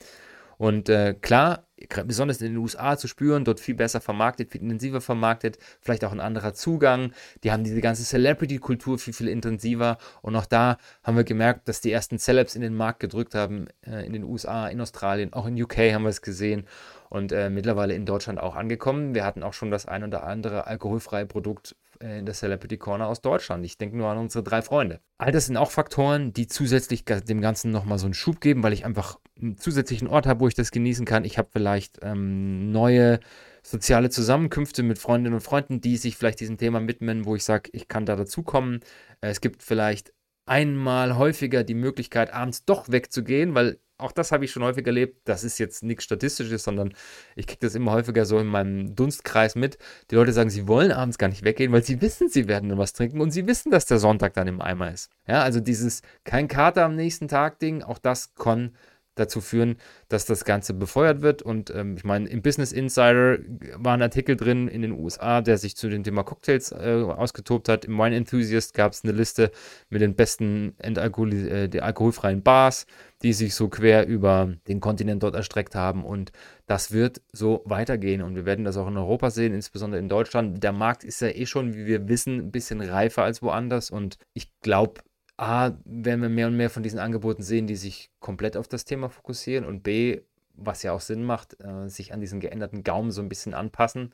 Und 0.57 0.89
äh, 0.89 1.13
klar, 1.13 1.67
besonders 2.05 2.41
in 2.41 2.47
den 2.53 2.57
USA 2.57 2.97
zu 2.97 3.07
spüren, 3.07 3.45
dort 3.45 3.59
viel 3.59 3.75
besser 3.75 4.01
vermarktet, 4.01 4.51
viel 4.51 4.61
intensiver 4.61 5.01
vermarktet, 5.01 5.59
vielleicht 5.81 6.03
auch 6.03 6.11
ein 6.11 6.19
anderer 6.19 6.53
Zugang. 6.53 7.13
Die 7.43 7.51
haben 7.51 7.63
diese 7.63 7.81
ganze 7.81 8.03
Celebrity-Kultur 8.03 8.97
viel, 8.97 9.13
viel 9.13 9.27
intensiver. 9.27 9.97
Und 10.21 10.35
auch 10.35 10.47
da 10.47 10.77
haben 11.03 11.15
wir 11.17 11.23
gemerkt, 11.23 11.67
dass 11.67 11.81
die 11.81 11.91
ersten 11.91 12.17
Celebs 12.17 12.55
in 12.55 12.61
den 12.61 12.75
Markt 12.75 12.99
gedrückt 12.99 13.35
haben, 13.35 13.67
äh, 13.85 14.05
in 14.05 14.13
den 14.13 14.23
USA, 14.23 14.67
in 14.67 14.81
Australien, 14.81 15.33
auch 15.33 15.45
in 15.45 15.61
UK 15.61 15.77
haben 15.93 16.03
wir 16.03 16.09
es 16.09 16.21
gesehen 16.21 16.65
und 17.09 17.31
äh, 17.31 17.49
mittlerweile 17.49 17.93
in 17.93 18.05
Deutschland 18.05 18.39
auch 18.39 18.55
angekommen. 18.55 19.13
Wir 19.13 19.23
hatten 19.23 19.43
auch 19.43 19.53
schon 19.53 19.71
das 19.71 19.85
ein 19.85 20.03
oder 20.03 20.23
andere 20.23 20.67
alkoholfreie 20.67 21.25
Produkt 21.25 21.75
in 21.99 22.25
der 22.25 22.35
Celebrity 22.35 22.77
Corner 22.77 23.07
aus 23.07 23.21
Deutschland. 23.21 23.65
Ich 23.65 23.77
denke 23.77 23.97
nur 23.97 24.09
an 24.09 24.17
unsere 24.17 24.43
drei 24.43 24.61
Freunde. 24.61 24.99
All 25.17 25.31
das 25.31 25.47
sind 25.47 25.57
auch 25.57 25.71
Faktoren, 25.71 26.33
die 26.33 26.47
zusätzlich 26.47 27.05
dem 27.05 27.41
Ganzen 27.41 27.71
nochmal 27.71 27.99
so 27.99 28.05
einen 28.05 28.13
Schub 28.13 28.41
geben, 28.41 28.63
weil 28.63 28.73
ich 28.73 28.85
einfach 28.85 29.19
einen 29.39 29.57
zusätzlichen 29.57 30.07
Ort 30.07 30.27
habe, 30.27 30.39
wo 30.41 30.47
ich 30.47 30.55
das 30.55 30.71
genießen 30.71 31.05
kann. 31.05 31.25
Ich 31.25 31.37
habe 31.37 31.49
vielleicht 31.51 31.99
ähm, 32.01 32.71
neue 32.71 33.19
soziale 33.63 34.09
Zusammenkünfte 34.09 34.83
mit 34.83 34.97
Freundinnen 34.97 35.35
und 35.35 35.41
Freunden, 35.41 35.81
die 35.81 35.97
sich 35.97 36.15
vielleicht 36.15 36.39
diesem 36.39 36.57
Thema 36.57 36.85
widmen, 36.87 37.25
wo 37.25 37.35
ich 37.35 37.43
sage, 37.43 37.69
ich 37.73 37.87
kann 37.87 38.05
da 38.05 38.15
dazukommen. 38.15 38.79
Äh, 39.21 39.29
es 39.29 39.41
gibt 39.41 39.63
vielleicht 39.63 40.13
einmal 40.45 41.17
häufiger 41.17 41.63
die 41.63 41.73
Möglichkeit, 41.73 42.33
abends 42.33 42.63
doch 42.65 42.89
wegzugehen, 42.89 43.53
weil 43.53 43.79
auch 43.97 44.11
das 44.11 44.31
habe 44.31 44.45
ich 44.45 44.51
schon 44.51 44.63
häufig 44.63 44.85
erlebt. 44.85 45.21
Das 45.25 45.43
ist 45.43 45.57
jetzt 45.57 45.83
nichts 45.83 46.03
Statistisches, 46.03 46.63
sondern 46.63 46.93
ich 47.35 47.47
kriege 47.47 47.59
das 47.61 47.75
immer 47.75 47.91
häufiger 47.91 48.25
so 48.25 48.37
in 48.39 48.47
meinem 48.47 48.95
Dunstkreis 48.95 49.55
mit. 49.55 49.77
Die 50.11 50.15
Leute 50.15 50.33
sagen, 50.33 50.49
sie 50.49 50.67
wollen 50.67 50.91
abends 50.91 51.17
gar 51.17 51.29
nicht 51.29 51.43
weggehen, 51.43 51.71
weil 51.71 51.83
sie 51.83 52.01
wissen, 52.01 52.29
sie 52.29 52.47
werden 52.47 52.69
dann 52.69 52.77
was 52.77 52.93
trinken 52.93 53.21
und 53.21 53.31
sie 53.31 53.47
wissen, 53.47 53.71
dass 53.71 53.85
der 53.85 53.99
Sonntag 53.99 54.33
dann 54.33 54.47
im 54.47 54.61
Eimer 54.61 54.91
ist. 54.91 55.09
Ja, 55.27 55.41
also 55.41 55.59
dieses 55.59 56.01
kein 56.23 56.47
Kater 56.47 56.85
am 56.85 56.95
nächsten 56.95 57.27
Tag 57.27 57.59
Ding, 57.59 57.81
auch 57.81 57.97
das 57.97 58.35
kann 58.35 58.75
dazu 59.19 59.41
führen, 59.41 59.77
dass 60.09 60.25
das 60.25 60.45
Ganze 60.45 60.73
befeuert 60.73 61.21
wird. 61.21 61.41
Und 61.41 61.69
ähm, 61.69 61.95
ich 61.97 62.03
meine, 62.03 62.27
im 62.29 62.41
Business 62.41 62.71
Insider 62.71 63.39
war 63.75 63.93
ein 63.93 64.01
Artikel 64.01 64.35
drin 64.35 64.67
in 64.67 64.81
den 64.81 64.91
USA, 64.91 65.41
der 65.41 65.57
sich 65.57 65.75
zu 65.75 65.89
dem 65.89 66.03
Thema 66.03 66.23
Cocktails 66.23 66.71
äh, 66.71 67.03
ausgetobt 67.05 67.69
hat. 67.69 67.85
Im 67.85 67.97
Wine 67.97 68.15
Enthusiast 68.15 68.73
gab 68.73 68.93
es 68.93 69.03
eine 69.03 69.13
Liste 69.13 69.51
mit 69.89 70.01
den 70.01 70.15
besten 70.15 70.75
äh, 70.79 71.79
alkoholfreien 71.79 72.43
Bars, 72.43 72.85
die 73.21 73.33
sich 73.33 73.55
so 73.55 73.67
quer 73.67 74.07
über 74.07 74.53
den 74.67 74.79
Kontinent 74.79 75.23
dort 75.23 75.35
erstreckt 75.35 75.75
haben. 75.75 76.05
Und 76.05 76.31
das 76.67 76.91
wird 76.91 77.21
so 77.31 77.63
weitergehen. 77.65 78.21
Und 78.21 78.35
wir 78.35 78.45
werden 78.45 78.65
das 78.65 78.77
auch 78.77 78.87
in 78.87 78.97
Europa 78.97 79.31
sehen, 79.31 79.53
insbesondere 79.53 79.99
in 79.99 80.09
Deutschland. 80.09 80.63
Der 80.63 80.71
Markt 80.71 81.03
ist 81.03 81.21
ja 81.21 81.29
eh 81.29 81.45
schon, 81.45 81.73
wie 81.73 81.85
wir 81.85 82.07
wissen, 82.07 82.37
ein 82.37 82.51
bisschen 82.51 82.81
reifer 82.81 83.23
als 83.23 83.41
woanders. 83.41 83.89
Und 83.89 84.17
ich 84.33 84.51
glaube, 84.61 85.01
A, 85.37 85.71
werden 85.85 86.21
wir 86.21 86.29
mehr 86.29 86.47
und 86.47 86.57
mehr 86.57 86.69
von 86.69 86.83
diesen 86.83 86.99
Angeboten 86.99 87.43
sehen, 87.43 87.67
die 87.67 87.75
sich 87.75 88.09
komplett 88.19 88.57
auf 88.57 88.67
das 88.67 88.85
Thema 88.85 89.09
fokussieren 89.09 89.65
und 89.65 89.83
B, 89.83 90.21
was 90.55 90.81
ja 90.81 90.91
auch 90.93 91.01
Sinn 91.01 91.23
macht, 91.23 91.57
äh, 91.63 91.87
sich 91.87 92.11
an 92.11 92.21
diesen 92.21 92.39
geänderten 92.39 92.83
Gaumen 92.83 93.11
so 93.11 93.21
ein 93.21 93.29
bisschen 93.29 93.53
anpassen 93.53 94.13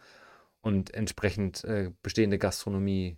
und 0.61 0.93
entsprechend 0.93 1.63
äh, 1.63 1.91
bestehende 2.01 2.37
Gastronomie 2.37 3.15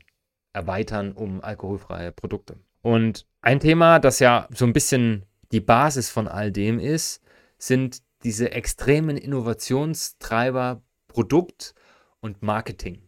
erweitern 0.53 1.13
um 1.13 1.41
alkoholfreie 1.41 2.11
Produkte. 2.11 2.57
Und 2.81 3.25
ein 3.41 3.59
Thema, 3.59 3.99
das 3.99 4.19
ja 4.19 4.47
so 4.51 4.65
ein 4.65 4.73
bisschen 4.73 5.25
die 5.51 5.59
Basis 5.59 6.09
von 6.09 6.27
all 6.27 6.51
dem 6.51 6.79
ist, 6.79 7.23
sind 7.57 8.03
diese 8.23 8.51
extremen 8.51 9.17
Innovationstreiber 9.17 10.81
Produkt 11.07 11.73
und 12.19 12.41
Marketing. 12.41 13.04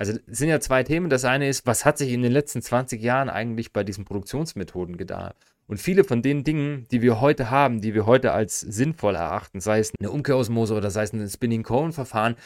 Also 0.00 0.14
es 0.14 0.38
sind 0.38 0.48
ja 0.48 0.60
zwei 0.60 0.82
Themen. 0.82 1.10
Das 1.10 1.26
eine 1.26 1.46
ist, 1.46 1.66
was 1.66 1.84
hat 1.84 1.98
sich 1.98 2.10
in 2.10 2.22
den 2.22 2.32
letzten 2.32 2.62
20 2.62 3.02
Jahren 3.02 3.28
eigentlich 3.28 3.74
bei 3.74 3.84
diesen 3.84 4.06
Produktionsmethoden 4.06 4.96
getan? 4.96 5.34
Und 5.66 5.76
viele 5.76 6.04
von 6.04 6.22
den 6.22 6.42
Dingen, 6.42 6.86
die 6.90 7.02
wir 7.02 7.20
heute 7.20 7.50
haben, 7.50 7.82
die 7.82 7.92
wir 7.92 8.06
heute 8.06 8.32
als 8.32 8.60
sinnvoll 8.60 9.14
erachten, 9.14 9.60
sei 9.60 9.78
es 9.78 9.92
eine 10.00 10.10
Umkehrosmose 10.10 10.72
oder 10.72 10.90
sei 10.90 11.02
es 11.02 11.12
ein 11.12 11.28
Spinning 11.28 11.64
Cone 11.64 11.92
Verfahren, 11.92 12.36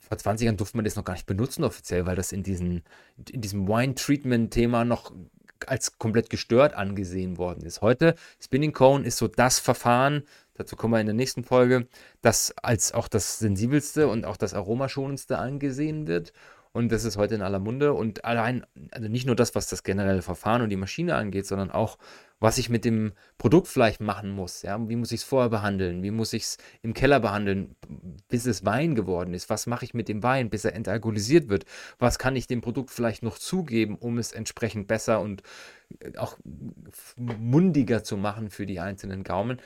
vor 0.00 0.18
20 0.18 0.46
Jahren 0.46 0.56
durfte 0.56 0.76
man 0.76 0.84
das 0.84 0.96
noch 0.96 1.04
gar 1.04 1.12
nicht 1.12 1.26
benutzen 1.26 1.62
offiziell, 1.62 2.06
weil 2.06 2.16
das 2.16 2.32
in, 2.32 2.42
diesen, 2.42 2.82
in 3.30 3.40
diesem 3.40 3.68
Wine 3.68 3.94
Treatment 3.94 4.52
Thema 4.52 4.84
noch 4.84 5.12
als 5.64 5.98
komplett 5.98 6.28
gestört 6.28 6.74
angesehen 6.74 7.38
worden 7.38 7.64
ist. 7.64 7.82
Heute, 7.82 8.16
Spinning 8.42 8.72
Cone 8.72 9.06
ist 9.06 9.18
so 9.18 9.28
das 9.28 9.60
Verfahren, 9.60 10.24
dazu 10.54 10.74
kommen 10.74 10.94
wir 10.94 11.00
in 11.00 11.06
der 11.06 11.14
nächsten 11.14 11.44
Folge, 11.44 11.86
das 12.20 12.52
als 12.58 12.92
auch 12.92 13.06
das 13.06 13.38
sensibelste 13.38 14.08
und 14.08 14.24
auch 14.24 14.36
das 14.36 14.54
aromaschonendste 14.54 15.38
angesehen 15.38 16.08
wird. 16.08 16.32
Und 16.76 16.92
das 16.92 17.06
ist 17.06 17.16
heute 17.16 17.34
in 17.34 17.40
aller 17.40 17.58
Munde. 17.58 17.94
Und 17.94 18.26
allein, 18.26 18.66
also 18.90 19.08
nicht 19.08 19.24
nur 19.24 19.34
das, 19.34 19.54
was 19.54 19.66
das 19.66 19.82
generelle 19.82 20.20
Verfahren 20.20 20.60
und 20.60 20.68
die 20.68 20.76
Maschine 20.76 21.14
angeht, 21.14 21.46
sondern 21.46 21.70
auch, 21.70 21.96
was 22.38 22.58
ich 22.58 22.68
mit 22.68 22.84
dem 22.84 23.14
Produkt 23.38 23.66
vielleicht 23.66 24.02
machen 24.02 24.28
muss. 24.28 24.60
Ja? 24.60 24.78
Wie 24.86 24.96
muss 24.96 25.10
ich 25.10 25.20
es 25.20 25.26
vorher 25.26 25.48
behandeln? 25.48 26.02
Wie 26.02 26.10
muss 26.10 26.34
ich 26.34 26.42
es 26.42 26.58
im 26.82 26.92
Keller 26.92 27.18
behandeln, 27.18 27.76
bis 28.28 28.44
es 28.44 28.66
Wein 28.66 28.94
geworden 28.94 29.32
ist? 29.32 29.48
Was 29.48 29.66
mache 29.66 29.86
ich 29.86 29.94
mit 29.94 30.06
dem 30.06 30.22
Wein, 30.22 30.50
bis 30.50 30.66
er 30.66 30.74
entalkoholisiert 30.74 31.48
wird? 31.48 31.64
Was 31.98 32.18
kann 32.18 32.36
ich 32.36 32.46
dem 32.46 32.60
Produkt 32.60 32.90
vielleicht 32.90 33.22
noch 33.22 33.38
zugeben, 33.38 33.96
um 33.96 34.18
es 34.18 34.32
entsprechend 34.32 34.86
besser 34.86 35.22
und 35.22 35.42
äh, 36.00 36.18
auch 36.18 36.36
mundiger 37.16 38.04
zu 38.04 38.18
machen 38.18 38.50
für 38.50 38.66
die 38.66 38.80
einzelnen 38.80 39.24
Gaumen? 39.24 39.62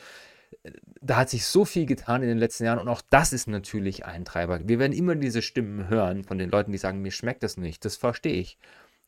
Da 1.01 1.16
hat 1.16 1.31
sich 1.31 1.46
so 1.46 1.64
viel 1.64 1.87
getan 1.87 2.23
in 2.23 2.29
den 2.29 2.38
letzten 2.38 2.64
Jahren 2.64 2.79
und 2.79 2.88
auch 2.88 3.03
das 3.09 3.33
ist 3.33 3.49
natürlich 3.49 4.05
ein 4.05 4.25
Treiber. 4.25 4.61
Wir 4.68 4.79
werden 4.79 4.92
immer 4.92 5.14
diese 5.14 5.42
Stimmen 5.42 5.88
hören 5.88 6.25
von 6.25 6.38
den 6.38 6.51
Leuten, 6.51 6.73
die 6.73 6.79
sagen, 6.79 7.01
mir 7.01 7.12
schmeckt 7.12 7.42
das 7.42 7.57
nicht. 7.57 7.85
Das 7.85 7.96
verstehe 7.96 8.35
ich. 8.35 8.59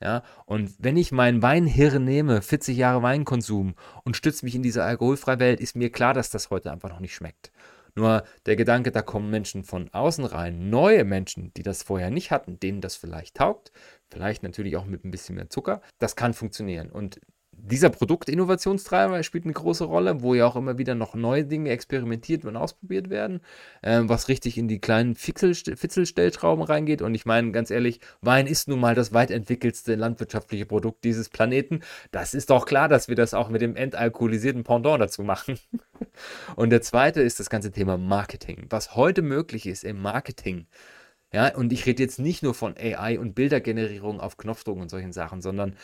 Ja, 0.00 0.24
und 0.46 0.74
wenn 0.78 0.96
ich 0.96 1.12
mein 1.12 1.42
Weinhirn 1.42 2.04
nehme, 2.04 2.42
40 2.42 2.76
Jahre 2.76 3.02
Weinkonsum 3.02 3.76
und 4.02 4.16
stütze 4.16 4.44
mich 4.44 4.56
in 4.56 4.62
diese 4.62 4.82
alkoholfreie 4.82 5.38
Welt, 5.38 5.60
ist 5.60 5.76
mir 5.76 5.92
klar, 5.92 6.12
dass 6.12 6.28
das 6.28 6.50
heute 6.50 6.72
einfach 6.72 6.88
noch 6.88 6.98
nicht 6.98 7.14
schmeckt. 7.14 7.52
Nur 7.94 8.24
der 8.46 8.56
Gedanke, 8.56 8.90
da 8.90 9.02
kommen 9.02 9.30
Menschen 9.30 9.62
von 9.62 9.90
außen 9.92 10.24
rein, 10.24 10.70
neue 10.70 11.04
Menschen, 11.04 11.52
die 11.54 11.62
das 11.62 11.84
vorher 11.84 12.10
nicht 12.10 12.32
hatten, 12.32 12.58
denen 12.58 12.80
das 12.80 12.96
vielleicht 12.96 13.36
taugt, 13.36 13.70
vielleicht 14.08 14.42
natürlich 14.42 14.76
auch 14.76 14.86
mit 14.86 15.04
ein 15.04 15.10
bisschen 15.10 15.36
mehr 15.36 15.50
Zucker, 15.50 15.82
das 15.98 16.16
kann 16.16 16.34
funktionieren. 16.34 16.90
Und 16.90 17.20
dieser 17.64 17.90
Produktinnovationstreiber 17.90 19.22
spielt 19.22 19.44
eine 19.44 19.52
große 19.52 19.84
Rolle, 19.84 20.20
wo 20.20 20.34
ja 20.34 20.46
auch 20.46 20.56
immer 20.56 20.78
wieder 20.78 20.96
noch 20.96 21.14
neue 21.14 21.44
Dinge 21.44 21.70
experimentiert 21.70 22.44
und 22.44 22.56
ausprobiert 22.56 23.08
werden, 23.08 23.40
äh, 23.82 24.00
was 24.02 24.28
richtig 24.28 24.58
in 24.58 24.66
die 24.66 24.80
kleinen 24.80 25.14
Fitzelstellschrauben 25.14 26.64
reingeht. 26.64 27.02
Und 27.02 27.14
ich 27.14 27.24
meine, 27.24 27.52
ganz 27.52 27.70
ehrlich, 27.70 28.00
Wein 28.20 28.48
ist 28.48 28.66
nun 28.66 28.80
mal 28.80 28.96
das 28.96 29.12
weit 29.12 29.30
entwickelste 29.30 29.94
landwirtschaftliche 29.94 30.66
Produkt 30.66 31.04
dieses 31.04 31.28
Planeten. 31.28 31.80
Das 32.10 32.34
ist 32.34 32.50
doch 32.50 32.66
klar, 32.66 32.88
dass 32.88 33.06
wir 33.06 33.14
das 33.14 33.32
auch 33.32 33.48
mit 33.48 33.62
dem 33.62 33.76
entalkoholisierten 33.76 34.64
Pendant 34.64 35.00
dazu 35.00 35.22
machen. 35.22 35.56
und 36.56 36.70
der 36.70 36.82
zweite 36.82 37.22
ist 37.22 37.38
das 37.38 37.48
ganze 37.48 37.70
Thema 37.70 37.96
Marketing. 37.96 38.66
Was 38.70 38.96
heute 38.96 39.22
möglich 39.22 39.66
ist 39.66 39.84
im 39.84 40.02
Marketing. 40.02 40.66
Ja, 41.32 41.54
und 41.54 41.72
ich 41.72 41.86
rede 41.86 42.02
jetzt 42.02 42.18
nicht 42.18 42.42
nur 42.42 42.52
von 42.52 42.76
AI 42.76 43.18
und 43.18 43.34
Bildergenerierung 43.34 44.20
auf 44.20 44.36
Knopfdruck 44.36 44.78
und 44.78 44.90
solchen 44.90 45.14
Sachen, 45.14 45.40
sondern 45.40 45.76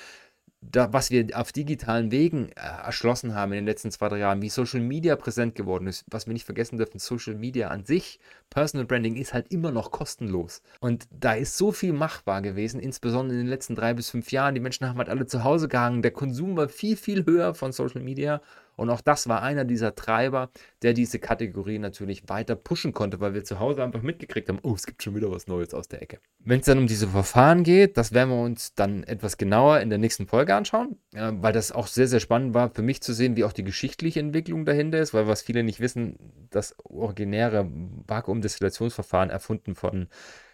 da, 0.60 0.92
was 0.92 1.10
wir 1.10 1.28
auf 1.34 1.52
digitalen 1.52 2.10
Wegen 2.10 2.50
äh, 2.50 2.60
erschlossen 2.84 3.34
haben 3.34 3.52
in 3.52 3.58
den 3.58 3.66
letzten 3.66 3.90
zwei, 3.90 4.08
drei 4.08 4.18
Jahren, 4.18 4.42
wie 4.42 4.48
Social 4.48 4.80
Media 4.80 5.14
präsent 5.16 5.54
geworden 5.54 5.86
ist, 5.86 6.04
was 6.10 6.26
wir 6.26 6.32
nicht 6.32 6.44
vergessen 6.44 6.78
dürfen, 6.78 6.98
Social 6.98 7.34
Media 7.34 7.68
an 7.68 7.84
sich, 7.84 8.18
Personal 8.50 8.86
Branding 8.86 9.16
ist 9.16 9.34
halt 9.34 9.52
immer 9.52 9.70
noch 9.70 9.90
kostenlos. 9.90 10.62
Und 10.80 11.06
da 11.10 11.34
ist 11.34 11.56
so 11.56 11.70
viel 11.70 11.92
machbar 11.92 12.42
gewesen, 12.42 12.80
insbesondere 12.80 13.38
in 13.38 13.44
den 13.44 13.50
letzten 13.50 13.76
drei 13.76 13.94
bis 13.94 14.10
fünf 14.10 14.32
Jahren. 14.32 14.54
Die 14.54 14.60
Menschen 14.60 14.88
haben 14.88 14.98
halt 14.98 15.08
alle 15.08 15.26
zu 15.26 15.44
Hause 15.44 15.68
gehangen, 15.68 16.02
der 16.02 16.10
Konsum 16.10 16.56
war 16.56 16.68
viel, 16.68 16.96
viel 16.96 17.24
höher 17.24 17.54
von 17.54 17.72
Social 17.72 18.02
Media 18.02 18.40
Und 18.78 18.90
auch 18.90 19.00
das 19.00 19.28
war 19.28 19.42
einer 19.42 19.64
dieser 19.64 19.96
Treiber, 19.96 20.50
der 20.82 20.94
diese 20.94 21.18
Kategorie 21.18 21.80
natürlich 21.80 22.28
weiter 22.28 22.54
pushen 22.54 22.92
konnte, 22.92 23.18
weil 23.18 23.34
wir 23.34 23.42
zu 23.44 23.58
Hause 23.58 23.82
einfach 23.82 24.02
mitgekriegt 24.02 24.48
haben, 24.48 24.60
oh, 24.62 24.74
es 24.74 24.86
gibt 24.86 25.02
schon 25.02 25.16
wieder 25.16 25.30
was 25.32 25.48
Neues 25.48 25.74
aus 25.74 25.88
der 25.88 26.00
Ecke. 26.00 26.20
Wenn 26.38 26.60
es 26.60 26.66
dann 26.66 26.78
um 26.78 26.86
diese 26.86 27.08
Verfahren 27.08 27.64
geht, 27.64 27.96
das 27.96 28.12
werden 28.14 28.30
wir 28.30 28.40
uns 28.40 28.74
dann 28.74 29.02
etwas 29.02 29.36
genauer 29.36 29.80
in 29.80 29.90
der 29.90 29.98
nächsten 29.98 30.28
Folge 30.28 30.54
anschauen, 30.54 30.96
weil 31.12 31.52
das 31.52 31.72
auch 31.72 31.88
sehr, 31.88 32.06
sehr 32.06 32.20
spannend 32.20 32.54
war 32.54 32.70
für 32.70 32.82
mich 32.82 33.02
zu 33.02 33.12
sehen, 33.12 33.36
wie 33.36 33.42
auch 33.42 33.52
die 33.52 33.64
geschichtliche 33.64 34.20
Entwicklung 34.20 34.64
dahinter 34.64 35.00
ist, 35.00 35.12
weil 35.12 35.26
was 35.26 35.42
viele 35.42 35.64
nicht 35.64 35.80
wissen, 35.80 36.16
das 36.50 36.76
originäre 36.84 37.68
Vakuumdestillationsverfahren 38.06 39.30
erfunden 39.30 39.74
von 39.74 40.06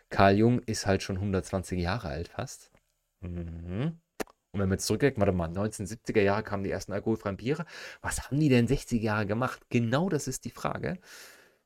Carl 0.09 0.37
Jung 0.37 0.61
ist 0.61 0.87
halt 0.87 1.03
schon 1.03 1.17
120 1.17 1.79
Jahre 1.79 2.09
alt 2.09 2.29
fast. 2.29 2.71
Mhm. 3.21 3.99
Und 4.55 4.61
wenn 4.61 4.69
wir 4.69 4.75
jetzt 4.75 4.87
zurückdenken, 4.87 5.21
warte 5.21 5.33
mal, 5.33 5.49
1970er 5.51 6.21
Jahre 6.21 6.45
kamen 6.45 6.63
die 6.63 6.71
ersten 6.71 6.93
alkoholfreien 6.93 7.37
Biere. 7.37 7.67
Was 8.03 8.23
haben 8.23 8.39
die 8.39 8.49
denn 8.49 8.69
60 8.69 9.03
Jahre 9.03 9.27
gemacht? 9.27 9.61
Genau 9.69 10.09
das 10.09 10.29
ist 10.29 10.45
die 10.45 10.51
Frage. 10.51 10.99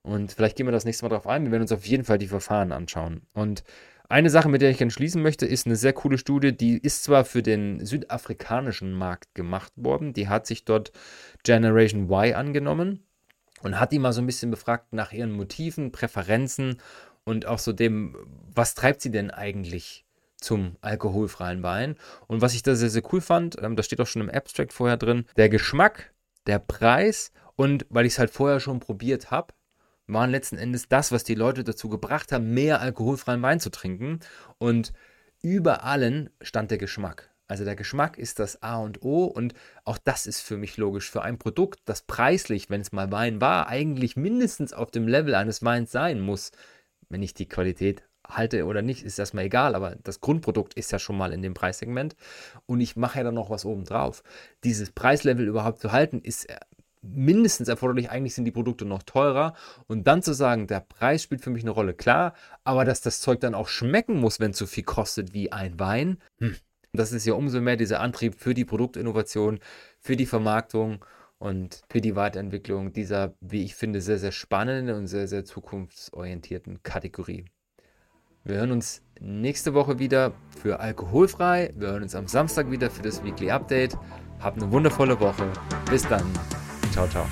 Und 0.01 0.33
vielleicht 0.33 0.57
gehen 0.57 0.67
wir 0.67 0.73
das 0.73 0.87
nächste 0.87 1.05
Mal 1.05 1.11
drauf 1.11 1.27
ein. 1.27 1.45
Wir 1.45 1.53
werden 1.53 1.63
uns 1.63 1.73
auf 1.73 1.85
jeden 1.85 2.05
Fall 2.05 2.17
die 2.17 2.29
Verfahren 2.29 2.73
anschauen. 2.73 3.27
Und 3.35 3.63
eine 4.09 4.31
Sache, 4.31 4.49
mit 4.49 4.63
der 4.63 4.71
ich 4.71 4.79
gerne 4.79 4.91
schließen 4.91 5.23
möchte, 5.23 5.45
ist 5.45 5.67
eine 5.67 5.77
sehr 5.77 5.93
coole 5.93 6.17
Studie. 6.17 6.57
Die 6.57 6.79
ist 6.79 7.05
zwar 7.05 7.27
für 7.27 7.43
den 7.43 7.85
südafrikanischen 7.85 8.95
Markt 8.95 9.35
gemacht 9.35 9.73
worden. 9.77 10.15
Die 10.15 10.29
hat 10.29 10.47
sich 10.47 10.65
dort 10.65 10.93
Generation 11.45 12.11
Y 12.11 12.33
angenommen 12.33 13.05
und 13.61 13.79
hat 13.79 13.93
die 13.93 13.99
mal 13.99 14.15
so 14.15 14.23
ein 14.23 14.27
bisschen 14.27 14.51
befragt 14.51 14.95
nach 14.95 15.13
ihren 15.13 15.33
Motiven, 15.33 15.93
Präferenzen 15.93 16.79
und 17.25 17.45
auch 17.45 17.59
so 17.59 17.75
dem, 17.75 18.17
was 18.55 18.75
treibt 18.75 19.03
sie 19.03 19.11
denn 19.11 19.31
eigentlich 19.31 20.07
zum 20.41 20.77
alkoholfreien 20.81 21.63
Wein. 21.63 21.97
Und 22.27 22.41
was 22.41 22.55
ich 22.55 22.63
da 22.63 22.75
sehr, 22.75 22.91
sehr 22.91 23.03
cool 23.13 23.21
fand, 23.21 23.61
ähm, 23.63 23.77
das 23.77 23.87
steht 23.87 24.01
auch 24.01 24.07
schon 24.07 24.23
im 24.23 24.31
Abstract 24.31 24.73
vorher 24.73 24.97
drin, 24.97 25.27
der 25.37 25.49
Geschmack, 25.49 26.13
der 26.47 26.59
Preis 26.59 27.33
und 27.57 27.87
weil 27.91 28.07
ich 28.07 28.15
es 28.15 28.19
halt 28.19 28.31
vorher 28.31 28.61
schon 28.61 28.81
probiert 28.81 29.31
habe, 29.31 29.53
waren 30.07 30.31
letzten 30.31 30.57
Endes 30.57 30.89
das, 30.89 31.13
was 31.13 31.25
die 31.25 31.35
Leute 31.35 31.65
dazu 31.65 31.89
gebracht 31.89 32.33
haben, 32.33 32.55
mehr 32.55 32.81
alkoholfreien 32.81 33.43
Wein 33.43 33.61
zu 33.61 33.71
trinken. 33.71 34.21
Und 34.59 34.93
über 35.43 35.85
allen 35.85 36.31
stand 36.41 36.71
der 36.71 36.79
Geschmack. 36.79 37.31
Also 37.47 37.65
der 37.65 37.77
Geschmack 37.77 38.19
ist 38.19 38.39
das 38.39 38.63
A 38.63 38.77
und 38.79 39.03
O 39.03 39.25
und 39.25 39.55
auch 39.85 39.99
das 39.99 40.27
ist 40.27 40.41
für 40.41 40.57
mich 40.57 40.77
logisch. 40.77 41.11
Für 41.11 41.23
ein 41.23 41.39
Produkt, 41.39 41.81
das 41.87 42.03
preislich, 42.03 42.69
wenn 42.69 42.83
es 42.83 42.93
mal 42.93 43.11
Wein 43.11 43.41
war, 43.41 43.69
eigentlich 43.69 44.17
mindestens 44.17 44.73
auf 44.73 44.91
dem 44.91 45.09
Level 45.09 45.35
eines 45.35 45.63
Weins 45.63 45.91
sein 45.91 46.21
muss, 46.21 46.53
wenn 47.09 47.23
ich 47.23 47.33
die 47.33 47.49
Qualität 47.49 48.03
halte 48.29 48.65
oder 48.67 48.83
nicht, 48.83 49.05
ist 49.05 49.19
erstmal 49.19 49.45
egal, 49.45 49.75
aber 49.75 49.97
das 50.03 50.21
Grundprodukt 50.21 50.75
ist 50.75 50.93
ja 50.93 50.99
schon 50.99 51.17
mal 51.17 51.33
in 51.33 51.43
dem 51.43 51.55
Preissegment 51.55 52.17
und 52.67 52.81
ich 52.81 52.97
mache 52.97 53.19
ja 53.19 53.25
dann 53.25 53.35
noch 53.35 53.51
was 53.51 53.65
oben 53.65 53.85
drauf. 53.85 54.23
Dieses 54.65 54.91
Preislevel 54.91 55.47
überhaupt 55.47 55.81
zu 55.81 55.93
halten, 55.93 56.21
ist 56.21 56.49
äh, 56.49 56.57
mindestens 57.03 57.69
erforderlich. 57.69 58.11
Eigentlich 58.11 58.35
sind 58.35 58.45
die 58.45 58.53
Produkte 58.53 58.85
noch 58.85 59.03
teurer 59.03 59.55
und 59.87 60.07
dann 60.07 60.23
zu 60.23 60.33
sagen, 60.33 60.67
der 60.67 60.81
Preis 60.81 61.23
spielt 61.23 61.43
für 61.43 61.51
mich 61.51 61.63
eine 61.63 61.71
Rolle, 61.71 61.95
klar, 61.95 62.35
aber 62.65 62.85
dass 62.85 63.01
das 63.01 63.21
Zeug 63.21 63.41
dann 63.41 63.55
auch 63.55 63.69
schmecken 63.69 64.21
muss, 64.21 64.41
wenn 64.41 64.51
es 64.51 64.59
so 64.59 64.67
viel 64.67 64.85
kostet 64.85 65.33
wie 65.33 65.53
ein 65.53 65.79
Wein, 65.79 66.19
hm. 66.39 66.57
das 66.93 67.13
ist 67.13 67.27
ja 67.27 67.35
umso 67.35 67.61
mehr 67.61 67.77
dieser 67.77 68.01
Antrieb 68.01 68.35
für 68.35 68.55
die 68.55 68.65
Produktinnovation, 68.65 69.61
für 70.01 70.17
die 70.17 70.27
Vermarktung 70.27 71.05
und 71.39 71.83
für 71.89 72.01
die 72.01 72.17
Weiterentwicklung 72.17 72.93
dieser, 72.93 73.35
wie 73.41 73.65
ich 73.65 73.75
finde, 73.75 74.01
sehr, 74.01 74.19
sehr 74.19 74.33
spannenden 74.33 74.97
und 74.97 75.07
sehr, 75.07 75.29
sehr 75.29 75.45
zukunftsorientierten 75.45 76.83
Kategorie. 76.83 77.45
Wir 78.49 78.57
hören 78.57 78.73
uns 78.73 79.03
nächste 79.21 79.75
Woche 79.75 79.99
wieder 79.99 80.33
für 80.63 80.81
Alkoholfrei. 80.81 81.71
Wir 81.77 81.89
hören 81.89 82.03
uns 82.03 82.15
am 82.15 82.27
Samstag 82.27 82.71
wieder 82.71 82.91
für 82.91 83.03
das 83.03 83.23
Weekly 83.23 83.51
Update. 83.51 83.95
Habt 84.41 84.57
eine 84.57 84.73
wundervolle 84.73 85.21
Woche. 85.21 85.53
Bis 85.91 86.09
dann. 86.09 86.25
Ciao, 86.91 87.07
ciao. 87.09 87.27